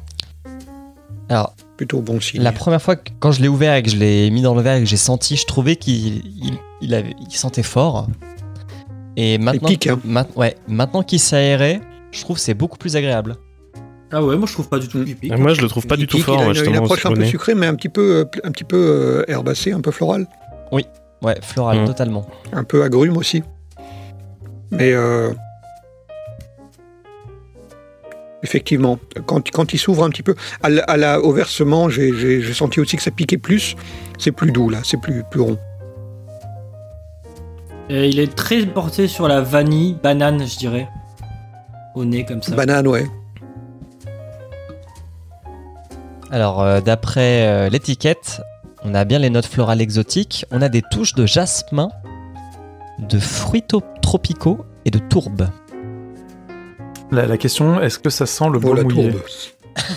Alors, 1.29 1.53
Plutôt 1.79 2.01
bon 2.01 2.19
signe. 2.19 2.41
la 2.41 2.51
première 2.51 2.81
fois 2.81 2.97
que 2.97 3.09
quand 3.21 3.31
je 3.31 3.41
l'ai 3.41 3.47
ouvert 3.47 3.73
et 3.73 3.81
que 3.81 3.89
je 3.89 3.95
l'ai 3.95 4.29
mis 4.31 4.41
dans 4.41 4.53
le 4.53 4.61
verre 4.61 4.75
et 4.75 4.79
que 4.81 4.85
j'ai 4.85 4.97
senti, 4.97 5.37
je 5.37 5.45
trouvais 5.45 5.77
qu'il 5.77 6.17
il, 6.43 6.57
il 6.81 6.93
avait, 6.93 7.15
il 7.21 7.33
sentait 7.33 7.63
fort. 7.63 8.07
Et 9.15 9.37
maintenant, 9.37 9.69
pique, 9.69 9.87
hein. 9.87 9.97
ma- 10.03 10.27
ouais, 10.35 10.57
maintenant 10.67 11.03
qu'il 11.03 11.21
s'aérait, 11.21 11.79
je 12.11 12.19
trouve 12.19 12.35
que 12.35 12.41
c'est 12.41 12.53
beaucoup 12.53 12.77
plus 12.77 12.97
agréable. 12.97 13.37
Ah 14.11 14.21
ouais, 14.21 14.35
moi 14.35 14.45
je 14.45 14.51
trouve 14.51 14.67
pas 14.67 14.77
du 14.79 14.89
tout 14.89 15.05
Moi, 15.37 15.53
je 15.53 15.61
le 15.61 15.69
trouve 15.69 15.87
pas 15.87 15.95
Il 15.95 15.99
du 15.99 16.07
tout 16.07 16.17
pique, 16.17 16.25
fort, 16.25 16.41
il 16.51 16.59
a 16.59 16.65
une, 16.65 16.75
approche 16.75 17.05
un 17.05 17.13
peu 17.13 17.23
sucrée, 17.23 17.55
mais 17.55 17.67
un 17.67 17.75
petit 17.75 17.87
peu, 17.87 18.17
euh, 18.17 18.25
un 18.43 18.51
petit 18.51 18.65
peu 18.65 18.75
euh, 18.75 19.31
herbacée, 19.31 19.71
un 19.71 19.79
peu 19.79 19.91
floral. 19.91 20.27
Ouais, 20.73 21.37
floral, 21.41 21.83
Mm. 21.83 21.85
totalement. 21.85 22.27
un 22.51 22.65
peu 22.65 22.83
agrume 22.83 23.15
aussi. 23.15 23.41
Mais 24.71 24.91
euh, 24.91 25.31
effectivement, 28.43 28.97
quand, 29.25 29.49
quand 29.51 29.73
il 29.73 29.77
s'ouvre 29.77 30.03
un 30.03 30.09
petit 30.09 30.23
peu, 30.23 30.35
à 30.63 30.69
la- 30.69 30.83
à 30.83 30.97
la- 30.97 31.19
au 31.21 31.31
versement, 31.33 31.89
j'ai- 31.89 32.41
senti 32.53 32.79
aussi 32.79 32.97
que 32.97 33.03
ça 33.03 33.11
piquait 33.11 33.37
plus. 33.37 33.75
C'est 34.17 34.31
plus 34.31 34.51
doux 34.51 34.69
là, 34.69 34.79
c'est 34.83 34.99
plus, 35.01 35.23
plus 35.29 35.41
rond. 35.41 35.57
Et 37.89 38.07
il 38.07 38.19
est 38.19 38.35
très 38.35 38.65
porté 38.65 39.07
sur 39.07 39.27
la 39.27 39.41
vanille, 39.41 39.97
banane, 40.03 40.45
je 40.47 40.57
dirais. 40.57 40.87
Au 41.95 42.05
nez 42.05 42.23
comme 42.23 42.41
ça. 42.43 42.55
Banane, 42.55 42.87
ouais. 42.87 43.05
Alors, 46.31 46.61
euh, 46.61 46.79
d'après 46.81 47.47
euh, 47.47 47.69
l'étiquette, 47.69 48.41
on 48.83 48.93
a 48.93 49.03
bien 49.05 49.17
les 49.19 49.29
notes 49.31 49.47
florales 49.47 49.81
exotiques, 49.81 50.45
on 50.51 50.61
a 50.61 50.69
des 50.69 50.83
touches 50.91 51.15
de 51.15 51.25
jasmin, 51.25 51.89
de 52.99 53.17
fruits 53.19 53.63
tropicaux 54.01 54.59
et 54.85 54.91
de 54.91 54.99
tourbe. 54.99 55.47
La, 57.11 57.25
la 57.25 57.37
question, 57.37 57.81
est-ce 57.81 57.97
que 57.99 58.09
ça 58.09 58.25
sent 58.25 58.45
le 58.51 58.57
Oh, 58.57 58.59
bois 58.59 58.75
la 58.75 58.83
mouillé 58.83 59.09
tourbe. 59.11 59.21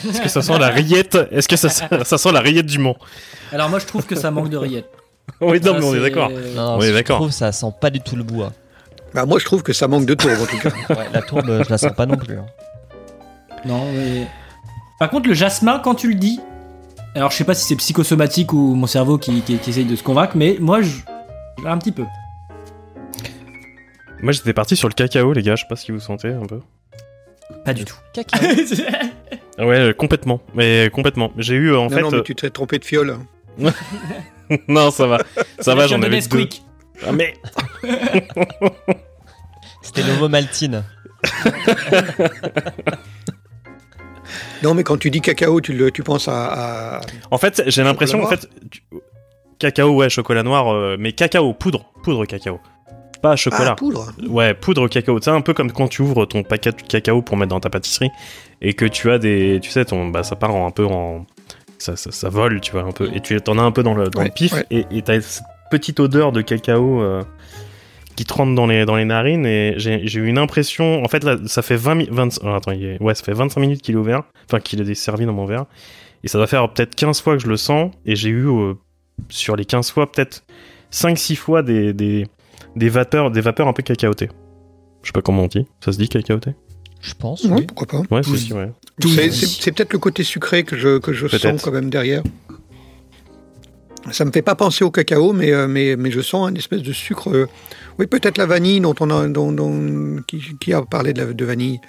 Est-ce 0.08 0.20
que 0.20 0.28
ça 0.28 0.42
sent 0.42 0.58
la 0.58 0.68
rillette? 0.68 1.18
Est-ce 1.30 1.48
que 1.48 1.56
ça 1.56 1.68
sent, 1.68 1.84
ça 2.04 2.16
sent 2.18 2.32
la 2.32 2.40
rillette 2.40 2.66
du 2.66 2.78
Mans? 2.78 2.96
Alors 3.52 3.68
moi 3.68 3.78
je 3.78 3.86
trouve 3.86 4.06
que 4.06 4.14
ça 4.14 4.30
manque 4.30 4.48
de 4.48 4.56
rillettes. 4.56 4.90
Oui, 5.40 5.60
non, 5.60 5.74
Ça, 5.74 5.78
mais 5.78 5.84
on 5.86 5.94
est 5.94 6.00
d'accord. 6.00 6.30
Non, 6.30 6.36
non, 6.72 6.78
Oui, 6.78 6.86
je 6.88 6.92
d'accord. 6.92 7.16
trouve 7.18 7.28
que 7.28 7.34
ça 7.34 7.52
sent 7.52 7.72
pas 7.80 7.90
du 7.90 8.00
tout 8.00 8.16
le 8.16 8.24
bois. 8.24 8.52
Bah, 9.14 9.24
moi, 9.24 9.38
je 9.38 9.44
trouve 9.44 9.62
que 9.62 9.72
ça 9.72 9.86
manque 9.88 10.04
de 10.04 10.14
tourbe 10.14 10.34
en 10.40 10.46
tout 10.46 10.58
cas. 10.58 10.70
Ouais, 10.94 11.06
la 11.12 11.22
tourbe, 11.22 11.62
je 11.64 11.70
la 11.70 11.78
sens 11.78 11.92
pas 11.96 12.06
non 12.06 12.16
plus. 12.16 12.36
hein. 12.38 12.46
Non, 13.64 13.84
mais... 13.92 14.26
Par 14.98 15.10
contre, 15.10 15.28
le 15.28 15.34
jasmin, 15.34 15.78
quand 15.78 15.94
tu 15.94 16.08
le 16.08 16.14
dis, 16.14 16.40
alors 17.14 17.30
je 17.30 17.36
sais 17.36 17.44
pas 17.44 17.54
si 17.54 17.64
c'est 17.66 17.76
psychosomatique 17.76 18.52
ou 18.52 18.74
mon 18.74 18.86
cerveau 18.88 19.16
qui, 19.18 19.42
qui, 19.42 19.58
qui 19.58 19.70
essaye 19.70 19.84
de 19.84 19.94
se 19.96 20.02
convaincre, 20.02 20.32
mais 20.36 20.56
moi, 20.60 20.80
je... 20.82 20.90
un 21.66 21.78
petit 21.78 21.92
peu. 21.92 22.04
Moi, 24.22 24.32
j'étais 24.32 24.52
parti 24.52 24.74
sur 24.76 24.88
le 24.88 24.94
cacao, 24.94 25.32
les 25.32 25.42
gars. 25.42 25.54
Je 25.56 25.62
sais 25.62 25.68
pas 25.68 25.76
si 25.76 25.92
vous 25.92 26.00
sentez 26.00 26.28
un 26.28 26.46
peu. 26.46 26.60
Pas 27.64 27.72
du 27.74 27.84
tout. 27.84 27.96
Cacao. 28.12 28.40
Ah 29.58 29.66
Ouais, 29.66 29.78
euh, 29.78 29.92
complètement. 29.92 30.40
Mais 30.54 30.88
complètement. 30.92 31.30
J'ai 31.36 31.54
eu, 31.54 31.72
euh, 31.72 31.78
en 31.78 31.82
non, 31.84 31.90
fait. 31.90 32.00
non, 32.00 32.10
mais 32.10 32.16
euh, 32.18 32.22
tu 32.22 32.34
t'es 32.34 32.48
trompé 32.48 32.78
de 32.78 32.84
fiole. 32.86 33.18
non, 34.68 34.90
ça 34.90 35.06
va. 35.06 35.18
Ça 35.58 35.74
va, 35.74 35.86
j'en 35.86 36.00
avais 36.00 36.20
deux. 36.22 36.48
Ah, 37.06 37.12
mais. 37.12 37.34
C'était 39.82 40.02
Novo 40.04 40.28
Maltine. 40.30 40.84
Non, 44.62 44.74
mais 44.74 44.84
quand 44.84 44.96
tu 44.96 45.10
dis 45.10 45.20
cacao, 45.20 45.60
tu, 45.60 45.72
le, 45.72 45.90
tu 45.90 46.02
penses 46.02 46.28
à, 46.28 46.96
à- 46.96 47.00
En 47.30 47.38
fait, 47.38 47.62
j'ai 47.66 47.82
l'impression, 47.82 48.22
en 48.22 48.26
fait. 48.28 48.48
tu- 48.70 48.82
Cacao, 49.58 49.90
ouais, 49.94 50.08
chocolat 50.08 50.42
noir, 50.42 50.72
euh, 50.72 50.96
mais 50.98 51.12
cacao, 51.12 51.52
poudre. 51.52 51.84
Poudre 52.02 52.24
cacao. 52.26 52.58
Pas 53.22 53.36
chocolat. 53.36 53.70
Ah, 53.72 53.76
poudre. 53.76 54.12
Ouais, 54.28 54.52
poudre 54.54 54.88
cacao. 54.88 55.18
Tu 55.20 55.24
sais, 55.24 55.30
un 55.30 55.40
peu 55.40 55.54
comme 55.54 55.70
quand 55.72 55.88
tu 55.88 56.02
ouvres 56.02 56.26
ton 56.26 56.42
paquet 56.42 56.72
de 56.72 56.82
cacao 56.82 57.22
pour 57.22 57.36
mettre 57.36 57.50
dans 57.50 57.60
ta 57.60 57.70
pâtisserie 57.70 58.10
et 58.60 58.74
que 58.74 58.84
tu 58.84 59.10
as 59.10 59.18
des. 59.18 59.60
Tu 59.62 59.70
sais, 59.70 59.84
ton, 59.84 60.08
bah, 60.08 60.22
ça 60.24 60.36
part 60.36 60.54
en- 60.54 60.66
un 60.66 60.70
peu 60.70 60.84
en. 60.86 61.24
Ça, 61.78 61.96
ça, 61.96 62.10
ça 62.12 62.28
vole, 62.28 62.60
tu 62.60 62.72
vois, 62.72 62.82
un 62.82 62.92
peu. 62.92 63.08
Et 63.14 63.20
tu 63.20 63.38
en 63.48 63.58
as 63.58 63.62
un 63.62 63.72
peu 63.72 63.82
dans 63.82 63.94
le, 63.94 64.08
dans 64.08 64.22
le 64.22 64.30
pif 64.30 64.52
ouais. 64.52 64.66
et 64.70 65.02
t'as 65.02 65.20
cette 65.20 65.42
petite 65.70 65.98
odeur 66.00 66.30
de 66.32 66.40
cacao 66.42 67.00
euh, 67.02 67.22
qui 68.16 68.24
te 68.24 68.32
rentre 68.34 68.54
dans 68.54 68.66
les, 68.66 68.84
dans 68.84 68.96
les 68.96 69.04
narines. 69.04 69.46
Et 69.46 69.74
j'ai 69.78 70.06
j'ai 70.06 70.20
eu 70.20 70.26
une 70.26 70.38
impression. 70.38 71.02
En 71.04 71.08
fait, 71.08 71.24
là, 71.24 71.36
ça 71.46 71.62
fait 71.62 71.76
20 71.76 71.94
minutes. 71.94 72.12
attends, 72.44 72.72
il 72.72 72.84
est- 72.84 73.02
ouais, 73.02 73.14
ça 73.14 73.24
fait 73.24 73.32
25 73.32 73.60
minutes 73.60 73.82
qu'il 73.82 73.94
est 73.94 73.98
ouvert. 73.98 74.22
Enfin, 74.48 74.60
qu'il 74.60 74.80
est 74.88 74.94
servi 74.94 75.26
dans 75.26 75.32
mon 75.32 75.46
verre. 75.46 75.64
Et 76.24 76.28
ça 76.28 76.38
doit 76.38 76.46
faire 76.46 76.68
peut-être 76.72 76.94
15 76.94 77.20
fois 77.20 77.36
que 77.36 77.42
je 77.42 77.48
le 77.48 77.56
sens. 77.56 77.90
Et 78.06 78.14
j'ai 78.16 78.28
eu, 78.30 78.46
euh, 78.48 78.74
sur 79.28 79.56
les 79.56 79.64
15 79.64 79.90
fois, 79.90 80.10
peut-être 80.10 80.44
5-6 80.92 81.36
fois 81.36 81.62
des, 81.62 81.92
des, 81.92 82.26
des 82.76 82.88
vapeurs, 82.88 83.30
des 83.30 83.40
vapeurs 83.40 83.68
un 83.68 83.72
peu 83.72 83.82
cacaotées. 83.82 84.30
Je 85.02 85.08
sais 85.08 85.12
pas 85.12 85.22
comment 85.22 85.42
on 85.44 85.46
dit. 85.48 85.66
Ça 85.84 85.92
se 85.92 85.98
dit 85.98 86.08
cacaoté? 86.08 86.52
Je 87.00 87.14
pense. 87.14 87.44
Ouais, 87.44 87.50
oui. 87.58 87.66
pourquoi 87.66 87.86
pas. 87.86 88.14
Ouais, 88.14 88.22
c'est 88.22 88.30
Oui. 88.30 88.52
ouais. 88.52 88.70
Peut-être 89.64 89.92
le 89.92 89.98
côté 89.98 90.22
sucré 90.22 90.62
que 90.62 90.76
je, 90.76 90.98
que 90.98 91.12
je 91.12 91.26
sens 91.26 91.62
quand 91.62 91.72
même 91.72 91.90
derrière. 91.90 92.22
Ça 94.10 94.24
me 94.24 94.32
fait 94.32 94.42
pas 94.42 94.54
penser 94.56 94.84
au 94.84 94.90
cacao, 94.90 95.32
mais, 95.32 95.52
euh, 95.52 95.68
mais, 95.68 95.96
mais 95.96 96.10
je 96.10 96.20
sens 96.20 96.50
une 96.50 96.56
espèce 96.56 96.82
de 96.82 96.92
sucre. 96.92 97.30
euh, 97.30 97.48
oui, 97.98 98.06
peut-être 98.06 98.36
la 98.38 98.46
vanille 98.46 98.80
dont 98.80 98.94
on 99.00 99.10
a, 99.10 99.28
dont, 99.28 99.52
dont- 99.52 100.20
qui, 100.26 100.40
qui 100.60 100.72
a 100.72 100.82
parlé 100.82 101.12
de, 101.12 101.22
la, 101.22 101.32
de 101.32 101.44
vanille. 101.44 101.80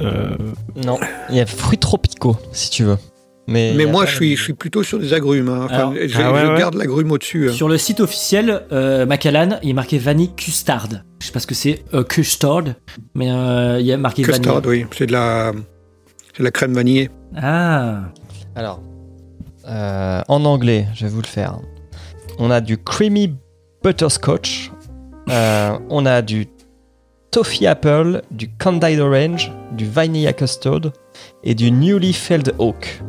Euh, 0.00 0.36
Non, 0.84 0.98
il 1.30 1.36
y 1.36 1.40
a 1.40 1.46
fruits 1.46 1.78
tropicaux, 1.78 2.36
si 2.52 2.70
tu 2.70 2.84
veux. 2.84 2.96
Mais, 3.52 3.74
Mais 3.76 3.86
moi, 3.86 4.06
je 4.06 4.14
suis, 4.14 4.36
je 4.36 4.42
suis 4.42 4.52
plutôt 4.54 4.82
sur 4.82 4.98
des 4.98 5.12
agrumes. 5.12 5.48
hein. 5.48 5.62
Enfin, 5.64 5.74
Alors- 5.74 5.94
je 5.94 6.18
Ah 6.20 6.32
ouais, 6.32 6.40
je 6.40 6.46
ouais. 6.52 6.58
garde 6.58 6.74
l'agrume 6.74 7.12
au-dessus. 7.12 7.50
hein. 7.50 7.52
Sur 7.52 7.68
le 7.68 7.76
site 7.78 8.00
officiel, 8.00 8.62
euh, 8.72 9.04
Macallan, 9.06 9.58
il 9.62 9.70
est 9.70 9.74
marqué 9.74 9.98
vanille 9.98 10.34
custard. 10.34 10.88
Je 11.20 11.26
sais 11.26 11.32
pas 11.32 11.40
ce 11.40 11.46
que 11.46 11.54
c'est 11.54 11.84
euh, 11.94 12.02
custard, 12.02 12.64
mais 13.14 13.30
euh, 13.30 13.78
il 13.80 13.86
y 13.86 13.92
a 13.92 13.96
marqué 13.96 14.22
Custard, 14.22 14.60
vanille. 14.60 14.84
oui. 14.84 14.86
C'est 14.96 15.06
de 15.06 15.12
la, 15.12 15.52
c'est 16.32 16.38
de 16.40 16.44
la 16.44 16.50
crème 16.50 16.72
vanillée. 16.72 17.10
Ah, 17.36 18.04
Alors, 18.54 18.80
euh, 19.68 20.22
en 20.28 20.44
anglais, 20.44 20.86
je 20.94 21.04
vais 21.04 21.10
vous 21.10 21.20
le 21.22 21.26
faire. 21.26 21.58
On 22.38 22.50
a 22.50 22.60
du 22.60 22.78
creamy 22.78 23.34
butterscotch, 23.84 24.70
euh, 25.30 25.78
on 25.90 26.06
a 26.06 26.22
du 26.22 26.46
toffee 27.30 27.66
apple, 27.66 28.22
du 28.30 28.48
candied 28.56 28.98
orange, 29.00 29.52
du 29.76 29.86
vanilla 29.86 30.32
custard 30.32 30.80
et 31.44 31.54
du 31.54 31.70
newly 31.70 32.12
felled 32.12 32.54
oak. 32.58 33.00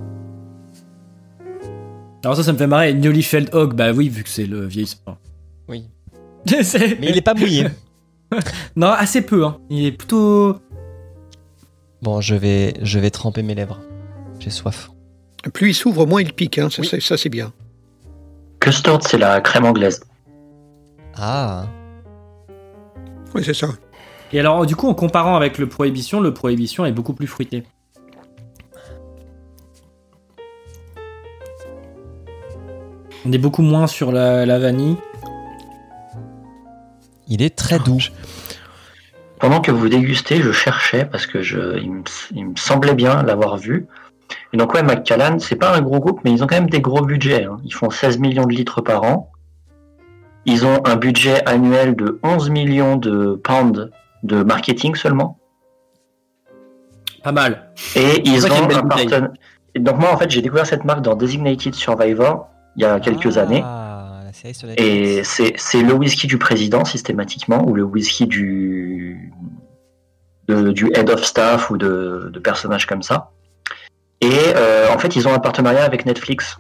Alors 2.24 2.36
ça, 2.38 2.44
ça 2.44 2.54
me 2.54 2.58
fait 2.58 2.68
marrer. 2.68 2.94
Newlyfeld 2.94 3.50
Hog, 3.54 3.74
bah 3.74 3.92
oui, 3.92 4.10
vu 4.10 4.24
que 4.24 4.30
c'est 4.30 4.46
le 4.46 4.66
vieil 4.66 4.88
sport. 4.88 5.18
Oui. 5.68 5.86
Mais 6.48 7.10
il 7.10 7.18
est 7.18 7.22
pas 7.22 7.34
mouillé. 7.34 7.68
non, 8.76 8.88
assez 8.90 9.22
peu. 9.22 9.46
Hein. 9.46 9.58
Il 9.70 9.86
est 9.86 9.92
plutôt. 9.92 10.58
Bon, 12.02 12.22
je 12.22 12.36
vais, 12.36 12.74
je 12.82 13.00
vais 13.00 13.10
tremper 13.10 13.44
mes 13.44 13.56
lèvres. 13.56 13.80
J'ai 14.40 14.50
soif. 14.50 14.90
Plus 15.54 15.70
il 15.70 15.74
s'ouvre, 15.74 16.06
moins 16.06 16.22
il 16.22 16.34
pique. 16.34 16.58
hein. 16.58 16.70
Ça, 16.70 16.84
ça, 17.00 17.18
c'est 17.18 17.30
bien. 17.30 17.52
Custard, 18.60 19.04
c'est 19.04 19.18
la 19.18 19.42
crème 19.42 19.66
anglaise. 19.66 20.02
Ah. 21.16 21.68
Oui, 23.36 23.44
c'est 23.44 23.54
ça. 23.54 23.68
Et 24.32 24.40
alors, 24.40 24.66
du 24.66 24.76
coup, 24.76 24.88
en 24.88 24.96
comparant 24.96 25.36
avec 25.36 25.58
le 25.58 25.68
Prohibition, 25.68 26.20
le 26.22 26.34
Prohibition 26.34 26.86
est 26.86 26.92
beaucoup 26.92 27.14
plus 27.14 27.28
fruité. 27.28 27.64
On 33.26 33.32
est 33.32 33.38
beaucoup 33.38 33.62
moins 33.62 33.88
sur 33.88 34.12
la, 34.12 34.46
la 34.46 34.60
vanille. 34.60 34.98
Il 37.28 37.42
est 37.42 37.56
très 37.56 37.80
doux. 37.80 38.00
Pendant 39.40 39.62
que 39.62 39.72
vous 39.72 39.90
dégustez, 39.90 40.42
je 40.42 40.52
cherchais 40.52 41.06
parce 41.06 41.26
que 41.26 41.42
je, 41.42 41.78
il, 41.80 41.92
me, 41.92 42.04
il 42.32 42.48
me 42.50 42.56
semblait 42.56 42.96
bien 42.96 43.24
l'avoir 43.24 43.58
vu. 43.58 43.88
Et 44.52 44.58
donc 44.58 44.74
ouais, 44.74 44.84
Macallan, 44.84 45.40
c'est 45.40 45.56
pas 45.56 45.76
un 45.76 45.82
gros 45.82 46.00
groupe, 46.00 46.22
mais 46.24 46.32
ils 46.32 46.44
ont 46.44 46.48
quand 46.48 46.56
même 46.56 46.70
des 46.70 46.82
gros 46.82 47.02
budgets. 47.02 47.46
hein. 47.46 47.58
Ils 47.64 47.74
font 47.74 47.90
16 47.90 48.20
millions 48.20 48.46
de 48.46 48.54
litres 48.54 48.82
par 48.82 49.04
an. 49.04 49.32
Ils 50.46 50.66
ont 50.66 50.86
un 50.86 50.96
budget 50.98 51.46
annuel 51.48 51.96
de 51.96 52.20
11 52.24 52.50
millions 52.50 52.98
de 52.98 53.36
pounds 53.44 53.90
de 54.24 54.44
marketing 54.44 54.96
seulement. 54.96 55.38
Pas 57.24 57.32
mal. 57.32 57.72
Et 57.96 58.22
ils 58.28 58.46
ont 58.46 58.70
un 58.70 58.84
partenaire. 58.88 59.30
Donc 59.76 59.98
moi 59.98 60.14
en 60.14 60.18
fait 60.18 60.30
j'ai 60.30 60.42
découvert 60.42 60.66
cette 60.66 60.84
marque 60.84 61.02
dans 61.02 61.16
Designated 61.16 61.74
Survivor 61.74 62.48
il 62.76 62.82
y 62.82 62.86
a 62.86 63.00
quelques 63.00 63.38
années. 63.38 63.62
Ah, 63.64 64.22
Netflix. 64.26 64.66
Et 64.78 65.24
c'est 65.24 65.54
c'est 65.58 65.82
le 65.84 65.94
whisky 65.94 66.28
du 66.28 66.38
président 66.38 66.84
systématiquement 66.86 67.64
ou 67.68 67.74
le 67.76 67.84
whisky 67.84 68.26
du 68.28 69.32
de- 70.48 70.72
du 70.72 70.92
head 70.96 71.10
of 71.10 71.24
staff 71.24 71.70
ou 71.70 71.78
de, 71.78 72.30
de 72.34 72.40
personnages 72.40 72.86
comme 72.86 73.04
ça. 73.04 73.32
Et 74.22 74.30
euh, 74.56 74.94
en 74.94 74.98
fait 74.98 75.16
ils 75.16 75.28
ont 75.28 75.34
un 75.34 75.40
partenariat 75.40 75.84
avec 75.86 76.06
Netflix. 76.06 76.58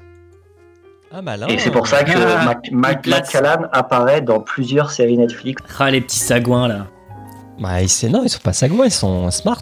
Ah, 1.12 1.22
malin. 1.22 1.48
Et 1.48 1.60
c'est 1.60 1.70
pour 1.72 1.88
ça 1.88 2.04
que 2.04 2.12
Ah, 2.16 2.56
Mac- 2.72 2.98
apparaît 3.72 4.22
dans 4.22 4.40
plusieurs 4.40 4.90
séries 4.92 5.18
Netflix. 5.18 5.62
Ah, 5.80 5.92
les 5.92 6.02
petits 6.02 6.18
sagouins 6.20 6.68
là. 6.68 6.88
Bah, 7.60 7.82
ils- 7.82 7.90
c'est- 7.90 8.10
non, 8.10 8.24
ils 8.24 8.30
sont 8.30 8.40
pas 8.42 8.54
sagouins, 8.54 8.86
ils 8.86 8.92
sont 8.92 9.30
smart. 9.30 9.62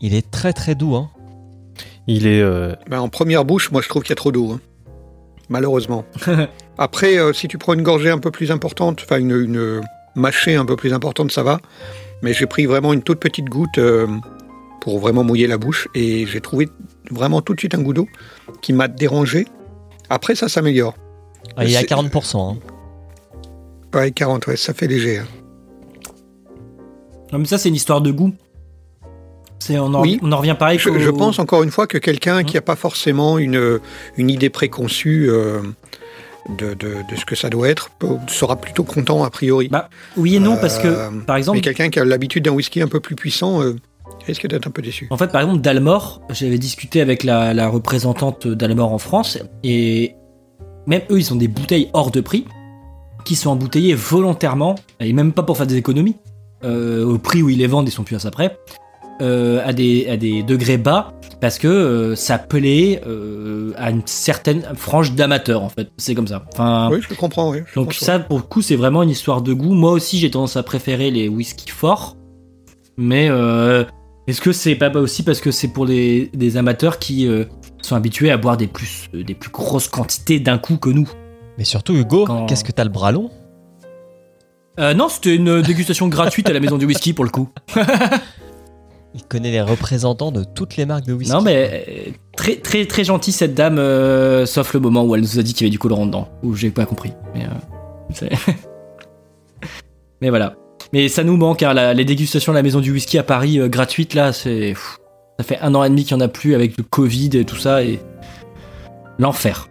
Il 0.00 0.14
est 0.14 0.28
très 0.30 0.52
très 0.52 0.74
doux, 0.74 0.96
hein. 0.96 1.08
Il 2.06 2.26
est. 2.26 2.40
euh, 2.42 2.74
Ben, 2.88 3.00
en 3.00 3.08
première 3.08 3.44
bouche, 3.44 3.70
moi, 3.70 3.80
je 3.82 3.88
trouve 3.88 4.02
qu'il 4.02 4.10
y 4.10 4.12
a 4.12 4.16
trop 4.16 4.32
d'eau. 4.32 4.52
hein. 4.52 4.60
Malheureusement. 5.48 6.04
Après, 6.78 7.18
euh, 7.18 7.32
si 7.32 7.48
tu 7.48 7.58
prends 7.58 7.74
une 7.74 7.82
gorgée 7.82 8.10
un 8.10 8.18
peu 8.18 8.30
plus 8.30 8.50
importante, 8.50 9.00
enfin 9.04 9.18
une, 9.18 9.30
une 9.32 9.80
mâchée 10.14 10.54
un 10.56 10.64
peu 10.64 10.76
plus 10.76 10.92
importante, 10.94 11.30
ça 11.30 11.42
va. 11.42 11.60
Mais 12.22 12.32
j'ai 12.32 12.46
pris 12.46 12.66
vraiment 12.66 12.92
une 12.92 13.02
toute 13.02 13.18
petite 13.20 13.46
goutte 13.46 13.78
euh, 13.78 14.06
pour 14.80 14.98
vraiment 14.98 15.24
mouiller 15.24 15.46
la 15.46 15.58
bouche 15.58 15.88
et 15.94 16.24
j'ai 16.26 16.40
trouvé 16.40 16.68
vraiment 17.10 17.42
tout 17.42 17.54
de 17.54 17.58
suite 17.60 17.74
un 17.74 17.82
goût 17.82 17.92
d'eau 17.92 18.08
qui 18.62 18.72
m'a 18.72 18.88
dérangé. 18.88 19.46
Après, 20.08 20.34
ça 20.34 20.48
s'améliore. 20.48 20.94
Ah, 21.56 21.64
il 21.64 21.72
est 21.72 21.76
à 21.76 21.80
C'est- 21.80 21.86
40%. 21.86 22.54
hein. 22.54 22.58
Ouais, 23.94 24.10
40, 24.12 24.46
ouais, 24.46 24.56
ça 24.56 24.72
fait 24.72 24.86
léger. 24.86 25.18
hein. 25.18 25.26
Non, 27.32 27.38
mais 27.38 27.44
ça, 27.46 27.58
c'est 27.58 27.68
une 27.68 27.74
histoire 27.74 28.00
de 28.00 28.10
goût. 28.10 28.32
On, 29.70 29.94
en, 29.94 30.02
Oui. 30.02 30.18
on 30.22 30.32
en 30.32 30.36
revient 30.38 30.56
pareil 30.58 30.78
Je, 30.78 31.10
pense 31.10 31.38
encore 31.38 31.62
une 31.62 31.70
fois 31.70 31.86
que 31.86 31.98
quelqu'un 31.98 32.44
qui 32.44 32.54
n'a 32.56 32.60
pas 32.62 32.76
forcément 32.76 33.38
une, 33.38 33.80
une 34.16 34.30
idée 34.30 34.50
préconçue 34.50 35.28
euh, 35.30 35.60
de, 36.58 36.74
de- 36.74 36.96
de 37.08 37.16
ce 37.16 37.24
que 37.24 37.34
ça 37.36 37.48
doit 37.50 37.68
être 37.68 37.90
sera 38.28 38.56
plutôt 38.56 38.82
content 38.84 39.22
a 39.24 39.30
priori. 39.30 39.68
Bah, 39.68 39.88
oui 40.16 40.36
et 40.36 40.40
non, 40.40 40.56
parce 40.60 40.78
Euh, 40.84 41.10
que, 41.10 41.24
par 41.24 41.36
exemple, 41.36 41.58
Mais 41.58 41.62
quelqu'un 41.62 41.88
qui 41.90 41.98
a 42.00 42.04
l'habitude 42.04 42.44
d'un 42.44 42.50
whisky 42.52 42.82
un 42.82 42.88
peu 42.88 43.00
plus 43.00 43.14
puissant 43.14 43.62
euh, 43.62 43.76
risque 44.26 44.46
d'être 44.46 44.66
un 44.66 44.70
peu 44.70 44.82
déçu. 44.82 45.06
En 45.10 45.16
fait, 45.16 45.30
par 45.30 45.40
exemple, 45.42 45.60
Dalmor, 45.60 46.20
j'avais 46.30 46.58
discuté 46.58 47.00
avec 47.00 47.22
la, 47.22 47.54
la 47.54 47.68
représentante 47.68 48.46
Dalmor 48.48 48.92
en 48.92 48.98
France, 48.98 49.38
et 49.62 50.14
même 50.86 51.02
eux, 51.10 51.18
ils 51.18 51.32
ont 51.32 51.36
des 51.36 51.48
bouteilles 51.48 51.88
hors 51.92 52.10
de 52.10 52.20
prix, 52.20 52.44
qui 53.24 53.36
sont 53.36 53.50
embouteillées 53.50 53.94
volontairement, 53.94 54.74
et 54.98 55.12
même 55.12 55.32
pas 55.32 55.44
pour 55.44 55.56
faire 55.56 55.66
des 55.68 55.76
économies, 55.76 56.16
euh, 56.64 57.04
au 57.04 57.18
prix 57.18 57.42
où 57.42 57.50
ils 57.50 57.58
les 57.58 57.68
vendent, 57.68 57.88
ils 57.88 57.92
sont 57.92 58.02
plus 58.04 58.16
à 58.16 58.18
ça 58.18 58.30
près, 58.32 58.56
euh, 59.22 59.62
à, 59.64 59.72
des, 59.72 60.08
à 60.08 60.16
des 60.16 60.42
degrés 60.42 60.76
bas, 60.78 61.12
parce 61.40 61.58
que 61.58 61.68
euh, 61.68 62.14
ça 62.16 62.36
plaît 62.38 63.00
euh, 63.06 63.72
à 63.76 63.90
une 63.90 64.02
certaine 64.06 64.62
frange 64.74 65.12
d'amateurs, 65.12 65.62
en 65.62 65.68
fait. 65.68 65.88
C'est 65.96 66.14
comme 66.14 66.26
ça. 66.28 66.44
Enfin, 66.52 66.88
Oui, 66.92 66.98
je 67.08 67.14
comprends. 67.14 67.50
Oui, 67.50 67.58
je 67.66 67.74
donc 67.74 67.94
ça, 67.94 68.18
pour 68.18 68.38
le 68.38 68.42
coup, 68.44 68.60
c'est 68.62 68.76
vraiment 68.76 69.02
une 69.02 69.10
histoire 69.10 69.40
de 69.42 69.52
goût. 69.52 69.72
Moi 69.74 69.92
aussi, 69.92 70.18
j'ai 70.18 70.30
tendance 70.30 70.56
à 70.56 70.62
préférer 70.62 71.10
les 71.10 71.28
whisky 71.28 71.70
forts. 71.70 72.16
Mais 72.98 73.28
euh, 73.30 73.84
est-ce 74.26 74.40
que 74.40 74.52
c'est 74.52 74.74
pas 74.74 74.90
aussi 74.98 75.22
parce 75.22 75.40
que 75.40 75.50
c'est 75.50 75.68
pour 75.68 75.86
les, 75.86 76.30
des 76.34 76.56
amateurs 76.58 76.98
qui 76.98 77.26
euh, 77.26 77.44
sont 77.80 77.96
habitués 77.96 78.30
à 78.30 78.36
boire 78.36 78.56
des 78.56 78.66
plus, 78.66 79.08
euh, 79.14 79.24
des 79.24 79.34
plus 79.34 79.50
grosses 79.50 79.88
quantités 79.88 80.40
d'un 80.40 80.58
coup 80.58 80.76
que 80.76 80.90
nous? 80.90 81.08
Mais 81.58 81.64
surtout, 81.64 81.94
Hugo, 81.94 82.24
Quand- 82.26 82.46
qu'est-ce 82.46 82.64
que 82.64 82.72
t'as 82.72 82.84
le 82.84 82.90
bras 82.90 83.12
long? 83.12 83.30
Euh, 84.78 84.94
Non, 84.94 85.08
c'était 85.08 85.34
une 85.36 85.62
dégustation 85.62 86.08
gratuite 86.16 86.48
à 86.48 86.52
la 86.52 86.60
maison 86.60 86.78
du 86.78 86.84
whisky 86.86 87.12
pour 87.12 87.24
le 87.24 87.30
coup. 87.30 87.48
Il 89.14 89.22
connaît 89.24 89.50
les 89.50 89.60
représentants 89.60 90.32
de 90.32 90.42
toutes 90.44 90.76
les 90.76 90.86
marques 90.86 91.04
de 91.04 91.12
whisky. 91.12 91.32
Non, 91.34 91.42
mais 91.42 91.84
euh, 91.88 92.10
très, 92.36 92.56
très, 92.56 92.86
très 92.86 93.04
gentille 93.04 93.32
cette 93.34 93.54
dame, 93.54 93.78
euh, 93.78 94.46
sauf 94.46 94.72
le 94.72 94.80
moment 94.80 95.04
où 95.04 95.14
elle 95.14 95.20
nous 95.20 95.38
a 95.38 95.42
dit 95.42 95.52
qu'il 95.52 95.66
y 95.66 95.68
avait 95.68 95.70
du 95.72 95.78
colorant 95.78 96.06
dedans, 96.06 96.28
où 96.42 96.54
j'ai 96.54 96.70
pas 96.70 96.86
compris. 96.86 97.12
Mais, 97.34 97.44
euh, 97.44 98.28
mais 100.20 100.30
voilà. 100.30 100.54
Mais 100.92 101.08
ça 101.08 101.24
nous 101.24 101.36
manque, 101.36 101.62
hein, 101.62 101.74
la- 101.74 101.94
les 101.94 102.04
dégustations 102.04 102.52
à 102.52 102.54
la 102.54 102.62
maison 102.62 102.80
du 102.80 102.92
whisky 102.92 103.18
à 103.18 103.22
Paris 103.22 103.58
euh, 103.60 103.68
gratuites, 103.68 104.14
là, 104.14 104.32
c'est. 104.32 104.74
Ça 105.38 105.44
fait 105.44 105.58
un 105.60 105.74
an 105.74 105.82
et 105.84 105.88
demi 105.88 106.04
qu'il 106.04 106.16
n'y 106.16 106.22
en 106.22 106.26
a 106.26 106.28
plus 106.28 106.54
avec 106.54 106.76
le 106.76 106.84
Covid 106.84 107.30
et 107.34 107.44
tout 107.44 107.56
ça, 107.56 107.82
et. 107.82 108.00
L'enfer. 109.18 109.68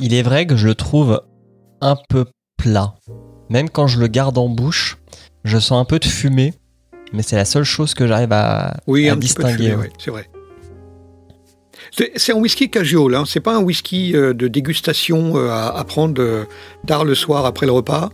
Il 0.00 0.14
est 0.14 0.22
vrai 0.22 0.46
que 0.46 0.56
je 0.56 0.66
le 0.68 0.74
trouve 0.76 1.22
un 1.80 1.96
peu 2.08 2.26
plat. 2.56 2.94
Même 3.50 3.68
quand 3.68 3.86
je 3.88 3.98
le 3.98 4.06
garde 4.06 4.38
en 4.38 4.48
bouche, 4.48 4.98
je 5.44 5.58
sens 5.58 5.80
un 5.80 5.84
peu 5.84 5.98
de 5.98 6.04
fumée. 6.04 6.54
Mais 7.12 7.22
c'est 7.22 7.36
la 7.36 7.44
seule 7.44 7.64
chose 7.64 7.94
que 7.94 8.06
j'arrive 8.06 8.32
à, 8.32 8.76
Oui, 8.86 9.08
à 9.08 9.12
un 9.14 9.16
distinguer. 9.16 9.74
c'est 9.98 10.10
vrai. 10.10 10.28
C'est 12.16 12.32
un 12.32 12.36
whisky 12.36 12.70
casual, 12.70 13.14
hein. 13.14 13.24
c'est 13.26 13.40
pas 13.40 13.56
un 13.56 13.60
whisky 13.60 14.14
euh, 14.14 14.34
de 14.34 14.46
dégustation 14.46 15.36
euh, 15.36 15.48
à, 15.50 15.68
à 15.78 15.84
prendre 15.84 16.20
euh, 16.22 16.44
tard 16.86 17.04
le 17.04 17.14
soir 17.14 17.44
après 17.46 17.66
le 17.66 17.72
repas. 17.72 18.10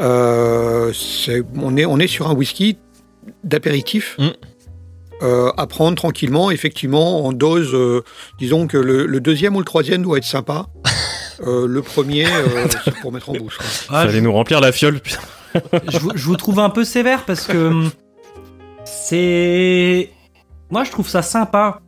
Euh, 0.00 0.92
on, 1.56 1.76
est, 1.76 1.86
on 1.86 1.98
est 1.98 2.06
sur 2.06 2.28
un 2.28 2.34
whisky 2.34 2.76
d'apéritif 3.42 4.16
Mm. 4.18 4.28
euh, 5.22 5.50
à 5.56 5.66
prendre 5.66 5.96
tranquillement, 5.96 6.50
effectivement, 6.50 7.24
en 7.24 7.32
dose. 7.32 7.70
euh, 7.74 8.02
disons 8.38 8.66
que 8.66 8.76
le, 8.76 9.06
le 9.06 9.20
deuxième 9.20 9.56
ou 9.56 9.60
le 9.60 9.64
troisième 9.64 10.02
doit 10.02 10.18
être 10.18 10.24
sympa. 10.24 10.66
Euh, 11.46 11.66
le 11.66 11.82
premier, 11.82 12.24
euh, 12.24 12.66
c'est 12.82 12.94
pour 13.02 13.12
mettre 13.12 13.28
en 13.28 13.34
bouche. 13.34 13.58
quoi. 13.58 13.66
Ah, 13.90 14.06
Fallait 14.06 14.22
nous 14.22 14.32
remplir 14.32 14.58
la 14.62 14.72
fiole. 14.72 15.02
je, 15.92 15.98
vous- 15.98 16.12
je 16.14 16.24
vous 16.24 16.36
trouve 16.36 16.58
un 16.60 16.70
peu 16.70 16.82
sévère 16.82 17.26
parce 17.26 17.46
que 17.46 17.58
hum, 17.68 17.90
c'est. 19.08 20.10
Moi, 20.70 20.84
je 20.84 20.90
trouve 20.90 21.08
ça 21.08 21.22
sympa. 21.22 21.80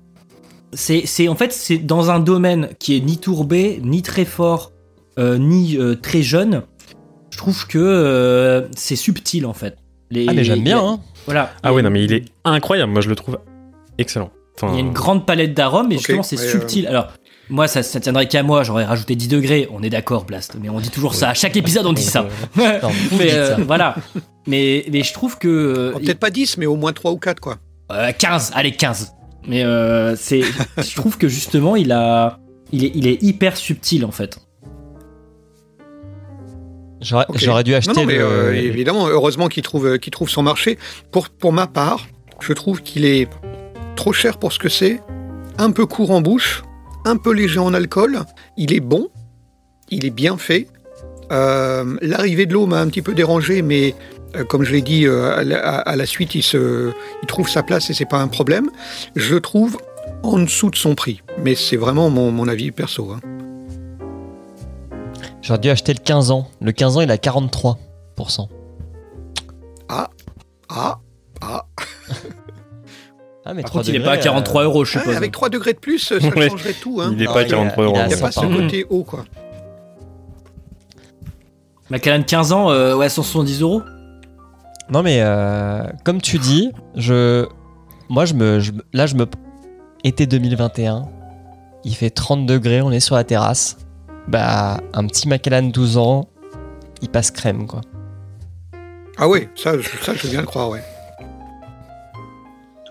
C'est, 0.72 1.02
c'est 1.06 1.28
en 1.28 1.34
fait, 1.34 1.52
c'est 1.52 1.78
dans 1.78 2.10
un 2.10 2.20
domaine 2.20 2.68
qui 2.78 2.96
est 2.96 3.00
ni 3.00 3.18
tourbé, 3.18 3.80
ni 3.82 4.02
très 4.02 4.24
fort, 4.24 4.72
euh, 5.18 5.38
ni 5.38 5.76
euh, 5.78 5.94
très 5.96 6.22
jeune. 6.22 6.62
Je 7.30 7.38
trouve 7.38 7.66
que 7.66 7.78
euh, 7.78 8.68
c'est 8.76 8.96
subtil 8.96 9.46
en 9.46 9.54
fait. 9.54 9.76
Les- 10.10 10.26
Ah, 10.28 10.32
mais 10.34 10.44
j'aime 10.44 10.62
bien, 10.62 10.78
hein. 10.78 11.00
Voilà. 11.26 11.52
Ah 11.62 11.72
ouais, 11.72 11.82
non, 11.82 11.90
mais 11.90 12.04
il 12.04 12.12
est 12.12 12.24
incroyable. 12.44 12.92
Moi, 12.92 13.00
je 13.00 13.08
le 13.08 13.14
trouve 13.16 13.38
excellent. 13.98 14.30
Enfin, 14.56 14.72
Il 14.72 14.74
y 14.74 14.78
a 14.78 14.80
une 14.80 14.92
grande 14.92 15.24
palette 15.26 15.54
d'arômes, 15.54 15.88
mais 15.88 15.94
Ok, 15.96 16.00
justement, 16.00 16.22
c'est 16.22 16.38
ouais, 16.38 16.48
subtil. 16.48 16.86
Alors, 16.86 17.08
moi, 17.50 17.66
ça, 17.68 17.82
ça 17.82 18.00
tiendrait 18.00 18.28
qu'à 18.28 18.42
moi, 18.42 18.62
j'aurais 18.62 18.84
rajouté 18.84 19.14
10 19.16 19.28
degrés. 19.28 19.68
On 19.72 19.82
est 19.82 19.90
d'accord, 19.90 20.24
Blast, 20.24 20.56
mais 20.60 20.68
on 20.68 20.80
dit 20.80 20.90
toujours 20.90 21.14
ça. 21.14 21.30
À 21.30 21.34
chaque 21.34 21.56
épisode, 21.56 21.86
on 21.86 21.92
dit 21.92 22.02
ça. 22.02 22.26
Non, 22.56 22.90
mais 23.18 23.32
euh, 23.32 23.56
ça. 23.56 23.62
voilà. 23.62 23.94
Mais, 24.46 24.84
mais 24.92 25.02
je 25.02 25.12
trouve 25.12 25.38
que. 25.38 25.88
Alors, 25.88 26.00
Peut-être 26.00 26.18
pas 26.18 26.30
10, 26.30 26.58
mais 26.58 26.66
au 26.66 26.76
moins 26.76 26.92
3 26.92 27.12
ou 27.12 27.18
4, 27.18 27.40
quoi. 27.40 27.56
Euh, 27.92 28.12
15, 28.16 28.52
allez 28.54 28.72
15. 28.72 29.12
Mais 29.46 29.64
euh, 29.64 30.14
c'est, 30.16 30.42
je 30.76 30.94
trouve 30.94 31.16
que 31.16 31.26
justement 31.28 31.74
il 31.76 31.90
a, 31.92 32.38
il 32.70 32.84
est, 32.84 32.92
il 32.94 33.06
est 33.06 33.22
hyper 33.22 33.56
subtil 33.56 34.04
en 34.04 34.10
fait. 34.10 34.38
J'aurais 37.00 37.62
dû 37.64 37.74
acheter 37.74 37.92
Non, 37.92 38.00
non, 38.00 38.06
mais 38.06 38.18
le- 38.18 38.24
euh, 38.24 38.52
évidemment, 38.54 39.06
heureusement 39.06 39.48
qu'il 39.48 39.62
trouve, 39.62 39.98
qu'il 39.98 40.10
trouve 40.10 40.28
son 40.28 40.42
marché. 40.42 40.78
Pour, 41.12 41.28
pour 41.30 41.52
ma 41.52 41.66
part, 41.66 42.06
je 42.40 42.52
trouve 42.52 42.82
qu'il 42.82 43.04
est 43.04 43.28
trop 43.96 44.12
cher 44.12 44.38
pour 44.38 44.52
ce 44.52 44.58
que 44.58 44.68
c'est, 44.68 45.00
un 45.58 45.70
peu 45.70 45.86
court 45.86 46.10
en 46.10 46.20
bouche, 46.20 46.62
un 47.04 47.16
peu 47.16 47.32
léger 47.32 47.58
en 47.58 47.74
alcool. 47.74 48.20
Il 48.56 48.72
est 48.72 48.80
bon, 48.80 49.08
il 49.90 50.04
est 50.04 50.10
bien 50.10 50.36
fait. 50.36 50.68
Euh, 51.32 51.96
L'arrivée 52.02 52.46
de 52.46 52.54
l'eau 52.54 52.66
m'a 52.66 52.80
un 52.80 52.86
petit 52.88 53.02
peu 53.02 53.14
dérangé, 53.14 53.62
mais 53.62 53.94
euh, 54.36 54.44
comme 54.44 54.62
je 54.64 54.72
l'ai 54.72 54.82
dit, 54.82 55.06
euh, 55.06 55.36
à, 55.36 55.44
la, 55.44 55.58
à 55.78 55.96
la 55.96 56.06
suite, 56.06 56.34
il, 56.34 56.42
se, 56.42 56.92
il 57.22 57.26
trouve 57.26 57.48
sa 57.48 57.62
place 57.62 57.90
et 57.90 57.94
c'est 57.94 58.04
pas 58.08 58.18
un 58.20 58.28
problème. 58.28 58.70
Je 59.16 59.34
le 59.34 59.40
trouve 59.40 59.78
en 60.22 60.38
dessous 60.38 60.70
de 60.70 60.76
son 60.76 60.94
prix, 60.94 61.22
mais 61.42 61.54
c'est 61.54 61.76
vraiment 61.76 62.10
mon, 62.10 62.30
mon 62.30 62.48
avis 62.48 62.70
perso. 62.70 63.10
hein. 63.12 63.20
J'aurais 65.42 65.60
dû 65.60 65.70
acheter 65.70 65.92
le 65.94 66.00
15 66.00 66.30
ans. 66.30 66.48
Le 66.60 66.72
15 66.72 66.96
ans, 66.96 67.00
il 67.00 67.10
a 67.10 67.16
43%. 67.16 67.76
Ah, 69.88 70.10
ah, 70.68 70.98
Ah, 71.40 71.66
mais 73.54 73.62
Par 73.62 73.70
3 73.70 73.80
contre, 73.82 73.88
il 73.90 73.96
est 73.96 73.98
degrés, 73.98 74.14
pas 74.16 74.20
à 74.20 74.22
43 74.22 74.62
euh, 74.62 74.64
euros, 74.66 74.84
je 74.84 74.94
Ouais, 74.96 75.00
suppose. 75.02 75.16
avec 75.16 75.32
3 75.32 75.48
degrés 75.48 75.72
de 75.72 75.78
plus, 75.78 75.98
ça 75.98 76.14
Ouais. 76.36 76.48
changerait 76.50 76.72
tout. 76.74 77.00
Hein. 77.00 77.10
Il 77.14 77.22
est 77.22 77.26
Non, 77.26 77.32
pas 77.32 77.40
à 77.40 77.42
il 77.42 77.46
a- 77.46 77.56
43 77.56 77.84
il 77.84 77.86
euros. 77.86 77.96
Il 78.02 78.06
n'y 78.08 78.14
a 78.14 78.16
pas 78.18 78.30
ce 78.30 78.40
100. 78.40 78.48
côté 78.54 78.86
haut, 78.90 79.04
quoi. 79.04 79.24
Macallan 81.90 82.22
15 82.22 82.52
ans, 82.52 82.70
euh, 82.70 82.94
ouais 82.96 83.08
170 83.08 83.62
euros. 83.62 83.82
Non, 84.90 85.02
mais 85.02 85.20
euh, 85.22 85.84
comme 86.04 86.20
tu 86.20 86.38
dis, 86.38 86.70
je, 86.94 87.46
moi, 88.08 88.24
je 88.24 88.34
me, 88.34 88.60
je 88.60 88.72
me- 88.72 88.84
là, 88.92 89.06
je 89.06 89.14
me, 89.16 89.26
été 90.04 90.26
2021, 90.26 91.04
il 91.84 91.94
fait 91.94 92.10
30 92.10 92.46
degrés, 92.46 92.82
on 92.82 92.90
est 92.90 93.00
sur 93.00 93.14
la 93.14 93.24
terrasse. 93.24 93.78
Bah, 94.28 94.80
un 94.92 95.06
petit 95.06 95.28
Macallan 95.28 95.62
12 95.68 95.96
ans, 95.96 96.28
il 97.00 97.08
passe 97.08 97.30
crème, 97.30 97.66
quoi. 97.66 97.80
Ah 99.16 99.28
oui, 99.28 99.48
ça, 99.56 99.78
je- 99.78 99.88
ça, 100.02 100.12
je 100.14 100.22
veux 100.24 100.30
bien 100.30 100.40
le 100.42 100.46
croire, 100.46 100.68
ouais. 100.70 100.82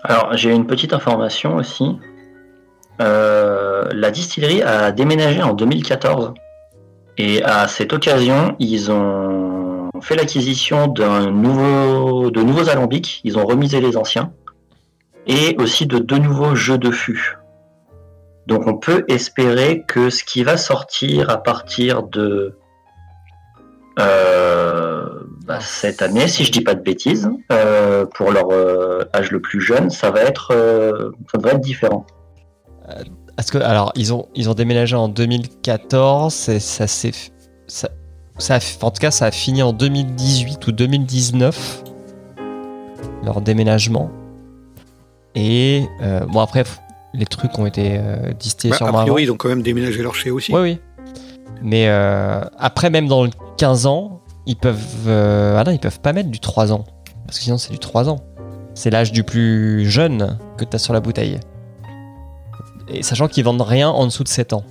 Alors, 0.08 0.34
j'ai 0.38 0.54
une 0.54 0.66
petite 0.66 0.94
information 0.94 1.56
aussi. 1.56 1.98
Euh, 3.02 3.84
la 3.92 4.10
distillerie 4.10 4.62
a 4.62 4.90
déménagé 4.90 5.42
en 5.42 5.52
2014. 5.52 6.32
Et 7.18 7.44
à 7.44 7.68
cette 7.68 7.92
occasion, 7.92 8.56
ils 8.58 8.90
ont 8.90 9.90
fait 10.00 10.16
l'acquisition 10.16 10.86
d'un 10.86 11.30
nouveau, 11.30 12.30
de 12.30 12.40
nouveaux 12.40 12.70
alambics. 12.70 13.20
Ils 13.22 13.36
ont 13.36 13.44
remisé 13.44 13.82
les 13.82 13.98
anciens. 13.98 14.32
Et 15.26 15.54
aussi 15.58 15.86
de 15.86 15.98
deux 15.98 16.16
nouveaux 16.16 16.54
jeux 16.54 16.78
de 16.78 16.90
fût. 16.90 17.36
Donc, 18.46 18.66
on 18.66 18.78
peut 18.78 19.04
espérer 19.08 19.84
que 19.86 20.08
ce 20.08 20.24
qui 20.24 20.42
va 20.42 20.56
sortir 20.56 21.28
à 21.28 21.36
partir 21.36 22.02
de 22.02 22.56
euh, 24.00 24.97
bah, 25.48 25.58
cette 25.60 26.02
année, 26.02 26.28
si 26.28 26.44
je 26.44 26.52
dis 26.52 26.60
pas 26.60 26.74
de 26.74 26.82
bêtises, 26.82 27.28
euh, 27.50 28.04
pour 28.14 28.30
leur 28.30 28.50
euh, 28.52 29.04
âge 29.14 29.30
le 29.32 29.40
plus 29.40 29.60
jeune, 29.60 29.88
ça 29.90 30.10
va 30.10 30.20
être, 30.20 30.52
euh, 30.54 31.10
ça 31.32 31.38
devrait 31.38 31.54
être 31.54 31.60
différent. 31.60 32.06
Parce 33.36 33.50
que, 33.50 33.58
alors, 33.58 33.92
ils 33.96 34.12
ont, 34.12 34.28
ils 34.34 34.48
ont 34.50 34.54
déménagé 34.54 34.94
en 34.96 35.08
2014, 35.08 36.48
et 36.50 36.60
ça 36.60 36.86
s'est. 36.86 37.12
Ça, 37.66 37.88
ça 38.38 38.56
a- 38.56 38.84
en 38.84 38.90
tout 38.90 39.00
cas, 39.00 39.10
ça 39.10 39.26
a 39.26 39.30
fini 39.30 39.62
en 39.62 39.72
2018 39.72 40.66
ou 40.66 40.72
2019, 40.72 41.82
leur 43.24 43.40
déménagement. 43.40 44.10
Et, 45.34 45.84
euh, 46.02 46.20
bon, 46.26 46.40
après, 46.40 46.64
les 47.14 47.26
trucs 47.26 47.58
ont 47.58 47.66
été 47.66 47.96
euh, 47.98 48.32
distillés 48.32 48.70
Bah, 48.70 48.76
a 48.76 48.78
sûrement 48.78 48.92
priori, 49.02 49.22
avant. 49.22 49.30
ils 49.30 49.32
ont 49.32 49.36
quand 49.36 49.48
même 49.48 49.62
déménagé 49.62 50.02
leur 50.02 50.14
chez 50.14 50.30
aussi. 50.30 50.52
Oui, 50.54 50.60
oui. 50.60 50.78
Mais 51.62 51.88
euh, 51.88 52.40
après, 52.58 52.90
même 52.90 53.08
dans 53.08 53.24
le 53.24 53.30
15 53.56 53.86
ans, 53.86 54.20
ils 54.48 54.56
peuvent. 54.56 55.06
euh, 55.06 55.56
ah 55.56 55.62
non, 55.62 55.70
ils 55.70 55.78
peuvent 55.78 56.00
pas 56.00 56.12
mettre 56.12 56.30
du 56.30 56.40
3 56.40 56.72
ans. 56.72 56.84
Parce 57.26 57.38
que 57.38 57.44
sinon, 57.44 57.58
c'est 57.58 57.70
du 57.70 57.78
3 57.78 58.08
ans. 58.08 58.18
C'est 58.74 58.90
l'âge 58.90 59.12
du 59.12 59.22
plus 59.22 59.88
jeune 59.88 60.38
que 60.56 60.64
tu 60.64 60.74
as 60.74 60.78
sur 60.78 60.94
la 60.94 61.00
bouteille. 61.00 61.38
Et 62.88 63.02
sachant 63.02 63.28
qu'ils 63.28 63.44
vendent 63.44 63.60
rien 63.60 63.90
en 63.90 64.06
dessous 64.06 64.24
de 64.24 64.28
7 64.28 64.54
ans. 64.54 64.64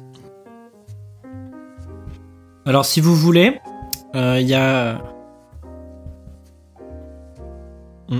Alors 2.65 2.85
si 2.85 2.99
vous 2.99 3.15
voulez, 3.15 3.61
euh, 4.15 4.39
il 4.41 4.47
y 4.47 4.55
a. 4.55 4.99
Mm. 8.09 8.19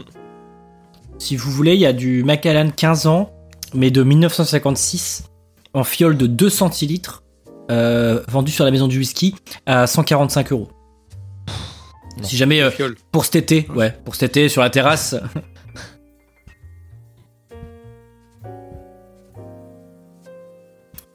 Si 1.17 1.35
vous 1.35 1.51
voulez, 1.51 1.73
il 1.73 1.79
y 1.79 1.87
a 1.87 1.93
du 1.93 2.23
Macallan 2.23 2.69
15 2.69 3.07
ans, 3.07 3.31
mais 3.73 3.89
de 3.89 4.03
1956, 4.03 5.23
en 5.73 5.83
fiole 5.83 6.15
de 6.15 6.27
2 6.27 6.49
centilitres, 6.49 7.23
euh, 7.71 8.23
vendu 8.29 8.51
sur 8.51 8.63
la 8.63 8.71
maison 8.71 8.87
du 8.87 8.99
whisky 8.99 9.35
à 9.65 9.87
145 9.87 10.51
euros. 10.51 10.69
Si 12.21 12.35
jamais 12.35 12.61
euh, 12.61 12.71
pour 13.11 13.25
cet 13.25 13.35
été, 13.35 13.67
ouais, 13.75 13.95
pour 14.05 14.15
cet 14.15 14.31
été 14.31 14.49
sur 14.49 14.61
la 14.61 14.69
terrasse. 14.69 15.15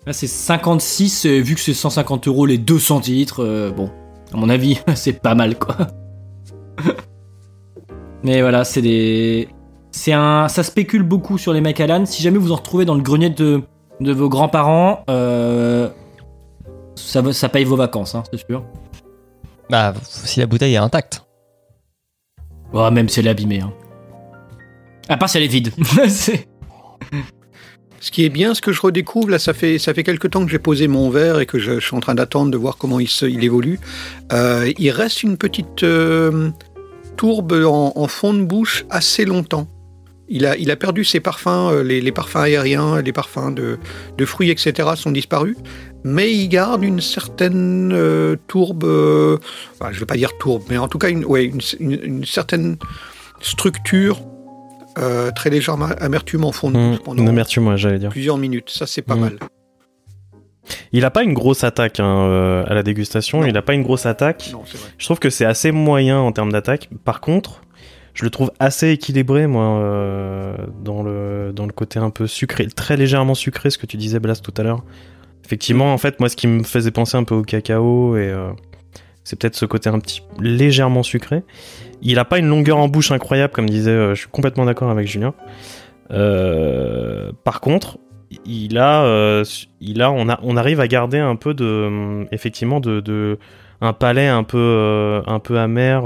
Là, 0.07 0.12
c'est 0.12 0.26
56, 0.26 1.26
et 1.26 1.40
vu 1.40 1.55
que 1.55 1.61
c'est 1.61 1.74
150 1.74 2.26
euros 2.26 2.44
les 2.44 2.59
2 2.59 2.80
centilitres, 2.80 3.40
euh, 3.44 3.70
bon, 3.70 3.88
à 4.32 4.36
mon 4.36 4.48
avis, 4.48 4.80
c'est 4.96 5.20
pas 5.20 5.36
mal, 5.36 5.57
quoi. 5.59 5.76
Mais 8.24 8.40
voilà, 8.40 8.64
c'est 8.64 8.82
des. 8.82 9.48
C'est 9.92 10.12
un. 10.12 10.48
Ça 10.48 10.62
spécule 10.62 11.03
beaucoup 11.03 11.38
sur 11.38 11.53
les 11.53 11.61
Macallan. 11.61 12.07
Si 12.07 12.22
jamais 12.22 12.38
vous 12.38 12.53
en 12.53 12.57
retrouvez 12.57 12.84
dans 12.84 12.94
le 12.94 13.03
grenier 13.03 13.30
de, 13.30 13.62
de 14.00 14.12
vos 14.12 14.28
grands-parents, 14.28 15.05
euh, 15.09 15.88
ça, 16.96 17.32
ça 17.32 17.48
paye 17.48 17.64
vos 17.64 17.76
vacances, 17.76 18.14
hein, 18.14 18.22
c'est 18.30 18.44
sûr. 18.46 18.64
Bah, 19.70 19.94
si 20.04 20.40
la 20.40 20.46
bouteille 20.46 20.74
est 20.74 20.78
intacte. 20.78 21.24
Ouais, 22.72 22.90
même 22.90 23.08
si 23.08 23.20
elle 23.20 23.26
est 23.26 23.30
abîmée. 23.30 23.60
Hein. 23.60 23.72
À 25.08 25.16
part 25.16 25.28
si 25.28 25.36
elle 25.38 25.44
est 25.44 25.48
vide. 25.48 25.72
Ce 28.00 28.10
qui 28.10 28.24
est 28.24 28.30
bien, 28.30 28.52
ce 28.52 28.60
que 28.60 28.72
je 28.72 28.80
redécouvre, 28.80 29.30
là, 29.30 29.38
ça 29.38 29.54
fait, 29.54 29.78
ça 29.78 29.94
fait 29.94 30.02
quelques 30.02 30.30
temps 30.30 30.44
que 30.44 30.50
j'ai 30.50 30.58
posé 30.58 30.88
mon 30.88 31.08
verre 31.08 31.38
et 31.38 31.46
que 31.46 31.60
je, 31.60 31.74
je 31.78 31.86
suis 31.86 31.94
en 31.94 32.00
train 32.00 32.16
d'attendre 32.16 32.50
de 32.50 32.56
voir 32.56 32.76
comment 32.76 32.98
il, 32.98 33.06
se, 33.06 33.26
il 33.26 33.44
évolue. 33.44 33.78
Euh, 34.32 34.72
il 34.76 34.90
reste 34.90 35.22
une 35.22 35.36
petite 35.36 35.84
euh, 35.84 36.50
tourbe 37.16 37.52
en, 37.52 37.92
en 37.94 38.08
fond 38.08 38.34
de 38.34 38.42
bouche 38.42 38.84
assez 38.90 39.24
longtemps. 39.24 39.68
Il 40.28 40.46
a, 40.46 40.56
il 40.56 40.72
a 40.72 40.76
perdu 40.76 41.04
ses 41.04 41.20
parfums, 41.20 41.46
euh, 41.70 41.84
les, 41.84 42.00
les 42.00 42.10
parfums 42.10 42.38
aériens, 42.38 43.00
les 43.00 43.12
parfums 43.12 43.52
de, 43.54 43.78
de 44.18 44.24
fruits, 44.24 44.50
etc. 44.50 44.88
sont 44.96 45.12
disparus. 45.12 45.56
Mais 46.05 46.32
il 46.32 46.48
garde 46.48 46.82
une 46.82 47.00
certaine 47.00 47.92
euh, 47.92 48.36
tourbe, 48.48 48.84
euh, 48.84 49.38
enfin, 49.74 49.90
je 49.90 49.96
ne 49.96 50.00
vais 50.00 50.07
pas 50.07 50.16
dire 50.16 50.36
tourbe, 50.38 50.62
mais 50.68 50.76
en 50.78 50.88
tout 50.88 50.98
cas 50.98 51.09
une, 51.11 51.24
ouais, 51.24 51.44
une, 51.44 51.61
une- 51.80 52.03
une 52.03 52.24
certaine 52.24 52.76
structure, 53.40 54.20
euh, 54.98 55.30
très 55.30 55.48
légère 55.50 55.76
amertume 56.03 56.44
en 56.44 56.53
fond 56.53 56.70
de 56.70 56.76
bouche 56.76 57.03
pendant 57.05 57.22
Une 57.22 57.28
amertume, 57.28 57.76
j'allais 57.76 57.98
dire. 57.98 58.11
plusieurs 58.11 58.36
minutes. 58.36 58.70
Ça, 58.70 58.86
c'est 58.86 59.03
pas 59.03 59.14
Mm. 59.16 59.20
mal. 59.20 59.38
Il 60.92 61.05
a 61.05 61.11
pas 61.11 61.22
une 61.22 61.34
grosse 61.34 61.64
attaque 61.64 61.98
hein, 61.98 62.64
à 62.68 62.74
la 62.74 62.82
dégustation. 62.82 63.40
Non. 63.40 63.46
Il 63.46 63.57
a 63.57 63.62
pas 63.62 63.74
une 63.74 63.82
grosse 63.82 64.07
attaque. 64.07 64.50
Non. 64.53 64.62
Je 64.98 65.05
trouve 65.05 65.18
que 65.18 65.30
c'est 65.30 65.44
assez 65.44 65.72
moyen 65.72 66.18
en 66.18 66.30
termes 66.30 66.53
d'attaque. 66.53 66.88
Par 67.05 67.20
contre, 67.20 67.62
je 68.14 68.24
le 68.24 68.30
trouve 68.30 68.53
assez 68.61 68.90
équilibré, 68.90 69.46
moi, 69.46 69.78
euh, 69.80 70.55
dans, 70.84 71.03
le, 71.03 71.53
dans 71.55 71.66
le 71.66 71.72
côté 71.72 71.98
un 71.98 72.11
peu 72.11 72.26
sucré, 72.26 72.66
très 72.68 72.96
légèrement 72.96 73.34
sucré, 73.34 73.70
ce 73.70 73.78
que 73.78 73.86
tu 73.86 73.96
disais, 73.96 74.20
Blas, 74.20 74.36
tout 74.42 74.53
à 74.57 74.62
l'heure. 74.62 74.84
Effectivement, 75.45 75.93
en 75.93 75.99
fait, 75.99 76.20
moi, 76.20 76.28
ce 76.28 76.36
qui 76.36 76.47
me 76.47 76.62
faisait 76.62 76.90
penser 76.90 77.16
un 77.16 77.24
peu 77.24 77.34
au 77.34 77.43
cacao, 77.43 78.16
et 78.16 78.28
euh, 78.28 78.51
c'est 79.24 79.38
peut-être 79.38 79.57
ce 79.57 79.66
côté 79.66 79.88
un 79.90 79.99
petit 79.99 80.22
légèrement 80.40 81.03
sucré. 81.03 81.43
Il 82.01 82.18
a 82.18 82.24
pas 82.24 82.38
une 82.38 82.49
longueur 82.49 82.78
en 82.78 82.88
bouche 82.88 83.11
incroyable, 83.12 83.53
comme 83.53 83.68
disait, 83.68 83.90
euh, 83.90 84.14
je 84.14 84.20
suis 84.20 84.28
complètement 84.28 84.64
d'accord 84.64 84.90
avec 84.90 85.07
Julien. 85.07 85.34
Euh, 86.11 87.32
par 87.45 87.61
contre, 87.61 87.99
il 88.47 88.78
a, 88.78 89.43
il 89.80 90.03
a, 90.03 90.11
on 90.11 90.28
a, 90.28 90.40
on 90.43 90.57
arrive 90.57 90.80
à 90.80 90.88
garder 90.88 91.18
un 91.18 91.36
peu 91.36 91.55
de, 91.55 92.26
effectivement, 92.32 92.80
de, 92.80 93.01
de 93.01 93.38
un 93.82 93.93
palais 93.93 94.28
un 94.28 94.43
peu, 94.45 95.22
un 95.26 95.38
peu 95.38 95.59
amer 95.59 96.05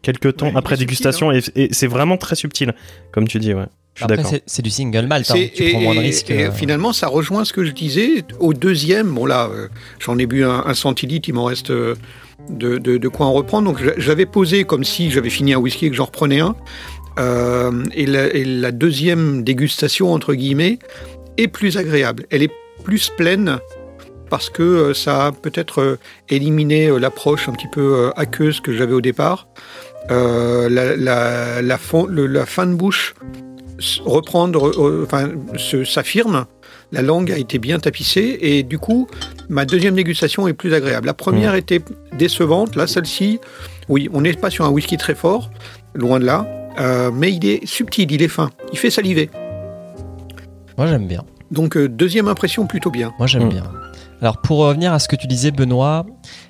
quelques 0.00 0.36
temps 0.36 0.46
Ouais, 0.46 0.52
après 0.56 0.76
subtil, 0.76 0.86
dégustation 0.86 1.32
et, 1.32 1.40
et 1.54 1.68
c'est 1.72 1.86
vraiment 1.86 2.16
très 2.16 2.34
subtil, 2.34 2.72
comme 3.10 3.28
tu 3.28 3.38
dis, 3.40 3.52
ouais. 3.52 3.66
Je 3.98 4.04
suis 4.04 4.04
Après, 4.04 4.16
d'accord. 4.18 4.30
c'est- 4.30 4.42
c'est 4.46 4.62
du 4.62 4.70
single 4.70 5.06
malt. 5.08 5.28
hein. 5.28 5.34
C'est- 5.36 5.52
Tu 5.52 5.64
et, 5.64 5.70
prends 5.72 5.80
moins 5.80 5.94
de 5.96 6.00
risques. 6.00 6.30
et 6.30 6.44
euh. 6.46 6.52
finalement, 6.52 6.92
ça 6.92 7.08
rejoint 7.08 7.44
ce 7.44 7.52
que 7.52 7.64
je 7.64 7.72
disais. 7.72 8.22
Au 8.38 8.54
deuxième, 8.54 9.08
bon 9.08 9.26
là, 9.26 9.50
euh, 9.52 9.66
j'en 9.98 10.16
ai 10.18 10.26
bu 10.26 10.44
un, 10.44 10.62
un 10.66 10.74
centilitre, 10.74 11.28
il 11.28 11.32
m'en 11.34 11.44
reste 11.44 11.70
euh, 11.70 11.96
de, 12.48 12.78
de- 12.78 12.96
de 12.96 13.08
quoi 13.08 13.26
en 13.26 13.32
reprendre. 13.32 13.66
Donc 13.72 13.82
j'a- 13.82 13.98
j'avais 13.98 14.24
posé 14.26 14.62
comme 14.62 14.84
si 14.84 15.10
j'avais 15.10 15.30
fini 15.30 15.52
un 15.52 15.58
whisky 15.58 15.86
et 15.86 15.90
que 15.90 15.96
j'en 15.96 16.04
reprenais 16.04 16.38
un. 16.38 16.54
Euh, 17.18 17.84
et, 17.94 18.06
la, 18.06 18.32
et 18.32 18.44
la 18.44 18.70
deuxième 18.70 19.42
dégustation, 19.42 20.12
entre 20.12 20.34
guillemets, 20.34 20.78
est 21.36 21.48
plus 21.48 21.76
agréable. 21.76 22.24
Elle 22.30 22.44
est 22.44 22.52
plus 22.84 23.10
pleine 23.16 23.58
parce 24.30 24.48
que 24.48 24.62
euh, 24.62 24.94
ça 24.94 25.26
a 25.26 25.32
peut-être 25.32 25.80
euh, 25.80 25.98
éliminé 26.28 26.86
euh, 26.86 26.98
l'approche 27.00 27.48
un 27.48 27.52
petit 27.52 27.66
peu 27.72 27.80
euh, 27.96 28.10
aqueuse 28.16 28.60
que 28.60 28.72
j'avais 28.72 28.92
au 28.92 29.00
départ. 29.00 29.48
Euh, 30.12 30.68
la, 30.70 30.94
la- 30.96 31.60
la 31.62 31.76
fon- 31.78 32.06
le- 32.06 32.26
la 32.28 32.46
fin 32.46 32.64
de 32.66 32.74
bouche 32.74 33.14
reprendre, 34.04 34.68
euh, 34.80 35.04
enfin, 35.06 35.30
s'affirme. 35.84 36.46
La 36.90 37.02
langue 37.02 37.30
a 37.30 37.36
été 37.38 37.58
bien 37.58 37.78
tapissée 37.78 38.38
et 38.40 38.62
du 38.62 38.78
coup, 38.78 39.06
ma 39.48 39.64
deuxième 39.66 39.94
dégustation 39.94 40.48
est 40.48 40.54
plus 40.54 40.72
agréable. 40.74 41.06
La 41.06 41.14
première 41.14 41.54
était 41.54 41.80
décevante. 42.16 42.76
Là, 42.76 42.86
celle-ci, 42.86 43.40
oui, 43.88 44.08
on 44.12 44.22
n'est 44.22 44.32
pas 44.32 44.50
sur 44.50 44.64
un 44.64 44.70
whisky 44.70 44.96
très 44.96 45.14
fort, 45.14 45.50
loin 45.94 46.18
de 46.18 46.24
là, 46.24 46.46
euh, 46.80 47.10
mais 47.12 47.32
il 47.32 47.44
est 47.46 47.66
subtil, 47.66 48.10
il 48.10 48.22
est 48.22 48.28
fin, 48.28 48.50
il 48.72 48.78
fait 48.78 48.90
saliver. 48.90 49.30
Moi, 50.76 50.86
j'aime 50.86 51.06
bien. 51.06 51.24
Donc, 51.50 51.76
euh, 51.76 51.88
deuxième 51.88 52.28
impression 52.28 52.66
plutôt 52.66 52.90
bien. 52.90 53.12
Moi, 53.18 53.26
j'aime 53.26 53.46
Mm. 53.46 53.50
bien. 53.50 53.64
Alors, 54.20 54.40
pour 54.40 54.58
revenir 54.58 54.92
à 54.92 54.98
ce 54.98 55.08
que 55.08 55.16
tu 55.16 55.26
disais, 55.26 55.50
Benoît, 55.50 56.04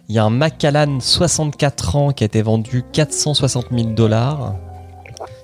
il 0.08 0.14
y 0.14 0.18
a 0.18 0.24
un 0.24 0.30
Macallan 0.30 1.00
64 1.00 1.96
ans 1.96 2.12
qui 2.12 2.24
a 2.24 2.26
été 2.26 2.42
vendu 2.42 2.82
460 2.92 3.66
000 3.70 3.88
dollars. 3.90 4.54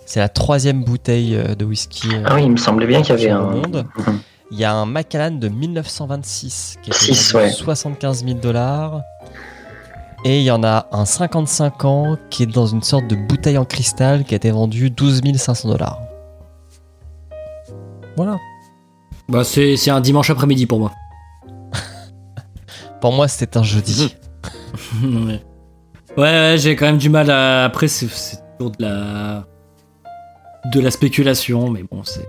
C'est 0.07 0.21
la 0.21 0.29
troisième 0.29 0.85
bouteille 0.85 1.35
euh, 1.37 1.55
de 1.55 1.65
whisky 1.65 2.09
euh, 2.15 2.23
Ah 2.27 2.35
oui, 2.35 2.45
il 2.45 2.51
me 2.51 2.57
semblait 2.57 2.87
bien 2.87 3.03
qu'il 3.03 3.11
y 3.11 3.19
avait 3.19 3.31
un. 3.31 3.41
monde. 3.43 3.87
Mhm. 3.97 4.19
Il 4.51 4.59
y 4.59 4.65
a 4.65 4.73
un 4.75 4.87
Macallan 4.87 5.33
de 5.37 5.49
1926 5.49 6.77
qui 6.83 6.91
vendu 6.91 7.37
ouais. 7.47 7.51
75 7.51 8.25
000 8.25 8.39
dollars. 8.39 9.01
Et 10.27 10.39
il 10.41 10.45
y 10.45 10.51
en 10.51 10.63
a 10.63 10.87
un 10.93 11.05
55 11.05 11.85
ans 11.85 12.17
qui 12.31 12.45
est 12.45 12.47
dans 12.47 12.67
une 12.67 12.83
sorte 12.83 13.07
de 13.09 13.17
bouteille 13.17 13.59
en 13.59 13.65
cristal 13.65 14.25
qui 14.25 14.35
a 14.35 14.37
été 14.37 14.51
vendu 14.51 14.91
12 14.91 15.23
500 15.37 15.69
dollars. 15.69 16.01
Voilà. 18.17 18.39
Bah, 19.29 19.43
c'est 19.45 19.77
c'est 19.77 19.91
un 19.91 20.01
dimanche 20.01 20.31
après-midi 20.31 20.67
pour 20.67 20.79
moi. 20.79 20.93
Pour 23.01 23.13
moi, 23.13 23.29
c'était 23.29 23.59
un 23.59 23.63
jeudi. 23.63 24.15
ouais, 25.03 25.41
ouais, 26.17 26.57
j'ai 26.59 26.77
quand 26.77 26.87
même 26.87 26.99
du 26.99 27.09
mal 27.11 27.31
à. 27.31 27.65
Après, 27.65 27.89
c'est- 27.89 28.09
c'est 28.09 28.39
toujours 28.59 28.71
de 28.73 28.83
la. 28.85 29.45
De 30.73 30.81
la 30.81 30.91
spéculation, 30.91 31.71
mais 31.71 31.83
bon, 31.83 32.03
c'est. 32.05 32.27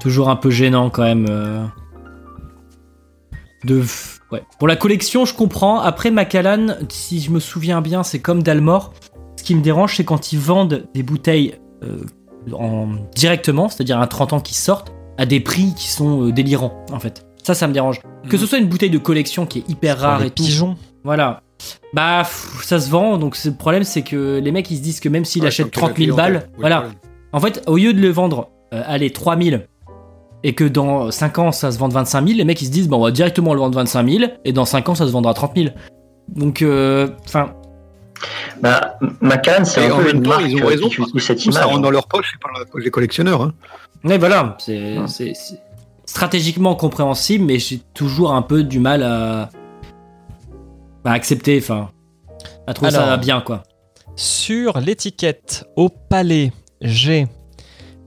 Toujours 0.00 0.28
un 0.30 0.36
peu 0.36 0.50
gênant 0.50 0.90
quand 0.90 1.02
même. 1.02 1.26
euh, 1.28 1.64
De. 3.64 3.82
Ouais. 4.30 4.42
Pour 4.58 4.68
la 4.68 4.76
collection, 4.76 5.24
je 5.24 5.34
comprends. 5.34 5.80
Après, 5.80 6.10
Macallan, 6.10 6.76
si 6.88 7.20
je 7.20 7.30
me 7.30 7.40
souviens 7.40 7.80
bien, 7.80 8.02
c'est 8.02 8.20
comme 8.20 8.42
Dalmor. 8.42 8.92
Ce 9.36 9.42
qui 9.42 9.54
me 9.54 9.62
dérange, 9.62 9.96
c'est 9.96 10.04
quand 10.04 10.32
ils 10.32 10.38
vendent 10.38 10.86
des 10.94 11.02
bouteilles 11.02 11.54
euh, 11.82 11.98
en... 12.52 12.88
directement, 13.14 13.68
c'est-à-dire 13.68 13.98
un 13.98 14.06
30 14.06 14.34
ans 14.34 14.40
qui 14.40 14.54
sortent, 14.54 14.92
à 15.16 15.26
des 15.26 15.40
prix 15.40 15.74
qui 15.74 15.88
sont 15.88 16.26
euh, 16.28 16.32
délirants, 16.32 16.84
en 16.92 17.00
fait. 17.00 17.26
Ça, 17.42 17.54
ça 17.54 17.66
me 17.66 17.72
dérange. 17.72 18.00
Que 18.28 18.36
ce 18.36 18.46
soit 18.46 18.58
une 18.58 18.68
bouteille 18.68 18.90
de 18.90 18.98
collection 18.98 19.46
qui 19.46 19.60
est 19.60 19.68
hyper 19.70 19.98
rare 19.98 20.22
et 20.22 20.30
tout. 20.30 20.42
pigeons. 20.44 20.76
Voilà. 21.02 21.42
Bah, 21.92 22.18
pff, 22.22 22.62
ça 22.64 22.78
se 22.80 22.90
vend, 22.90 23.16
donc 23.18 23.34
c'est- 23.36 23.50
le 23.50 23.54
problème, 23.56 23.84
c'est 23.84 24.02
que 24.02 24.38
les 24.42 24.52
mecs, 24.52 24.70
ils 24.70 24.76
se 24.76 24.82
disent 24.82 25.00
que 25.00 25.08
même 25.08 25.24
s'ils 25.24 25.42
Ouais, 25.42 25.48
achètent 25.48 25.70
tant 25.70 25.80
que 25.80 25.86
la 25.86 25.92
30 25.94 25.98
000 25.98 26.14
clientèle, 26.16 26.32
balles, 26.40 26.50
voilà. 26.58 26.84
En 27.32 27.40
fait, 27.40 27.62
au 27.66 27.76
lieu 27.76 27.92
de 27.92 28.00
le 28.00 28.08
vendre, 28.10 28.48
euh, 28.74 28.82
allez, 28.86 29.10
3 29.10 29.36
000, 29.40 29.60
et 30.44 30.54
que 30.54 30.64
dans 30.64 31.10
5 31.10 31.38
ans, 31.38 31.50
ça 31.52 31.72
se 31.72 31.78
vende 31.78 31.92
25 31.92 32.26
000, 32.26 32.36
les 32.38 32.44
mecs, 32.44 32.60
ils 32.62 32.66
se 32.66 32.70
disent, 32.70 32.88
bon, 32.88 32.98
on 32.98 33.04
va 33.04 33.10
directement 33.10 33.54
le 33.54 33.60
vendre 33.60 33.74
25 33.74 34.08
000, 34.08 34.30
et 34.44 34.52
dans 34.52 34.64
5 34.64 34.88
ans, 34.88 34.94
ça 34.94 35.06
se 35.06 35.12
vendra 35.12 35.34
30 35.34 35.52
000. 35.56 35.68
Donc, 36.28 36.62
euh, 36.62 37.08
enfin, 37.26 37.52
Bah, 38.62 38.98
Macallan, 39.20 39.64
c'est 39.64 39.86
un 39.86 39.92
en 39.92 39.98
peu 39.98 40.10
une 40.12 40.22
temps, 40.22 40.30
marque 40.30 40.44
ils 40.48 40.56
ont 40.56 40.64
euh, 40.64 40.66
raison, 40.66 40.88
qui 40.88 41.00
utilise 41.00 41.22
cette 41.22 41.38
Tout 41.38 41.52
ça 41.52 41.60
image. 41.60 41.70
rentre 41.72 41.82
dans 41.82 41.90
leur 41.90 42.06
poche 42.08 42.32
et 42.34 42.38
pas 42.42 42.48
dans 42.52 42.58
la 42.60 42.66
poche 42.66 42.82
des 42.84 42.90
collectionneurs. 42.90 43.42
hein. 43.42 43.52
ouais, 44.04 44.18
voilà, 44.18 44.56
c'est 44.58 44.96
c'est- 45.06 45.32
c'est 45.34 45.60
stratégiquement 46.04 46.74
compréhensible, 46.74 47.44
mais 47.44 47.58
j'ai 47.58 47.80
toujours 47.94 48.32
un 48.32 48.42
peu 48.42 48.62
du 48.64 48.78
mal 48.80 49.02
à, 49.02 49.50
à 51.04 51.12
accepter, 51.12 51.58
enfin, 51.62 51.90
à 52.66 52.74
trouver 52.74 52.90
ça 52.90 53.04
Alors. 53.04 53.18
bien, 53.18 53.40
quoi. 53.40 53.62
Sur 54.16 54.80
l'étiquette, 54.80 55.64
au 55.76 55.88
palais, 55.88 56.52
j'ai 56.80 57.26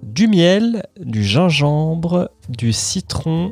du 0.04 0.28
miel, 0.28 0.84
du 1.00 1.24
gingembre, 1.24 2.30
du 2.50 2.74
citron 2.74 3.52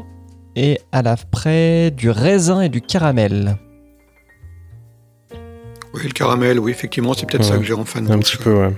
et 0.56 0.80
à 0.92 1.02
l'après 1.02 1.92
du 1.92 2.10
raisin 2.10 2.62
et 2.62 2.70
du 2.70 2.82
caramel. 2.82 3.56
Oui, 5.94 6.02
le 6.04 6.12
caramel, 6.12 6.60
oui, 6.60 6.72
effectivement, 6.72 7.14
c'est 7.14 7.26
peut-être 7.26 7.44
Ouais. 7.44 7.50
ça 7.52 7.58
que 7.58 7.64
j'ai 7.64 7.74
en 7.74 7.86
fin 7.86 8.02
de 8.02 8.12
Un 8.12 8.18
bouche, 8.18 8.38
petit 8.38 8.44
peu, 8.44 8.54
ouais. 8.54 8.74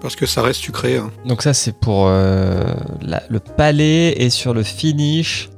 Parce 0.00 0.16
que 0.16 0.24
ça 0.26 0.42
reste 0.42 0.60
sucré. 0.60 0.96
hein. 0.96 1.10
Donc 1.26 1.42
ça 1.42 1.52
c'est 1.52 1.78
pour 1.78 2.06
euh, 2.08 2.64
la- 3.02 3.22
le 3.28 3.38
palais 3.38 4.12
et 4.16 4.30
sur 4.30 4.54
le 4.54 4.62
finish, 4.62 5.50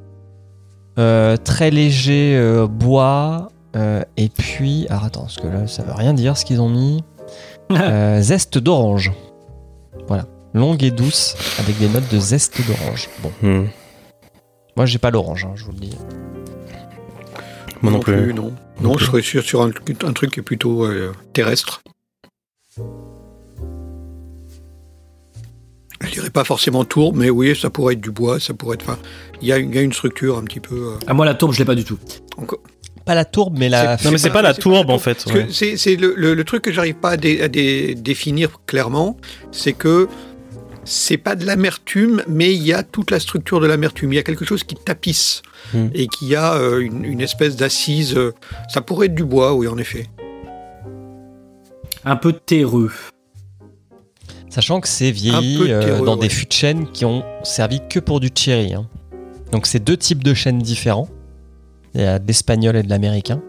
euh, 0.99 1.37
très 1.37 1.71
léger 1.71 2.35
euh, 2.37 2.67
bois 2.67 3.51
euh, 3.77 4.03
et 4.17 4.29
puis 4.29 4.87
alors 4.89 5.05
attends 5.05 5.23
parce 5.23 5.37
que 5.37 5.47
là 5.47 5.67
ça 5.67 5.83
veut 5.83 5.93
rien 5.95 6.15
dire 6.15 6.37
ce 6.37 6.45
qu'ils 6.45 6.61
ont 6.61 6.69
mis. 6.71 7.03
Euh, 7.71 8.21
zeste 8.21 8.59
d'orange. 8.59 9.13
Voilà, 10.07 10.27
longue 10.53 10.83
et 10.83 10.91
douce 10.91 11.35
avec 11.59 11.79
des 11.79 11.89
notes 11.89 12.13
de 12.13 12.19
zeste 12.19 12.61
d'orange. 12.67 13.09
Bon, 13.23 13.31
Hmm. 13.41 13.67
moi 14.77 14.85
j'ai 14.85 14.99
pas 14.99 15.11
l'orange, 15.11 15.45
hein, 15.47 15.53
je 15.55 15.65
vous 15.65 15.73
le 15.73 15.79
dis. 15.79 15.97
Moi 17.81 17.93
non, 17.93 18.01
plus. 18.01 18.35
non. 18.35 18.53
Non 18.81 18.91
Non, 18.91 18.95
plus. 18.95 19.05
je 19.07 19.11
serais 19.11 19.23
sûr 19.23 19.43
sur 19.43 19.63
un, 19.63 19.71
un 20.05 20.13
truc 20.13 20.33
qui 20.33 20.41
est 20.41 20.43
plutôt 20.43 20.85
euh, 20.85 21.13
terrestre. 21.33 21.83
Je 26.01 26.11
dirais 26.11 26.31
pas 26.31 26.45
forcément 26.45 26.85
tourbe, 26.85 27.17
mais 27.17 27.31
oui, 27.31 27.57
ça 27.57 27.71
pourrait 27.71 27.95
être 27.95 28.01
du 28.01 28.11
bois, 28.11 28.41
ça 28.41 28.55
pourrait 28.55 28.75
être. 28.75 28.83
enfin, 28.83 28.99
Il 29.41 29.49
y, 29.49 29.53
a 29.53 29.57
une- 29.59 29.71
il 29.71 29.77
y 29.77 29.79
a 29.79 29.83
une 29.83 29.93
structure 29.93 30.37
un 30.37 30.43
petit 30.45 30.61
peu. 30.61 30.75
euh, 30.95 30.99
À 31.07 31.15
moi, 31.15 31.25
la 31.25 31.35
tourbe, 31.35 31.53
je 31.53 31.59
l'ai 31.61 31.65
pas 31.65 31.75
du 31.77 31.85
tout. 31.85 31.99
encore- 32.37 32.61
Pas 33.05 33.15
la 33.15 33.25
tourbe 33.25 33.59
mais 33.59 33.69
la. 33.69 33.97
Non, 34.05 34.11
mais 34.13 34.19
c'est 34.19 34.31
pas 34.31 34.43
la 34.43 34.55
tourbe 34.55 34.91
en 34.91 34.99
fait. 34.99 35.25
C'est 35.51 35.97
le, 35.97 36.15
le- 36.17 36.35
le 36.35 36.45
truc 36.45 36.63
que 36.63 36.73
j'arrive 36.73 36.95
pas 36.95 37.11
à, 37.11 37.17
dé- 37.17 37.43
à 37.43 37.49
dé- 37.49 37.95
définir 37.95 38.61
clairement, 38.67 39.17
c'est 39.51 39.73
que 39.73 40.09
c'est 40.85 41.17
pas 41.17 41.37
de 41.37 41.45
l'amertume, 41.47 42.23
mais 42.29 42.53
il 42.55 42.63
y 42.63 42.73
a 42.73 42.83
toute 42.83 43.11
la 43.13 43.21
structure 43.21 43.61
de 43.61 43.67
l'amertume. 43.67 44.13
Il 44.13 44.17
y 44.17 44.19
a 44.19 44.23
quelque 44.25 44.45
chose 44.45 44.65
qui 44.65 44.75
tapisse 44.75 45.43
Hmm. 45.75 45.87
et 45.95 46.09
qui 46.09 46.35
a 46.35 46.55
euh, 46.55 46.81
une, 46.81 47.05
une 47.05 47.21
espèce 47.21 47.55
d'assise. 47.55 48.17
euh, 48.17 48.33
ça 48.69 48.81
pourrait 48.81 49.07
être 49.07 49.15
du 49.15 49.25
bois, 49.25 49.55
oui, 49.55 49.69
en 49.69 49.79
effet. 49.79 50.09
Un 52.05 52.17
peu 52.17 52.33
terreux. 52.33 52.91
Sachant 54.51 54.81
que 54.81 54.89
c'est 54.89 55.13
vieilli 55.13 55.71
euh, 55.71 56.01
dans 56.01 56.15
ouais. 56.17 56.23
des 56.23 56.29
fûts 56.29 56.47
de 56.47 56.53
chêne 56.53 56.89
qui 56.93 57.05
ont 57.05 57.25
servi 57.45 57.81
que 57.89 58.01
pour 58.01 58.19
du 58.19 58.29
cherry. 58.35 58.75
hein. 58.75 58.89
Donc 59.53 59.67
c'est 59.67 59.79
deux 59.79 59.97
types 59.97 60.25
de 60.25 60.35
chênes 60.35 60.59
différents. 60.59 61.09
Il 61.95 62.01
y 62.01 62.05
a 62.05 62.19
de 62.19 62.27
l'espagnol 62.27 62.77
et 62.77 62.83
de 62.83 62.89
l'américain. 62.89 63.41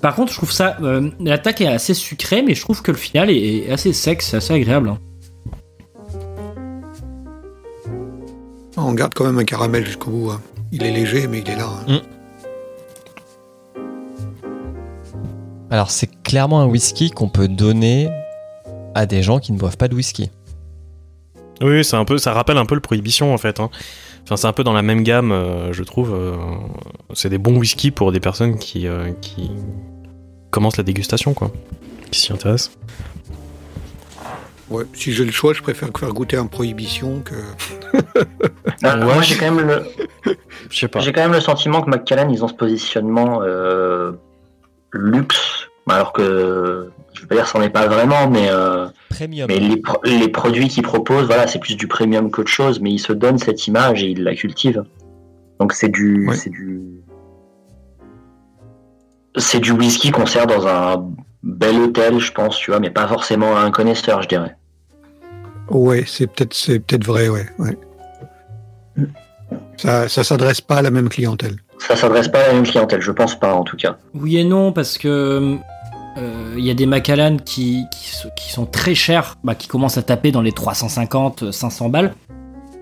Par 0.00 0.14
contre, 0.16 0.32
je 0.32 0.36
trouve 0.38 0.50
ça. 0.52 0.76
euh, 0.82 1.10
L'attaque 1.20 1.60
est 1.60 1.66
assez 1.68 1.94
sucrée, 1.94 2.42
mais 2.42 2.54
je 2.54 2.60
trouve 2.62 2.82
que 2.82 2.90
le 2.90 2.96
final 2.96 3.30
est, 3.30 3.36
est 3.66 3.70
assez 3.70 3.92
sec, 3.92 4.22
c'est 4.22 4.36
assez 4.38 4.52
agréable. 4.54 4.88
hein. 4.90 4.98
On 8.76 8.92
garde 8.94 9.14
quand 9.14 9.24
même 9.24 9.38
un 9.38 9.44
caramel 9.44 9.84
jusqu'au 9.86 10.10
bout. 10.10 10.30
hein. 10.30 10.40
Il 10.72 10.82
est 10.84 10.90
léger, 10.90 11.26
mais 11.28 11.40
il 11.40 11.50
est 11.50 11.56
là. 11.56 11.68
hein. 11.86 12.00
Alors 15.70 15.90
c'est 15.90 16.10
clairement 16.22 16.60
un 16.60 16.66
whisky 16.66 17.10
qu'on 17.10 17.28
peut 17.28 17.48
donner 17.48 18.10
à 18.94 19.06
des 19.06 19.22
gens 19.22 19.38
qui 19.38 19.52
ne 19.52 19.58
boivent 19.58 19.76
pas 19.78 19.88
de 19.88 19.94
whisky. 19.94 20.30
Oui, 21.62 21.84
c'est 21.84 21.96
un 21.96 22.04
peu, 22.04 22.18
ça 22.18 22.32
rappelle 22.32 22.58
un 22.58 22.66
peu 22.66 22.74
le 22.74 22.80
prohibition 22.80 23.32
en 23.32 23.38
fait. 23.38 23.58
hein. 23.60 23.70
Enfin, 24.24 24.36
c'est 24.36 24.46
un 24.46 24.52
peu 24.52 24.64
dans 24.64 24.72
la 24.72 24.82
même 24.82 25.02
gamme, 25.02 25.32
euh, 25.32 25.72
je 25.72 25.82
trouve. 25.82 26.12
euh, 26.14 26.36
c'est 27.12 27.28
des 27.28 27.38
bons 27.38 27.56
whisky 27.58 27.90
pour 27.90 28.12
des 28.12 28.20
personnes 28.20 28.56
qui, 28.58 28.86
euh, 28.86 29.10
qui 29.20 29.50
commencent 30.50 30.76
la 30.76 30.84
dégustation, 30.84 31.34
quoi, 31.34 31.50
qui 32.10 32.20
s'y 32.20 32.32
intéressent. 32.32 32.72
Ouais, 34.70 34.84
si 34.94 35.12
j'ai 35.12 35.24
le 35.24 35.32
choix, 35.32 35.52
je 35.52 35.60
préfère 35.60 35.88
faire 35.98 36.12
goûter 36.14 36.36
un 36.36 36.46
prohibition 36.46 37.20
que. 37.20 37.34
Ah, 38.84 38.96
Ouais. 38.96 39.04
Moi, 39.04 39.22
j'ai 39.22 39.36
quand 39.36 39.52
même 39.52 39.66
le, 39.66 39.82
Je 40.70 40.78
sais 40.78 40.88
pas. 40.88 40.98
j'ai 41.00 41.12
quand 41.12 41.20
même 41.20 41.32
le 41.32 41.40
sentiment 41.40 41.82
que 41.82 41.90
Macallan, 41.90 42.28
ils 42.30 42.42
ont 42.44 42.48
ce 42.48 42.54
positionnement 42.54 43.40
euh, 43.42 44.12
luxe, 44.92 45.68
alors 45.88 46.12
que 46.12 46.90
je 47.12 47.20
veux 47.22 47.26
pas 47.26 47.34
dire 47.34 47.46
c'en 47.46 47.60
est 47.62 47.70
pas 47.70 47.86
vraiment, 47.86 48.28
mais 48.28 48.48
euh, 48.50 48.86
mais 49.20 49.58
les, 49.58 49.76
pro- 49.76 50.00
les 50.04 50.28
produits 50.28 50.68
qu'ils 50.68 50.82
proposent, 50.82 51.26
voilà, 51.26 51.46
c'est 51.46 51.58
plus 51.58 51.76
du 51.76 51.86
premium 51.88 52.30
qu'autre 52.30 52.50
chose, 52.50 52.80
mais 52.80 52.90
ils 52.92 52.98
se 52.98 53.12
donnent 53.12 53.38
cette 53.38 53.66
image 53.66 54.02
et 54.02 54.10
ils 54.10 54.22
la 54.22 54.34
cultivent. 54.34 54.84
Donc 55.60 55.72
c'est 55.72 55.88
du, 55.90 56.28
Ouais. 56.28 56.36
c'est 56.36 56.50
du, 56.50 56.80
c'est 59.36 59.60
du 59.60 59.72
whisky 59.72 60.10
qu'on 60.10 60.26
sert 60.26 60.46
dans 60.46 60.66
un 60.66 61.10
bel 61.42 61.76
hôtel, 61.80 62.18
je 62.18 62.32
pense, 62.32 62.56
tu 62.58 62.70
vois, 62.70 62.80
mais 62.80 62.90
pas 62.90 63.06
forcément 63.08 63.56
à 63.56 63.60
un 63.60 63.70
connaisseur, 63.70 64.22
je 64.22 64.28
dirais. 64.28 64.56
Ouais, 65.70 66.04
c'est 66.06 66.26
peut-être 66.26 66.54
c'est 66.54 66.80
peut-être 66.80 67.04
vrai, 67.06 67.28
ouais. 67.28 67.46
ouais. 67.58 67.78
Ça, 69.76 70.08
ça 70.08 70.22
s'adresse 70.24 70.60
pas 70.60 70.76
à 70.76 70.82
la 70.82 70.90
même 70.90 71.08
clientèle. 71.08 71.56
Ça 71.88 71.96
s'adresse 71.96 72.28
pas 72.28 72.40
à 72.44 72.48
la 72.48 72.54
même 72.54 72.62
clientèle, 72.64 73.00
je 73.00 73.10
pense 73.12 73.38
pas 73.38 73.54
en 73.54 73.64
tout 73.64 73.76
cas. 73.76 73.96
Oui 74.14 74.36
et 74.38 74.44
non, 74.44 74.72
parce 74.72 74.98
que 74.98 75.56
euh, 76.18 76.54
il 76.56 76.64
y 76.64 76.70
a 76.70 76.74
des 76.74 76.86
Macallan 76.86 77.36
qui, 77.44 77.84
qui, 77.92 78.08
se- 78.08 78.28
qui 78.36 78.50
sont 78.52 78.66
très 78.66 78.94
chers, 78.94 79.36
bah, 79.44 79.54
qui 79.54 79.68
commencent 79.68 79.98
à 79.98 80.02
taper 80.02 80.30
dans 80.32 80.42
les 80.42 80.52
350, 80.52 81.50
500 81.50 81.88
balles, 81.88 82.14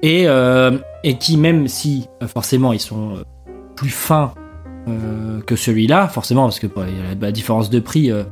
et, 0.02 0.24
euh, 0.26 0.78
et 1.04 1.16
qui, 1.16 1.36
même 1.36 1.66
si 1.68 2.08
euh, 2.22 2.26
forcément 2.28 2.72
ils 2.72 2.80
sont 2.80 3.16
euh, 3.16 3.22
plus 3.76 3.90
fins 3.90 4.32
euh, 4.88 5.40
que 5.42 5.56
celui-là, 5.56 6.08
forcément, 6.08 6.42
parce 6.44 6.58
que 6.60 6.66
bah, 6.66 6.84
il 6.88 6.96
y 6.96 7.00
a 7.00 7.14
la, 7.20 7.32
différence 7.32 7.70
de 7.70 7.80
prix, 7.80 8.10
euh, 8.10 8.24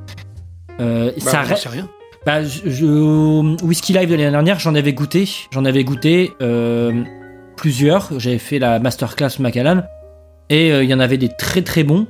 Euh, 0.81 1.11
Bah, 1.25 1.31
ça 1.31 1.43
on 1.45 1.53
re- 1.55 1.57
sait 1.57 1.69
rien. 1.71 1.89
bah, 2.27 2.43
je, 2.45 2.69
je- 2.71 3.65
Whisky 3.65 3.93
Live 3.95 4.09
de 4.11 4.15
l'année 4.15 4.31
dernière, 4.31 4.59
j'en 4.61 4.75
avais 4.75 4.93
goûté. 4.93 5.29
J'en 5.51 5.65
avais 5.65 5.83
goûté 5.85 6.33
euh, 6.41 7.03
plusieurs. 7.57 8.09
J'avais 8.19 8.39
fait 8.39 8.59
la 8.61 8.79
masterclass 8.79 9.39
Macallan. 9.41 9.83
Et 10.51 10.73
euh, 10.73 10.83
il 10.85 10.91
y 10.91 10.95
en 10.95 11.01
avait 11.01 11.19
des 11.19 11.29
très 11.29 11.63
très 11.63 11.85
bons 11.85 12.07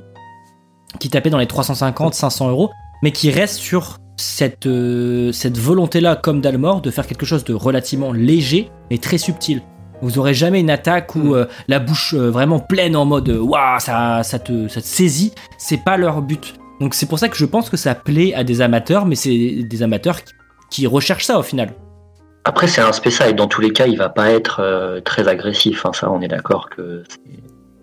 qui 0.99 1.09
tapaient 1.09 1.29
dans 1.29 1.37
les 1.37 1.47
350, 1.47 2.13
500 2.13 2.49
euros, 2.49 2.71
mais 3.03 3.11
qui 3.11 3.31
restent 3.31 3.59
sur 3.59 3.97
cette, 4.17 4.65
euh, 4.65 5.31
cette 5.31 5.57
volonté-là, 5.57 6.15
comme 6.15 6.41
Dalmor, 6.41 6.81
de 6.81 6.91
faire 6.91 7.07
quelque 7.07 7.25
chose 7.25 7.43
de 7.43 7.53
relativement 7.53 8.11
léger 8.11 8.69
et 8.89 8.97
très 8.97 9.17
subtil. 9.17 9.61
Vous 10.01 10.17
aurez 10.17 10.33
jamais 10.33 10.61
une 10.61 10.69
attaque 10.69 11.15
où 11.15 11.35
euh, 11.35 11.45
la 11.67 11.79
bouche 11.79 12.13
vraiment 12.13 12.59
pleine 12.59 12.95
en 12.95 13.05
mode 13.05 13.29
waouh, 13.29 13.79
ça, 13.79 14.23
ça, 14.23 14.39
te, 14.39 14.67
ça 14.67 14.81
te 14.81 14.85
saisit. 14.85 15.33
C'est 15.57 15.83
pas 15.83 15.97
leur 15.97 16.21
but. 16.21 16.55
Donc 16.79 16.93
c'est 16.93 17.05
pour 17.05 17.19
ça 17.19 17.27
que 17.27 17.35
je 17.37 17.45
pense 17.45 17.69
que 17.69 17.77
ça 17.77 17.95
plaît 17.95 18.33
à 18.33 18.43
des 18.43 18.61
amateurs, 18.61 19.05
mais 19.05 19.15
c'est 19.15 19.63
des 19.63 19.83
amateurs 19.83 20.23
qui, 20.23 20.33
qui 20.69 20.87
recherchent 20.87 21.25
ça 21.25 21.37
au 21.37 21.43
final. 21.43 21.73
Après, 22.45 22.67
c'est 22.67 22.81
un 22.81 22.93
spécial 22.93 23.29
et 23.29 23.33
dans 23.33 23.47
tous 23.47 23.61
les 23.61 23.71
cas, 23.71 23.85
il 23.85 23.97
va 23.97 24.09
pas 24.09 24.31
être 24.31 24.61
euh, 24.61 25.01
très 25.01 25.27
agressif. 25.27 25.85
hein, 25.85 25.91
ça, 25.93 26.09
on 26.09 26.21
est 26.21 26.27
d'accord 26.27 26.69
que 26.69 27.03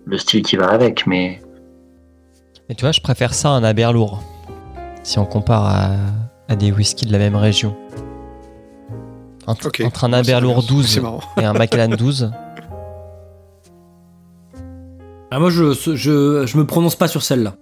le 0.06 0.18
style 0.18 0.42
qui 0.42 0.56
va 0.56 0.70
avec. 0.70 1.06
Mais 1.06 1.40
Mais 2.68 2.74
tu 2.74 2.82
vois, 2.82 2.92
je 2.92 3.00
préfère 3.00 3.34
ça 3.34 3.48
à 3.50 3.52
un 3.52 3.64
Aberlour. 3.64 4.22
Si 5.02 5.18
on 5.18 5.26
compare 5.26 5.64
à, 5.66 5.90
à 6.48 6.56
des 6.56 6.72
whiskies 6.72 7.06
de 7.06 7.12
la 7.12 7.18
même 7.18 7.36
région. 7.36 7.76
Entre, 9.46 9.70
un 10.04 10.12
Aberlour 10.12 10.58
bien, 10.58 10.66
12 10.68 10.86
C'est 10.88 11.00
marrant. 11.00 11.20
et 11.36 11.44
un 11.44 11.52
Macallan 11.52 11.94
12. 11.96 12.32
Ah, 15.28 15.40
moi, 15.40 15.50
je, 15.50 15.72
je, 15.72 16.46
je 16.46 16.56
me 16.56 16.64
prononce 16.64 16.94
pas 16.94 17.08
sur 17.08 17.22
celle-là. 17.22 17.56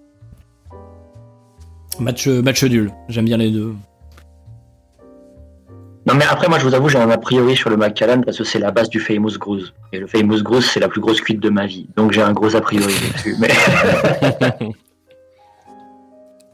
Match, 1.98 2.28
match 2.28 2.62
nul. 2.62 2.92
J'aime 3.08 3.24
bien 3.24 3.38
les 3.38 3.50
deux. 3.50 3.74
Non, 6.06 6.14
mais 6.14 6.24
après, 6.30 6.48
moi, 6.48 6.58
je 6.58 6.64
vous 6.66 6.74
avoue, 6.74 6.88
j'ai 6.88 6.98
un 6.98 7.08
a 7.10 7.16
priori 7.18 7.56
sur 7.56 7.70
le 7.70 7.76
Macallan 7.76 8.20
parce 8.22 8.36
que 8.38 8.44
c'est 8.44 8.58
la 8.58 8.70
base 8.70 8.88
du 8.90 9.00
Famous 9.00 9.38
Grouse. 9.38 9.72
Et 9.92 9.98
le 9.98 10.06
Famous 10.06 10.42
Grouse, 10.42 10.66
c'est 10.70 10.80
la 10.80 10.88
plus 10.88 11.00
grosse 11.00 11.20
cuite 11.20 11.40
de 11.40 11.48
ma 11.50 11.66
vie. 11.66 11.88
Donc 11.96 12.12
j'ai 12.12 12.22
un 12.22 12.32
gros 12.32 12.54
a 12.56 12.60
priori 12.60 12.92
dessus. 13.14 13.36
Mais 13.38 13.50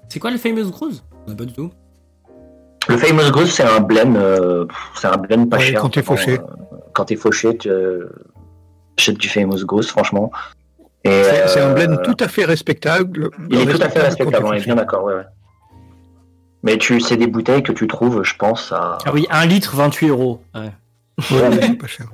C'est 0.08 0.18
quoi 0.18 0.30
le 0.30 0.38
Famous 0.38 0.70
Cruise 0.70 1.02
Pas 1.26 1.44
du 1.44 1.52
tout. 1.52 1.70
le 2.88 2.96
Famous 2.96 3.30
Grouse, 3.30 3.50
c'est 3.52 3.62
un 3.64 3.80
blend, 3.80 4.14
euh, 4.16 4.66
c'est 4.94 5.06
un 5.08 5.16
blend 5.16 5.46
pas 5.46 5.58
Ouais, 5.58 5.64
cher. 5.66 5.80
quand 5.80 5.90
t'es 5.90 6.02
fauché. 6.02 6.32
euh, 6.38 6.42
quand 6.92 7.04
t'es 7.06 7.16
fauché, 7.16 7.56
tu 7.56 7.70
euh, 7.70 8.08
achètes 8.98 9.18
du 9.18 9.28
Famous 9.28 9.64
Grouse, 9.64 9.88
franchement. 9.88 10.30
Et, 11.04 11.10
C'est 11.24 11.48
c'est 11.48 11.60
un 11.60 11.72
blend 11.74 11.96
tout 11.98 12.16
à 12.20 12.28
fait 12.28 12.44
respectable. 12.44 13.30
Il 13.50 13.60
est 13.60 13.72
tout 13.72 13.82
à 13.82 13.88
fait 13.88 14.00
respectable, 14.00 14.46
on 14.46 14.52
est 14.52 14.64
bien 14.64 14.74
d'accord, 14.74 15.04
ouais, 15.04 15.14
ouais. 15.14 15.24
Mais 16.62 16.76
tu, 16.76 17.00
c'est 17.00 17.16
des 17.16 17.26
bouteilles 17.26 17.62
que 17.62 17.72
tu 17.72 17.86
trouves, 17.86 18.22
je 18.22 18.34
pense, 18.36 18.70
à. 18.72 18.98
Ah 19.06 19.10
oui, 19.14 19.26
1 19.30 19.46
litre, 19.46 19.74
28 19.76 20.08
euros. 20.08 20.40
Ouais. 20.54 20.70
Ouais, 21.30 21.48
mais 21.50 21.60
c'est 21.62 21.74
pas 21.74 21.86
cher. 21.86 22.06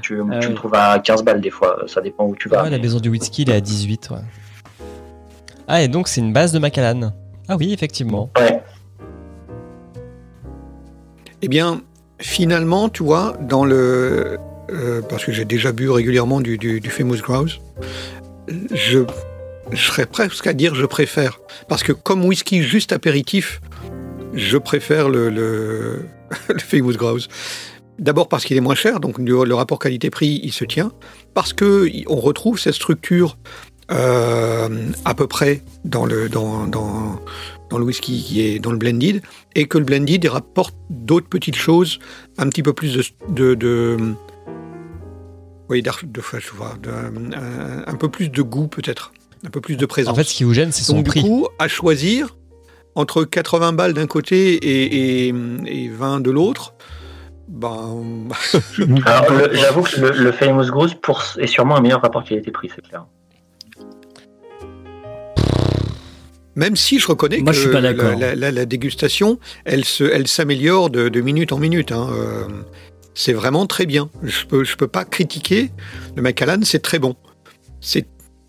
Tu, 0.00 0.20
Ah 0.32 0.38
tu 0.38 0.48
le 0.48 0.54
trouves 0.54 0.74
à 0.74 0.98
15 0.98 1.22
balles 1.24 1.40
des 1.40 1.50
fois, 1.50 1.82
ça 1.86 2.00
dépend 2.00 2.24
où 2.26 2.34
tu 2.36 2.48
vas. 2.48 2.62
Ouais, 2.62 2.70
la 2.70 2.76
mais- 2.76 2.82
maison 2.82 3.00
du 3.00 3.08
whisky, 3.10 3.42
il 3.42 3.50
est 3.50 3.54
à 3.54 3.60
18. 3.60 4.10
Ouais. 4.10 4.18
Ah, 5.66 5.82
et 5.82 5.88
donc 5.88 6.08
c'est 6.08 6.20
une 6.20 6.32
base 6.32 6.52
de 6.52 6.58
Macallan. 6.58 7.12
Ah 7.48 7.56
oui, 7.58 7.72
effectivement. 7.72 8.30
Ouais. 8.38 8.62
Eh 11.42 11.48
bien, 11.48 11.82
finalement, 12.18 12.88
tu 12.88 13.02
vois, 13.02 13.34
dans 13.40 13.64
le. 13.64 14.38
euh, 14.70 15.02
parce 15.08 15.24
que 15.24 15.32
j'ai 15.32 15.44
déjà 15.44 15.72
bu 15.72 15.90
régulièrement 15.90 16.40
du, 16.40 16.58
du, 16.58 16.80
du 16.80 16.90
Famous 16.90 17.16
Grouse, 17.18 17.60
je, 18.72 19.00
je 19.72 19.82
serais 19.86 20.06
presque 20.06 20.46
à 20.46 20.52
dire 20.52 20.74
je 20.74 20.86
préfère. 20.86 21.38
Parce 21.68 21.82
que 21.82 21.92
comme 21.92 22.24
whisky 22.24 22.62
juste 22.62 22.92
apéritif, 22.92 23.60
je 24.34 24.58
préfère 24.58 25.08
le, 25.08 25.30
le, 25.30 26.04
le 26.48 26.92
Grouse. 26.92 27.28
D'abord 27.98 28.28
parce 28.28 28.44
qu'il 28.44 28.56
est 28.56 28.60
moins 28.60 28.76
cher, 28.76 29.00
donc 29.00 29.18
le, 29.18 29.54
rapport 29.54 29.78
qualité-prix, 29.78 30.40
il 30.44 30.52
se 30.52 30.64
tient. 30.64 30.92
Parce 31.34 31.52
que 31.52 31.88
on 32.06 32.16
retrouve 32.16 32.58
cette 32.58 32.74
structure 32.74 33.36
euh, 33.90 34.68
à 35.04 35.14
peu 35.14 35.26
près 35.26 35.62
dans 35.84 36.06
le, 36.06 36.28
dans, 36.28 36.66
dans, 36.66 37.18
dans 37.70 37.78
le 37.78 37.84
whisky 37.84 38.22
qui 38.22 38.40
est 38.42 38.58
dans 38.60 38.70
le 38.70 38.78
blended, 38.78 39.22
et 39.56 39.66
que 39.66 39.78
le 39.78 39.84
blended 39.84 40.24
rapporte 40.26 40.76
d'autres 40.90 41.28
petites 41.28 41.56
choses, 41.56 41.98
un 42.36 42.48
petit 42.48 42.62
peu 42.62 42.72
plus 42.72 42.94
de, 42.94 43.02
de, 43.30 43.54
de 43.54 43.96
oui, 45.68 45.82
de, 45.82 45.90
de- 45.90 47.84
un 47.86 47.94
peu 47.94 48.08
plus 48.08 48.28
de 48.30 48.42
goût 48.42 48.68
peut-être, 48.68 49.12
un 49.46 49.50
peu 49.50 49.60
plus 49.60 49.76
de 49.76 49.86
présence. 49.86 50.12
En 50.12 50.16
fait, 50.16 50.24
ce 50.24 50.34
qui 50.34 50.44
vous 50.44 50.54
gêne, 50.54 50.72
c'est 50.72 50.82
son 50.84 50.96
Donc 50.96 51.06
prix. 51.06 51.22
du 51.22 51.28
coup, 51.28 51.46
à 51.58 51.68
choisir 51.68 52.36
entre 52.94 53.24
80 53.24 53.72
balles 53.74 53.94
d'un 53.94 54.06
côté 54.06 54.54
et, 54.54 55.28
et, 55.28 55.34
et 55.66 55.88
20 55.88 56.20
de 56.20 56.30
l'autre, 56.30 56.74
ben, 57.48 58.28
j'avoue 58.76 59.82
que 59.82 60.00
le, 60.00 60.10
le 60.10 60.32
Famous 60.32 60.66
Grouse 60.70 60.94
pour, 61.00 61.22
est 61.38 61.46
sûrement 61.46 61.76
un 61.76 61.80
meilleur 61.80 62.02
rapport 62.02 62.24
qualité-prix, 62.24 62.70
c'est 62.74 62.82
clair. 62.86 63.04
même 66.56 66.74
si 66.74 66.98
je 66.98 67.06
reconnais 67.06 67.38
Moi, 67.38 67.52
que 67.52 67.56
je 67.56 67.62
suis 67.62 67.70
pas 67.70 67.80
la, 67.80 67.92
d'accord. 67.94 68.18
la- 68.18 68.34
la- 68.34 68.50
la 68.50 68.66
dégustation, 68.66 69.38
elle 69.64 69.84
se, 69.84 70.02
elle 70.02 70.26
s'améliore 70.26 70.90
de, 70.90 71.08
de 71.08 71.20
minute 71.20 71.52
en 71.52 71.58
minute. 71.58 71.92
hein, 71.92 72.08
euh, 72.12 72.44
c'est 73.14 73.32
vraiment 73.32 73.66
très 73.66 73.86
bien. 73.86 74.10
Je 74.24 74.44
peux, 74.44 74.64
je 74.64 74.76
peux 74.76 74.88
pas 74.88 75.04
critiquer. 75.04 75.70
Le 76.16 76.22
Macallan, 76.22 76.58
c'est 76.64 76.80
très 76.82 76.98
bon. 76.98 77.14
C'est 77.80 78.08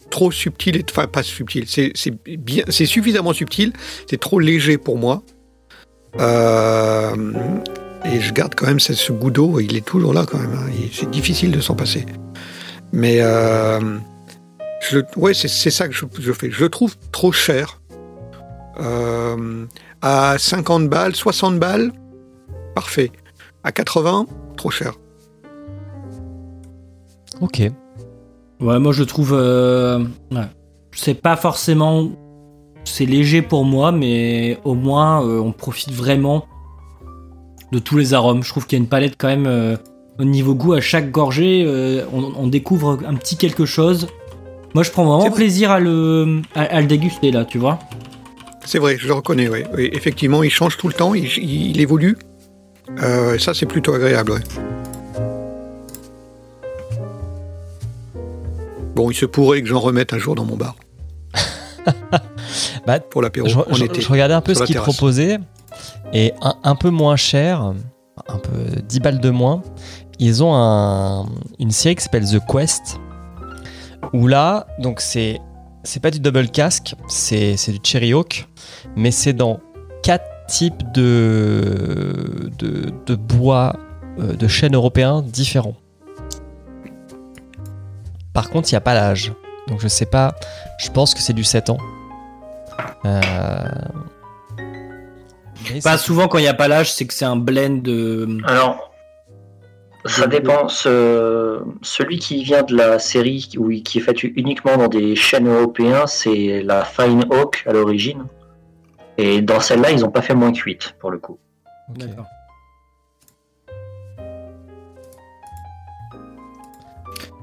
trop 0.10 0.32
subtil, 0.32 0.78
et, 0.78 0.86
enfin 0.89 1.07
pas 1.07 1.24
subtil. 1.24 1.66
C'est, 1.68 2.86
suffisamment 2.86 3.34
subtil. 3.34 3.74
C'est 4.10 4.20
trop 4.20 4.39
léger 4.39 4.78
pour 4.78 4.97
moi. 4.97 5.24
Euh, 6.20 7.16
et 8.05 8.20
je 8.20 8.34
garde 8.34 8.55
quand 8.55 8.68
même 8.68 8.80
ce, 8.80 9.12
goût 9.12 9.32
d'eau. 9.32 9.60
Il 9.60 9.76
est 9.76 9.86
toujours 9.86 10.14
là 10.14 10.26
quand 10.26 10.39
même. 10.39 10.53
hein, 10.53 10.72
c'est 10.91 11.10
difficile 11.10 11.51
de 11.51 11.62
s'en 11.62 11.76
passer. 11.76 12.05
Mais 12.91 13.18
euh, 13.22 13.80
ouais, 15.16 15.34
c'est, 15.34 15.47
ça 15.47 15.88
que 15.88 15.93
je, 15.93 16.34
fais. 16.34 16.49
Je 16.51 16.66
trouve 16.66 16.95
trop 17.12 17.32
cher. 17.32 17.82
Euh, 18.80 19.66
à 20.01 20.38
50 20.38 20.88
balles, 20.88 21.16
60 21.16 21.60
balles, 21.60 21.91
parfait. 22.74 23.12
À 23.64 23.72
80, 23.72 24.26
trop 24.55 24.72
cher. 24.72 24.93
Ok. 27.41 27.62
Ouais, 28.60 28.80
moi 28.80 28.91
je 28.91 29.03
trouve. 29.03 29.34
euh, 29.34 29.99
ouais. 30.32 30.47
C'est 30.91 31.22
pas 31.22 31.36
forcément. 31.36 32.10
C'est 32.86 33.05
léger 33.05 33.41
pour 33.41 33.66
moi, 33.66 33.91
mais 33.91 34.57
au 34.64 34.74
moins 34.74 35.24
euh, 35.26 35.39
on 35.39 35.51
profite 35.51 35.91
vraiment 35.91 36.45
de 37.72 37.80
tous 37.80 37.97
les 37.97 38.14
arômes. 38.14 38.43
Je 38.43 38.49
trouve 38.49 38.66
qu'il 38.66 38.78
y 38.78 38.82
a 38.82 38.84
une 38.84 38.89
palette 38.89 39.16
quand 39.18 39.28
même. 39.28 39.47
euh, 39.47 39.76
au 40.18 40.26
niveau 40.26 40.53
goût, 40.53 40.74
à 40.74 40.82
chaque 40.82 41.12
gorgée, 41.12 41.64
euh, 41.66 42.03
on, 42.12 42.34
on 42.38 42.47
découvre 42.47 42.99
un 43.07 43.14
petit 43.16 43.38
quelque 43.38 43.66
chose. 43.66 44.07
Moi 44.76 44.84
je 44.84 44.91
prends 44.91 45.05
vraiment 45.05 45.20
vrai. 45.20 45.32
plaisir 45.32 45.72
à 45.72 45.80
le, 45.80 46.41
à, 46.55 46.64
à 46.64 46.82
le 46.82 46.88
déguster 46.88 47.32
là, 47.32 47.45
tu 47.45 47.57
vois. 47.57 47.80
C'est 48.66 48.80
vrai, 48.80 48.97
je 48.99 49.07
le 49.07 49.14
reconnais, 49.14 49.47
oui. 49.47 49.64
Effectivement, 49.93 50.43
il 50.43 50.49
change 50.49 50.76
tout 50.78 50.89
le 50.89 50.93
temps, 50.93 51.14
il, 51.16 51.24
il- 51.38 51.80
évolue. 51.80 52.18
Ça, 53.39 53.53
c'est 53.53 53.66
plutôt 53.66 53.93
agréable, 53.93 54.34
ouais. 54.34 54.41
Bon, 59.00 59.10
il 59.10 59.16
se 59.16 59.26
pourrait 59.26 59.62
que 59.62 59.68
j'en 59.70 59.80
remette 59.80 60.12
un 60.12 60.18
jour 60.18 60.36
dans 60.36 60.43
mon 60.43 60.58
bar. 60.58 60.76
Bah, 62.86 63.00
Pour 63.00 63.22
l'apéro, 63.22 63.47
je, 63.47 63.58
en 63.58 63.74
je- 63.74 63.86
été. 63.86 64.02
je 64.02 64.10
regardais 64.10 64.34
un 64.34 64.41
peu 64.41 64.54
ce 64.54 64.64
qu'ils 64.66 64.76
proposaient. 64.76 65.38
Et 66.12 66.34
un, 66.41 66.56
un 66.66 66.76
peu 66.76 66.89
moins 66.89 67.16
cher, 67.16 67.62
un 68.28 68.38
peu 68.39 68.82
10 68.89 69.00
balles 69.00 69.20
de 69.22 69.30
moins, 69.30 69.62
ils 70.20 70.43
ont 70.43 70.54
un- 70.54 71.28
une 71.60 71.72
série 71.72 71.95
qui 71.95 72.04
s'appelle 72.04 72.26
The 72.30 72.39
Quest. 72.45 73.00
Où 74.12 74.28
là, 74.28 74.68
donc 74.80 75.00
c'est 75.00 75.39
c'est 75.84 76.02
pas 76.02 76.12
du 76.12 76.20
double 76.20 76.50
casque, 76.50 76.93
c'est 77.08 77.56
c'est 77.56 77.72
du 77.72 77.80
Cherry 77.82 78.14
Oak, 78.14 78.50
mais 78.97 79.12
c'est 79.12 79.32
dans 79.34 79.62
quatre 80.04 80.26
types 80.50 80.91
de, 80.93 82.50
de, 82.58 82.91
de 83.06 83.16
bois 83.16 83.78
euh, 84.20 84.34
de 84.36 84.47
chêne 84.50 84.76
européen 84.76 85.22
différents. 85.22 85.76
Par 88.40 88.50
contre, 88.50 88.70
il 88.72 88.74
n'y 88.74 88.78
a 88.78 88.82
pas 88.82 88.94
l'âge. 88.94 89.34
Donc 89.68 89.82
je 89.82 89.90
sais 89.90 90.06
pas, 90.06 90.34
je 90.80 90.90
pense 90.90 91.14
que 91.14 91.20
c'est 91.20 91.34
du 91.34 91.44
7 91.44 91.70
ans. 91.72 91.78
Euh, 93.04 93.20
Pas 95.84 95.98
c'est- 95.98 96.06
souvent 96.06 96.30
quand 96.30 96.38
il 96.38 96.44
n'y 96.44 96.48
a 96.48 96.54
pas 96.54 96.70
l'âge, 96.70 96.94
c'est 96.94 97.06
que 97.06 97.14
c'est 97.14 97.26
un 97.26 97.36
blend 97.36 97.82
de. 97.84 98.38
Alors, 98.46 98.94
ça 100.06 100.26
dépend. 100.28 100.70
Ce- 100.70 101.60
celui 101.82 102.18
qui 102.20 102.42
vient 102.46 102.64
de 102.64 102.78
la 102.78 102.98
série 102.98 103.50
ou 103.58 103.72
qui 103.84 103.98
est 103.98 104.02
fait 104.02 104.24
uniquement 104.24 104.78
dans 104.78 104.88
des 104.88 105.18
chaînes 105.18 105.50
européens, 105.50 106.08
c'est 106.08 106.62
la 106.64 106.86
Fine 106.86 107.26
Oak 107.32 107.66
à 107.68 107.74
l'origine. 107.74 108.24
Et 109.18 109.42
dans 109.42 109.60
celle-là, 109.60 109.92
ils 109.92 110.00
n'ont 110.00 110.12
pas 110.12 110.22
fait 110.22 110.34
moins 110.34 110.54
que 110.54 110.60
8 110.62 110.96
pour 110.98 111.12
le 111.12 111.18
coup. 111.18 111.38
D'accord. 111.90 112.26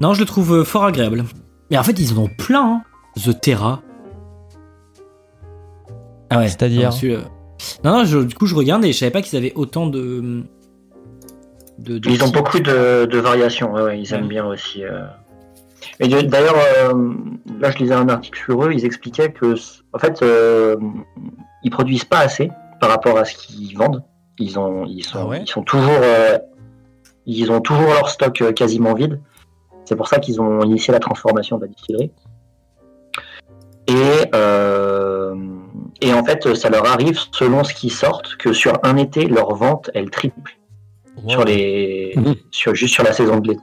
Non, 0.00 0.14
je 0.14 0.20
le 0.20 0.26
trouve 0.26 0.52
euh, 0.54 0.64
fort 0.64 0.84
agréable. 0.84 1.24
Mais 1.70 1.78
en 1.78 1.82
fait, 1.82 1.98
ils 1.98 2.12
en 2.18 2.22
ont 2.22 2.28
plein. 2.38 2.64
hein. 2.64 2.82
The 3.24 3.40
Terra. 3.40 3.80
Ah 6.30 6.38
ouais. 6.38 6.48
C'est-à-dire 6.48 6.90
non, 6.90 6.90
celui-là- 6.90 7.20
Non, 7.84 7.98
non, 7.98 8.04
je- 8.04 8.18
du 8.18 8.34
coup, 8.34 8.46
je 8.46 8.54
regarde 8.54 8.84
et 8.84 8.92
je 8.92 8.98
savais 8.98 9.10
pas 9.10 9.22
qu'ils 9.22 9.38
avaient 9.38 9.52
autant 9.54 9.86
de. 9.86 10.42
de, 11.78 11.98
de 11.98 12.10
Ils 12.10 12.22
ont 12.24 12.28
beaucoup 12.28 12.58
de, 12.60 13.06
de 13.06 13.18
variations, 13.18 13.72
ouais, 13.72 13.82
ouais, 13.82 14.00
ils 14.00 14.12
aiment 14.12 14.28
bien 14.28 14.44
aussi. 14.46 14.84
euh. 14.84 15.06
Et 16.00 16.08
d'ailleurs, 16.08 16.56
euh, 16.56 17.12
là 17.60 17.70
je 17.70 17.78
lisais 17.78 17.94
un 17.94 18.08
article 18.08 18.38
sur 18.38 18.62
eux, 18.64 18.72
ils 18.72 18.84
expliquaient 18.84 19.32
que, 19.32 19.54
en 19.92 19.98
fait, 19.98 20.20
euh, 20.22 20.76
ils 21.62 21.70
produisent 21.70 22.04
pas 22.04 22.18
assez 22.18 22.50
par 22.80 22.90
rapport 22.90 23.16
à 23.18 23.24
ce 23.24 23.34
qu'ils 23.36 23.76
vendent. 23.78 24.02
Ils, 24.38 24.58
ont, 24.58 24.84
ils, 24.86 25.04
sont, 25.04 25.18
Ah 25.22 25.26
ouais 25.26 25.42
ils 25.42 25.48
sont 25.48 25.62
toujours, 25.62 25.88
euh, 26.02 26.36
ils 27.24 27.50
ont 27.50 27.60
toujours 27.60 27.86
leur 27.88 28.10
stock 28.10 28.42
euh, 28.42 28.52
quasiment 28.52 28.92
vide. 28.94 29.20
C'est 29.86 29.96
pour 29.96 30.08
ça 30.08 30.18
qu'ils 30.18 30.40
ont 30.40 30.62
initié 30.62 30.92
la 30.92 31.00
transformation 31.00 31.56
de 31.56 31.62
la 31.62 31.68
distillerie. 31.68 32.10
Et, 33.88 34.24
euh, 34.34 35.34
et 36.00 36.12
en 36.12 36.24
fait, 36.24 36.54
ça 36.54 36.68
leur 36.70 36.86
arrive, 36.86 37.18
selon 37.32 37.62
ce 37.64 37.72
qui 37.72 37.88
sortent, 37.88 38.36
que 38.36 38.52
sur 38.52 38.78
un 38.82 38.96
été, 38.96 39.26
leur 39.26 39.54
vente, 39.54 39.90
elle 39.94 40.10
triple 40.10 40.58
sur 41.28 41.44
les, 41.44 42.12
Mhm. 42.16 42.34
sur, 42.50 42.74
juste 42.74 42.92
sur 42.94 43.04
la 43.04 43.12
saison 43.12 43.38
de 43.38 43.48
l'été. 43.48 43.62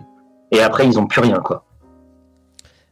Et 0.52 0.62
après, 0.62 0.88
ils 0.88 0.98
ont 0.98 1.06
plus 1.08 1.22
rien, 1.22 1.40
quoi. 1.40 1.66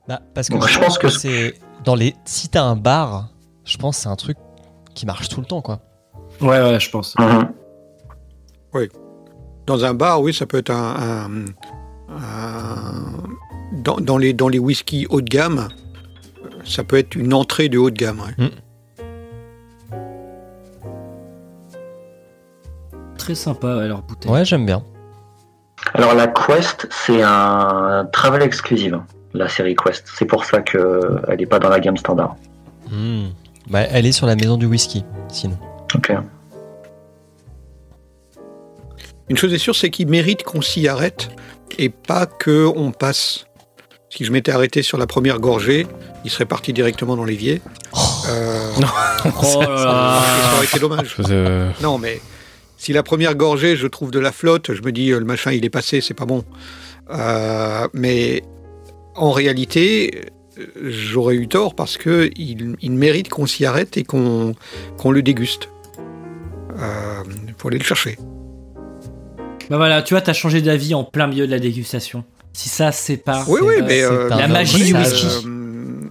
Bah, 0.07 0.19
parce 0.34 0.49
que 0.49 0.53
Donc, 0.53 0.67
je 0.67 0.77
pense 0.79 0.97
que 0.97 1.07
c'est 1.09 1.53
dans 1.86 1.95
les 1.95 2.15
si 2.25 2.49
t'as 2.49 2.63
un 2.63 2.75
bar, 2.75 3.29
je 3.63 3.77
pense 3.77 3.95
que 3.97 4.03
c'est 4.03 4.09
un 4.09 4.15
truc 4.15 4.38
qui 4.93 5.05
marche 5.05 5.29
tout 5.29 5.39
le 5.39 5.45
temps 5.45 5.61
quoi. 5.61 5.79
Ouais, 6.41 6.59
ouais, 6.61 6.79
je 6.79 6.89
pense. 6.89 7.15
Mhm. 7.17 7.49
Dans 9.67 9.86
un 9.86 9.93
bar, 9.93 10.21
oui, 10.21 10.34
ça 10.34 10.45
peut 10.47 10.57
être 10.57 10.71
un- 10.71 11.45
dans, 13.74 13.97
dans 13.97 14.18
les, 14.18 14.34
dans 14.34 14.47
les 14.49 14.59
whiskies 14.59 15.07
haut 15.09 15.22
de 15.22 15.30
gamme, 15.30 15.70
ça 16.66 16.84
peut 16.84 16.97
être 16.97 17.16
une 17.16 17.34
entrée 17.34 17.70
de 17.70 17.78
haut 17.78 17.89
de 17.89 17.97
gamme. 17.97 18.22
ouais. 18.22 18.49
Très 23.18 23.36
sympa, 23.36 23.86
leur 23.88 24.01
bouteille. 24.01 24.32
Ouais, 24.32 24.43
j'aime 24.45 24.66
bien. 24.66 24.84
Alors, 25.93 26.14
la 26.14 26.28
Quest, 26.28 26.88
c'est 26.91 27.22
un 27.22 28.07
travel 28.12 28.41
exclusive, 28.41 28.95
hein, 28.95 29.05
la 29.34 29.47
série 29.47 29.76
Quest. 29.76 30.07
C'est 30.18 30.26
pour 30.26 30.45
ça 30.45 30.62
qu'elle 30.62 31.38
n'est 31.38 31.45
pas 31.45 31.59
dans 31.59 31.70
la 31.70 31.80
gamme 31.80 31.97
standard. 31.97 32.36
Hmm. 32.89 33.28
Bah, 33.70 33.82
elle 33.82 34.05
est 34.05 34.12
sur 34.12 34.26
la 34.28 34.36
maison 34.36 34.57
du 34.57 34.66
whisky, 34.66 35.05
sinon. 35.28 35.57
Ok. 35.95 36.12
Une 39.30 39.38
chose 39.38 39.53
est 39.53 39.59
sûre, 39.59 39.76
c'est 39.76 39.89
qu'il 39.89 40.07
mérite 40.07 40.43
qu'on 40.43 40.62
s'y 40.62 40.88
arrête 40.88 41.30
et 41.78 41.89
pas 41.89 42.26
que 42.26 42.65
on 42.76 42.91
passe. 42.91 43.45
Si 44.09 44.26
je 44.26 44.32
m'étais 44.32 44.51
arrêté 44.51 44.82
sur 44.82 44.97
la 44.97 45.07
première 45.07 45.39
gorgée, 45.39 45.88
il 46.26 46.32
serait 46.32 46.45
parti 46.45 46.74
directement 46.74 47.15
dans 47.15 47.24
l'évier. 47.24 47.61
Euh, 48.30 48.72
Oh 49.43 49.61
là 49.61 49.67
là. 49.69 50.19
et 50.19 50.41
ça 50.41 50.55
aurait 50.55 50.65
été 50.65 50.80
dommage. 50.80 51.15
Euh, 51.30 51.69
Non, 51.82 51.97
mais 51.97 52.19
si 52.78 52.91
la 52.91 53.03
première 53.03 53.36
gorgée, 53.36 53.76
je 53.76 53.88
trouve 53.88 54.11
de 54.11 54.19
la 54.19 54.32
flotte, 54.32 54.74
je 54.74 54.82
me 54.82 54.91
dis, 54.91 55.11
euh, 55.11 55.19
le 55.19 55.26
machin, 55.26 55.51
il 55.51 55.63
est 55.63 55.69
passé, 55.69 56.01
c'est 56.01 56.13
pas 56.15 56.26
bon. 56.26 56.43
Euh, 57.11 57.88
mais 57.93 58.41
en 59.15 59.32
réalité, 59.32 60.26
j'aurais 60.84 61.36
eu 61.36 61.47
tort 61.47 61.76
parce 61.76 61.97
que 61.97 62.30
il, 62.36 62.76
il 62.82 62.91
mérite 62.91 63.30
qu'on 63.30 63.45
s'y 63.45 63.65
arrête 63.65 63.95
et 63.97 64.03
qu'on 64.03 64.55
le 65.09 65.22
déguste. 65.22 65.69
Euh, 66.80 67.24
faut 67.57 67.67
aller 67.67 67.78
le 67.78 67.84
chercher. 67.84 68.17
Bah 69.72 69.78
voilà, 69.78 70.01
tu 70.01 70.13
vois, 70.13 70.19
t'as 70.22 70.34
changé 70.34 70.61
d'avis 70.61 70.93
en 70.93 71.05
plein 71.05 71.28
milieu 71.28 71.47
de 71.47 71.51
la 71.51 71.57
dégustation. 71.59 72.26
Si 72.51 72.67
ça, 72.67 72.91
c'est 72.91 73.15
pas. 73.15 73.45
Oui, 73.47 73.59
c'est- 73.61 73.65
oui, 73.65 73.74
euh, 73.80 73.84
mais 73.88 74.03
euh, 74.03 74.28
La 74.30 74.47
magie 74.49 74.84
du 74.84 74.93
whisky. 74.93 75.26
Euh, 75.45 76.09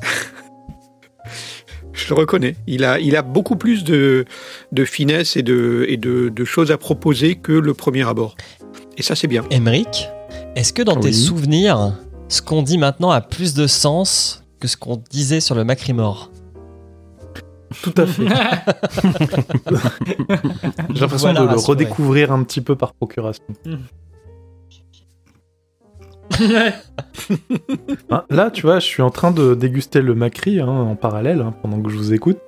je 1.92 2.08
le 2.08 2.14
reconnais. 2.14 2.56
Il 2.66 2.84
a, 2.84 2.98
il 3.00 3.16
a 3.16 3.22
beaucoup 3.22 3.56
plus 3.56 3.84
de, 3.84 4.24
de 4.70 4.84
finesse 4.84 5.36
et, 5.36 5.42
de, 5.42 5.84
et 5.88 5.96
de, 5.96 6.28
de 6.28 6.44
choses 6.44 6.70
à 6.70 6.78
proposer 6.78 7.34
que 7.36 7.52
le 7.52 7.74
premier 7.74 8.06
abord. 8.08 8.36
Et 8.96 9.02
ça, 9.02 9.14
c'est 9.16 9.26
bien. 9.26 9.44
Emeric, 9.50 10.08
est-ce 10.56 10.72
que 10.72 10.82
dans 10.82 10.96
tes 10.96 11.12
souvenirs, 11.12 11.94
ce 12.28 12.40
qu'on 12.42 12.62
dit 12.62 12.78
maintenant 12.78 13.10
a 13.10 13.20
plus 13.20 13.54
de 13.54 13.66
sens 13.66 14.44
que 14.60 14.68
ce 14.68 14.76
qu'on 14.76 15.02
disait 15.10 15.40
sur 15.40 15.54
le 15.54 15.64
Macrimore? 15.64 16.30
Tout 17.82 17.94
à 17.96 18.06
fait. 18.06 18.26
J'ai 20.90 21.00
l'impression 21.00 21.32
Voilà, 21.32 21.46
de 21.46 21.50
le 21.50 21.56
redécouvrir 21.60 22.32
un 22.32 22.42
petit 22.44 22.60
peu 22.60 22.76
par 22.76 22.92
procuration. 22.94 23.44
Hein, 28.10 28.24
là, 28.30 28.50
tu 28.50 28.62
vois, 28.62 28.78
je 28.78 28.86
suis 28.86 29.02
en 29.02 29.10
train 29.10 29.30
de 29.32 29.54
déguster 29.54 30.00
le 30.00 30.14
Macri 30.14 30.60
hein, 30.60 30.66
en 30.66 30.96
parallèle 30.96 31.40
hein, 31.40 31.54
pendant 31.62 31.80
que 31.80 31.90
je 31.90 31.96
vous 31.96 32.12
écoute. 32.12 32.38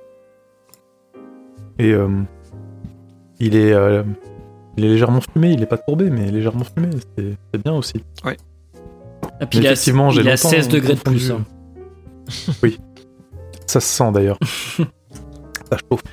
Et 1.79 1.91
euh, 1.91 2.07
il, 3.39 3.55
est, 3.55 3.73
euh, 3.73 4.03
il 4.77 4.85
est 4.85 4.89
légèrement 4.89 5.21
fumé, 5.21 5.51
il 5.51 5.61
est 5.61 5.65
pas 5.67 5.77
tourbé, 5.77 6.09
mais 6.09 6.31
légèrement 6.31 6.63
fumé. 6.63 6.89
C'est 7.17 7.35
c'est 7.53 7.63
bien 7.63 7.73
aussi. 7.73 8.03
Et 9.41 9.45
puis 9.45 9.59
il 9.59 9.67
a, 9.67 9.71
Effectivement, 9.71 10.09
j'ai 10.09 10.21
il 10.21 10.27
a 10.29 10.31
longtemps 10.31 10.49
16 10.49 10.67
degrés 10.69 10.95
de 10.95 10.99
plus. 11.01 11.31
hein. 11.31 11.43
Ça 13.67 13.79
se 13.79 13.87
sent 13.87 14.11
d'ailleurs. 14.13 14.39
Ça 15.69 15.77
chauffe. 15.77 16.03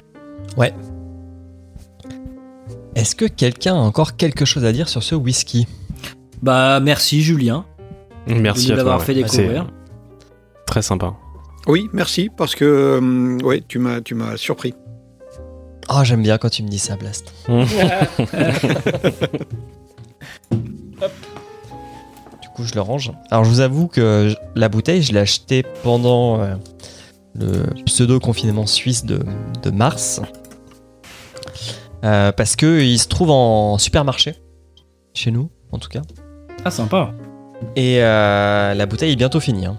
Est-ce 2.94 3.14
que 3.16 3.24
quelqu'un 3.24 3.74
a 3.74 3.78
encore 3.78 4.16
quelque 4.16 4.44
chose 4.44 4.64
à 4.64 4.72
dire 4.72 4.88
sur 4.88 5.02
ce 5.02 5.14
whisky? 5.14 5.66
Bah 6.42 6.80
merci 6.80 7.22
Julien 7.22 7.64
Merci 8.26 8.68
de 8.68 8.82
ouais. 8.82 9.00
fait 9.00 9.14
découvrir. 9.14 9.66
Très 10.66 10.82
sympa. 10.82 11.14
Oui, 11.66 11.88
merci, 11.92 12.28
parce 12.36 12.54
que 12.54 12.64
euh, 12.64 13.38
ouais, 13.44 13.62
tu 13.66 13.78
m'as 13.78 14.00
tu 14.00 14.14
m'as 14.14 14.36
surpris. 14.36 14.74
Ah, 15.88 16.04
j'aime 16.04 16.22
bien 16.22 16.38
quand 16.38 16.48
tu 16.50 16.62
me 16.62 16.68
dis 16.68 16.78
ça, 16.78 16.96
Blast. 16.96 17.32
Du 22.42 22.48
coup, 22.54 22.64
je 22.64 22.74
le 22.74 22.80
range. 22.82 23.12
Alors, 23.30 23.44
je 23.44 23.50
vous 23.50 23.60
avoue 23.60 23.88
que 23.88 24.34
la 24.54 24.68
bouteille, 24.68 25.02
je 25.02 25.12
l'ai 25.12 25.20
achetée 25.20 25.64
pendant 25.82 26.40
euh, 26.40 26.54
le 27.34 27.64
pseudo-confinement 27.84 28.66
suisse 28.66 29.04
de, 29.04 29.20
de 29.62 29.70
mars. 29.70 30.20
Euh, 32.04 32.32
parce 32.32 32.56
que 32.56 32.80
il 32.82 32.98
se 32.98 33.08
trouve 33.08 33.30
en 33.30 33.78
supermarché. 33.78 34.34
Chez 35.14 35.30
nous, 35.30 35.50
en 35.70 35.78
tout 35.78 35.88
cas. 35.88 36.02
Ah 36.64 36.70
sympa. 36.70 37.12
Et 37.76 38.02
euh, 38.02 38.74
la 38.74 38.86
bouteille 38.86 39.12
est 39.12 39.16
bientôt 39.16 39.40
finie. 39.40 39.66
hein. 39.66 39.76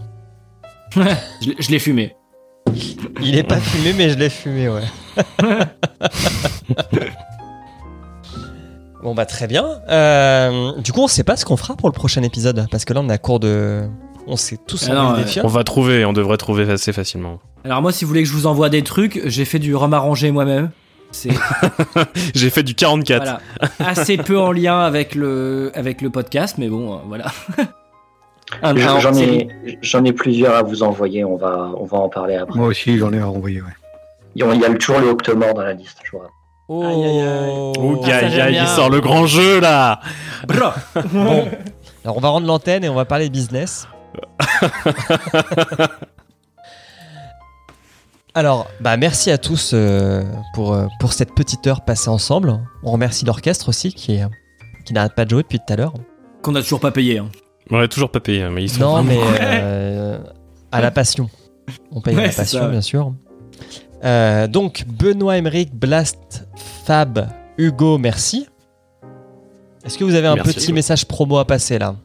Je 0.96 1.70
l'ai- 1.72 1.80
fumé. 1.80 2.16
Il 3.22 3.36
est 3.36 3.44
pas 3.44 3.60
fumé, 3.60 3.94
mais 3.94 4.10
je 4.10 4.18
l'ai 4.18 4.30
fumé, 4.30 4.70
ouais. 4.70 4.84
bon, 9.04 9.14
bah, 9.16 9.26
très 9.26 9.48
bien. 9.48 9.66
Euh, 9.90 10.80
du 10.82 10.92
coup, 10.94 11.02
on 11.02 11.08
sait 11.08 11.24
pas 11.24 11.36
ce 11.36 11.46
qu'on 11.46 11.58
fera 11.58 11.76
pour 11.76 11.90
le 11.90 11.94
prochain 11.94 12.24
épisode. 12.24 12.68
Parce 12.72 12.86
que 12.86 12.94
là, 12.94 13.02
on 13.02 13.10
est 13.10 13.14
à 13.14 13.18
cours 13.18 13.40
de. 13.40 13.88
On 14.28 14.36
s'est 14.38 14.58
tous 14.66 14.88
Ah 14.90 14.94
non. 14.94 15.16
On 15.44 15.48
va 15.48 15.64
trouver, 15.64 16.06
on 16.06 16.14
devrait 16.14 16.38
trouver 16.38 16.70
assez 16.72 16.94
facilement. 16.94 17.40
Alors 17.66 17.82
moi 17.82 17.92
si 17.92 18.04
vous 18.06 18.10
voulez 18.10 18.24
que 18.24 18.30
je 18.30 18.34
vous 18.34 18.48
envoie 18.48 18.70
des 18.70 18.82
trucs, 18.84 19.22
j'ai 19.26 19.46
fait 19.46 19.60
du 19.60 19.76
rhum 19.76 19.94
arrangé 19.94 20.32
moi-même. 20.32 20.72
J'ai 22.34 22.50
fait 22.50 22.64
du 22.64 22.74
44. 22.74 23.22
voilà, 23.24 23.40
assez 23.80 24.18
peu 24.18 24.40
en 24.40 24.52
lien 24.52 24.80
avec 24.80 25.14
le 25.14 25.72
avec 25.76 26.02
le 26.02 26.10
podcast, 26.10 26.56
mais 26.58 26.70
bon, 26.70 27.00
voilà. 27.08 27.26
Un- 28.64 28.76
un 28.76 29.00
J'en 29.00 29.14
ai, 29.14 29.48
j'en 29.84 30.04
ai 30.06 30.12
plusieurs 30.12 30.56
à 30.56 30.64
vous 30.64 30.82
envoyer, 30.82 31.24
on 31.24 31.36
va, 31.38 31.72
on 31.78 31.86
va 31.86 32.00
en 32.00 32.10
parler 32.10 32.36
après. 32.38 32.58
Moi 32.58 32.68
aussi, 32.68 32.98
j'en 32.98 33.14
ai 33.14 33.20
à 33.20 33.26
renvoyer. 33.26 33.62
ouais. 33.62 33.68
Il 34.36 34.42
y 34.44 34.66
a 34.66 34.74
toujours 34.74 35.02
le 35.02 35.10
Octomore 35.10 35.54
dans 35.54 35.62
la 35.62 35.74
liste, 35.74 36.00
je 36.04 36.18
rappelle. 36.18 36.32
Oh. 36.68 36.82
Aïe, 36.84 37.04
aïe, 37.06 37.22
aïe. 37.22 37.74
Oh, 37.78 38.02
Ah, 38.04 38.08
gars, 38.08 38.30
j'aime 38.30 38.54
il 38.56 38.68
sort 38.68 38.90
le 38.90 39.00
grand 39.00 39.28
jeu 39.28 39.60
là 39.60 40.00
Bro. 40.48 40.70
Bon. 41.14 41.48
Alors, 42.04 42.18
on 42.18 42.22
va 42.22 42.30
rendre 42.30 42.48
l'antenne 42.48 42.84
et 42.84 42.90
on 42.90 42.96
va 42.96 43.06
parler 43.06 43.30
business. 43.30 43.88
Alors, 48.36 48.68
bah 48.82 48.98
merci 48.98 49.30
à 49.30 49.38
tous 49.38 49.72
euh, 49.74 50.24
pour, 50.56 50.74
euh, 50.74 50.88
pour 51.00 51.14
cette 51.14 51.36
petite 51.36 51.68
heure 51.68 51.82
passée 51.86 52.10
ensemble. 52.10 52.60
On 52.84 52.92
remercie 52.92 53.26
l'orchestre 53.26 53.70
aussi 53.70 53.94
qui, 53.94 54.14
est- 54.16 54.26
qui 54.86 54.94
n'arrête 54.94 55.14
pas 55.14 55.26
de 55.26 55.30
jouer 55.30 55.44
depuis 55.44 55.60
tout 55.60 55.72
à 55.72 55.76
l'heure. 55.76 55.94
Qu'on 56.42 56.56
a 56.56 56.62
toujours 56.62 56.80
pas 56.80 56.92
payé. 56.92 57.20
hein. 57.20 57.30
On 57.70 57.78
l'a 57.78 57.88
toujours 57.88 58.10
pas 58.10 58.20
payé, 58.20 58.48
mais 58.50 58.64
ils 58.64 58.70
sont 58.70 58.80
Non, 58.80 59.04
mais 59.04 59.18
euh, 59.22 60.18
à 60.72 60.82
la 60.82 60.90
passion. 60.92 61.30
On 61.92 62.02
paye 62.02 62.16
à 62.16 62.18
Ouais, 62.18 62.24
la 62.26 62.32
c'est 62.32 62.38
passion, 62.42 62.60
ça, 62.60 62.66
ouais. 62.66 62.72
bien 62.72 62.82
sûr. 62.82 63.14
Euh, 64.04 64.48
donc, 64.48 64.84
Benoît, 64.88 65.38
Emeric, 65.38 65.74
Blast, 65.74 66.46
Fab, 66.86 67.30
Hugo, 67.58 67.98
merci. 68.00 68.48
Est-ce 69.86 69.98
que 69.98 70.04
vous 70.04 70.16
avez 70.16 70.28
un 70.28 70.36
Merci. 70.36 70.54
petit 70.56 70.74
message 70.74 71.06
promo 71.06 71.38
à 71.38 71.46
passer 71.46 71.78
là? 71.78 71.96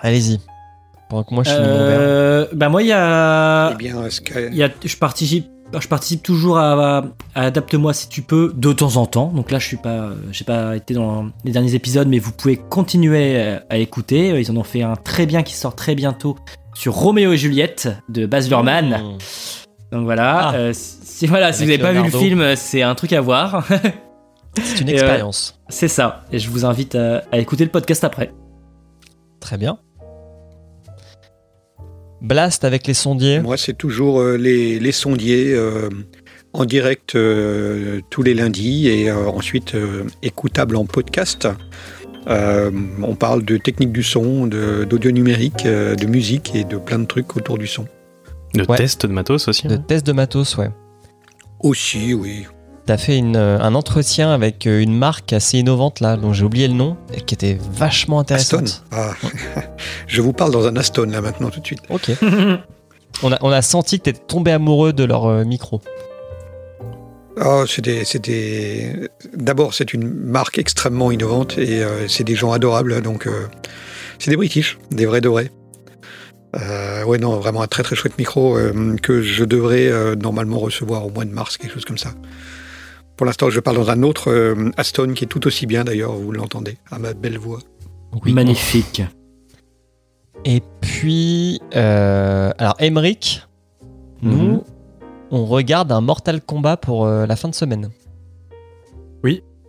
Allez-y. 0.00 0.40
Pendant 1.08 1.24
que 1.24 1.34
moi 1.34 1.44
je. 1.44 1.50
Euh, 1.52 2.46
bah 2.52 2.68
moi 2.68 2.82
il 2.82 2.88
y 2.88 2.92
a 2.92 3.70
Eh 3.72 3.76
bien, 3.76 3.94
que- 4.24 4.48
Il 4.50 4.56
y 4.56 4.62
a, 4.62 4.68
je 4.84 4.96
participe, 4.96 5.46
je 5.78 5.86
participe 5.88 6.22
toujours 6.22 6.58
à, 6.58 6.98
à 7.34 7.42
Adapte-moi 7.42 7.92
si 7.94 8.08
tu 8.08 8.22
peux 8.22 8.52
de 8.56 8.72
temps 8.72 8.96
en 8.96 9.06
temps. 9.06 9.28
Donc 9.28 9.50
là, 9.50 9.58
je 9.58 9.66
suis 9.66 9.76
pas, 9.76 10.10
j'ai 10.32 10.44
pas 10.44 10.76
été 10.76 10.94
dans 10.94 11.26
les 11.44 11.52
derniers 11.52 11.74
épisodes, 11.74 12.08
mais 12.08 12.18
vous 12.18 12.32
pouvez 12.32 12.56
continuer 12.56 13.40
à, 13.40 13.62
à 13.70 13.76
écouter. 13.76 14.40
Ils 14.40 14.50
en 14.50 14.56
ont 14.56 14.64
fait 14.64 14.82
un 14.82 14.96
très 14.96 15.26
bien 15.26 15.42
qui 15.42 15.54
sort 15.54 15.74
très 15.76 15.94
bientôt 15.94 16.36
sur 16.74 16.92
Roméo 16.94 17.32
et 17.32 17.36
Juliette 17.36 17.88
de 18.08 18.26
Baz 18.26 18.48
Luhrmann. 18.48 18.88
Mmh. 18.90 19.18
Donc 19.92 20.04
voilà, 20.04 20.48
Ah. 20.48 20.54
euh, 20.56 20.72
si, 20.74 21.26
voilà, 21.28 21.52
si 21.52 21.62
vous 21.64 21.70
n'avez 21.70 21.82
pas 21.82 21.92
vu 21.92 22.02
le 22.02 22.10
film, 22.10 22.40
euh, 22.40 22.54
c'est 22.56 22.82
un 22.82 22.94
truc 22.96 23.12
à 23.12 23.20
voir. 23.20 23.64
C'est 24.62 24.80
une 24.80 24.88
euh, 24.88 24.92
expérience. 24.92 25.60
c'est 25.68 25.86
ça. 25.88 26.24
Et 26.32 26.38
je 26.38 26.48
vous 26.48 26.64
invite 26.64 26.94
à, 26.94 27.22
à 27.30 27.38
écouter 27.38 27.62
le 27.64 27.70
podcast 27.70 28.04
après. 28.04 28.32
Très 29.38 29.58
bien. 29.58 29.78
Blast 32.20 32.64
avec 32.64 32.86
les 32.86 32.94
sondiers? 32.94 33.40
Moi, 33.40 33.56
c'est 33.56 33.76
toujours 33.76 34.20
euh, 34.20 34.36
les, 34.36 34.78
les 34.78 34.92
sondiers 34.92 35.52
euh, 35.54 35.88
en 36.52 36.64
direct 36.64 37.14
euh, 37.14 38.00
tous 38.10 38.22
les 38.22 38.34
lundis 38.34 38.88
et 38.88 39.10
euh, 39.10 39.26
ensuite 39.28 39.74
euh, 39.74 40.04
écoutable 40.22 40.76
en 40.76 40.86
podcast. 40.86 41.48
Euh, 42.28 42.70
on 43.02 43.14
parle 43.14 43.44
de 43.44 43.56
technique 43.56 43.92
du 43.92 44.02
son, 44.02 44.46
de- 44.46 44.84
d'audio 44.84 45.10
numérique, 45.12 45.64
euh, 45.66 45.94
de 45.94 46.06
musique 46.06 46.54
et 46.56 46.64
de 46.64 46.76
plein 46.76 46.98
de 46.98 47.04
trucs 47.06 47.36
autour 47.36 47.58
du 47.58 47.66
son. 47.66 47.86
Le 48.54 48.64
Ouais. 48.68 48.76
test 48.78 49.06
de 49.06 49.12
matos 49.12 49.46
aussi. 49.48 49.68
De 49.68 49.74
hein. 49.74 49.84
test 49.86 50.04
de 50.06 50.12
matos, 50.12 50.56
ouais. 50.56 50.70
Aussi, 51.60 52.14
oui. 52.14 52.46
T'as 52.86 52.98
fait 52.98 53.18
une, 53.18 53.34
euh, 53.34 53.58
un 53.60 53.74
entretien 53.74 54.30
avec 54.32 54.64
euh, 54.68 54.80
une 54.80 54.96
marque 54.96 55.32
assez 55.32 55.58
innovante 55.58 55.98
là, 55.98 56.16
dont 56.16 56.32
j'ai 56.32 56.44
oublié 56.44 56.68
le 56.68 56.74
nom, 56.74 56.96
et 57.12 57.20
qui 57.20 57.34
était 57.34 57.58
vachement 57.72 58.20
Aston. 58.20 58.58
intéressante. 58.58 58.84
Ah. 58.92 59.12
Je 60.06 60.22
vous 60.22 60.32
parle 60.32 60.52
dans 60.52 60.68
un 60.68 60.76
Aston 60.76 61.06
là 61.10 61.20
maintenant 61.20 61.50
tout 61.50 61.58
de 61.58 61.66
suite. 61.66 61.80
Ok. 61.90 62.12
on, 63.24 63.32
a, 63.32 63.38
on 63.40 63.50
a 63.50 63.60
senti 63.60 63.98
que 63.98 64.04
t'étais 64.04 64.20
tombé 64.28 64.52
amoureux 64.52 64.92
de 64.92 65.02
leur 65.02 65.26
euh, 65.26 65.44
micro. 65.44 65.80
Oh, 67.44 67.64
des- 67.82 69.08
D'abord, 69.34 69.74
c'est 69.74 69.92
une 69.92 70.08
marque 70.08 70.58
extrêmement 70.58 71.10
innovante 71.10 71.58
et 71.58 71.82
euh, 71.82 72.06
c'est 72.06 72.24
des 72.24 72.36
gens 72.36 72.52
adorables. 72.52 73.02
Donc, 73.02 73.26
euh, 73.26 73.48
c'est 74.20 74.30
des 74.30 74.36
British, 74.36 74.78
des 74.92 75.06
vrais. 75.06 75.20
Euh, 76.56 77.04
ouais, 77.04 77.18
non, 77.18 77.36
vraiment 77.40 77.62
un 77.62 77.66
très 77.66 77.82
très 77.82 77.96
chouette 77.96 78.16
micro 78.16 78.56
que 79.02 79.22
je 79.22 79.44
devrais 79.44 79.90
normalement 80.16 80.60
recevoir 80.60 81.04
au 81.04 81.10
mois 81.10 81.24
de 81.24 81.30
mars, 81.32 81.56
quelque 81.58 81.74
chose 81.74 81.84
comme 81.84 81.98
ça. 81.98 82.12
Pour 83.16 83.26
l'instant, 83.26 83.48
je 83.50 83.60
parle 83.60 83.76
dans 83.76 83.90
un 83.90 84.02
autre 84.02 84.30
euh, 84.30 84.70
Aston 84.76 85.12
qui 85.14 85.24
est 85.24 85.28
tout 85.28 85.46
aussi 85.46 85.66
bien 85.66 85.84
d'ailleurs, 85.84 86.12
vous 86.12 86.32
l'entendez, 86.32 86.76
à 86.90 86.98
ma 86.98 87.14
belle 87.14 87.38
voix. 87.38 87.60
Oui. 88.24 88.32
Magnifique. 88.32 89.02
Et 90.44 90.62
puis, 90.80 91.60
euh, 91.74 92.50
alors 92.58 92.74
Emmerich, 92.78 93.42
nous, 94.22 94.36
Mhm. 94.52 94.60
on 95.30 95.46
regarde 95.46 95.90
un 95.92 96.00
Mortal 96.00 96.40
Kombat 96.40 96.76
pour 96.76 97.06
euh, 97.06 97.26
la 97.26 97.36
fin 97.36 97.48
de 97.48 97.54
semaine. 97.54 97.90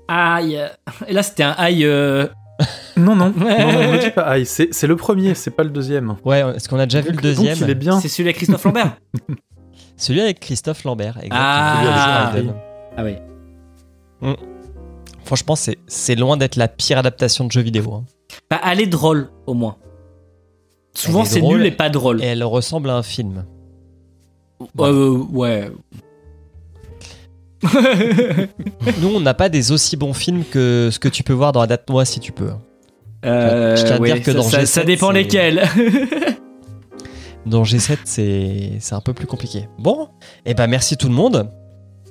Aïe. 0.09 0.61
Et 1.07 1.11
là, 1.13 1.21
c'était 1.21 1.43
un 1.43 1.51
aïe. 1.57 1.83
euh, 1.83 2.27
Non, 2.95 3.13
non, 3.15 3.33
non, 3.35 3.45
non, 3.45 3.91
ne 3.93 4.01
dis 4.01 4.09
pas 4.11 4.21
aïe, 4.23 4.45
c'est 4.45 4.87
le 4.87 4.95
premier, 4.95 5.35
c'est 5.35 5.51
pas 5.51 5.63
le 5.63 5.69
deuxième. 5.69 6.15
Ouais, 6.23 6.39
est-ce 6.55 6.69
qu'on 6.69 6.79
a 6.79 6.85
déjà 6.85 7.01
vu 7.01 7.09
le 7.09 7.15
Donc, 7.15 7.23
deuxième 7.23 7.57
il 7.59 7.69
est 7.69 7.75
bien. 7.75 7.99
C'est 7.99 8.07
celui 8.07 8.29
avec 8.29 8.37
Christophe 8.37 8.63
Lambert. 8.63 8.97
Celui 9.97 10.21
avec 10.21 10.39
Christophe 10.39 10.83
Lambert. 10.85 11.17
exactement. 11.17 11.33
Ah. 11.33 12.31
Ah 12.95 13.03
oui. 13.03 13.15
Franchement, 15.23 15.55
c'est 15.55 15.77
c'est 15.87 16.15
loin 16.15 16.37
d'être 16.37 16.55
la 16.55 16.67
pire 16.67 16.97
adaptation 16.97 17.45
de 17.45 17.51
jeu 17.51 17.61
vidéo. 17.61 17.93
hein. 17.93 18.03
Bah, 18.49 18.59
elle 18.65 18.81
est 18.81 18.87
drôle, 18.87 19.29
au 19.45 19.53
moins. 19.53 19.75
Souvent, 20.93 21.25
c'est 21.25 21.39
drôle. 21.39 21.57
nul 21.57 21.65
et 21.67 21.71
pas 21.71 21.89
drôle. 21.89 22.23
Et 22.23 22.27
elle 22.27 22.43
ressemble 22.43 22.89
à 22.89 22.95
un 22.95 23.03
film. 23.03 23.45
Euh, 24.79 25.17
ouais. 25.31 25.69
Nous, 29.01 29.07
on 29.15 29.19
n'a 29.19 29.33
pas 29.33 29.49
des 29.49 29.71
aussi 29.71 29.97
bons 29.97 30.13
films 30.13 30.43
que 30.49 30.89
ce 30.91 30.99
que 30.99 31.09
tu 31.09 31.23
peux 31.23 31.33
voir 31.33 31.51
dans 31.51 31.61
Adapte-moi 31.61 32.05
si 32.05 32.19
tu 32.19 32.31
peux. 32.31 32.49
Euh, 33.25 33.75
Je 33.75 33.85
tiens 33.85 33.95
à 33.95 33.99
ouais, 33.99 34.13
dire 34.13 34.21
que 34.23 34.31
ça, 34.31 34.37
dans 34.37 34.43
ça, 34.43 34.59
G7, 34.61 34.65
ça 34.65 34.83
dépend 34.83 35.07
c'est- 35.07 35.13
lesquels. 35.13 35.63
Dans 37.45 37.63
G7, 37.63 37.97
c'est 38.03 38.71
c'est 38.79 38.93
un 38.95 38.99
peu 38.99 39.13
plus 39.13 39.25
compliqué. 39.25 39.69
Bon, 39.79 40.09
et 40.45 40.53
ben 40.53 40.67
merci 40.67 40.97
tout 40.97 41.07
le 41.07 41.13
monde. 41.13 41.49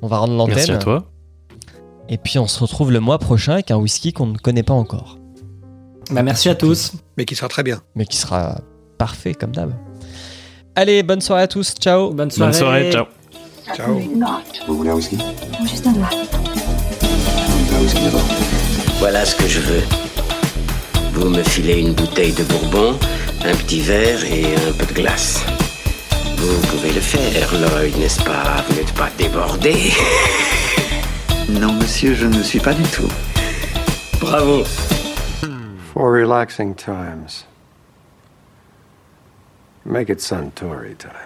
On 0.00 0.06
va 0.06 0.16
rendre 0.16 0.46
Merci 0.46 0.70
à 0.70 0.74
l'antenne. 0.74 0.82
toi. 0.84 1.04
Et 2.08 2.18
puis 2.18 2.38
on 2.38 2.46
se 2.46 2.60
retrouve 2.60 2.92
le 2.92 3.00
mois 3.00 3.18
prochain 3.18 3.54
avec 3.54 3.70
un 3.70 3.76
whisky 3.76 4.12
qu'on 4.12 4.26
ne 4.26 4.38
connaît 4.38 4.62
pas 4.62 4.74
encore, 4.74 5.18
bah, 6.10 6.22
merci 6.22 6.48
à 6.48 6.54
tous. 6.54 6.92
Mais 7.16 7.24
qui 7.24 7.34
sera 7.34 7.48
très 7.48 7.62
bien. 7.64 7.82
mais 7.96 8.06
qui 8.06 8.16
sera 8.16 8.60
parfait 8.98 9.34
comme 9.34 9.50
d'hab. 9.50 9.72
Allez, 10.76 11.02
bonne 11.02 11.20
soirée 11.20 11.42
à 11.42 11.48
tous. 11.48 11.74
Ciao. 11.80 12.12
Bonne 12.12 12.30
soirée. 12.30 12.52
Bonne 12.52 12.60
soirée, 12.60 12.92
ciao. 12.92 13.06
Ciao. 13.74 13.98
Vous 14.68 14.76
voulez 14.76 14.90
un 14.90 14.94
whisky 14.94 15.18
Juste 15.62 15.86
un 15.86 15.92
verre. 15.94 16.10
Un 17.74 17.82
whisky 17.82 18.04
d'abord. 18.04 18.20
Voilà 18.98 19.24
ce 19.24 19.34
que 19.34 19.48
je 19.48 19.60
veux. 19.60 19.82
Vous 21.14 21.28
me 21.28 21.42
filez 21.42 21.80
une 21.80 21.92
bouteille 21.94 22.32
de 22.32 22.44
bourbon, 22.44 22.94
un 23.44 23.54
petit 23.56 23.80
verre 23.80 24.22
et 24.24 24.44
un 24.54 24.72
peu 24.78 24.86
de 24.86 24.92
glace. 24.92 25.44
Vous 26.36 26.60
pouvez 26.68 26.92
le 26.92 27.00
faire, 27.00 27.52
Lloyd, 27.54 27.96
n'est-ce 27.98 28.22
pas? 28.22 28.62
Vous 28.68 28.76
n'êtes 28.76 28.92
pas 28.92 29.08
débordé 29.18 29.74
Non, 31.48 31.72
monsieur, 31.74 32.14
je 32.14 32.26
ne 32.26 32.42
suis 32.42 32.60
pas 32.60 32.74
du 32.74 32.82
tout. 32.82 33.08
Bravo 34.20 34.64
For 35.92 36.10
relaxing 36.10 36.74
times. 36.74 37.44
Make 39.84 40.10
it 40.10 40.18
Suntory 40.18 40.98
time. 40.98 41.25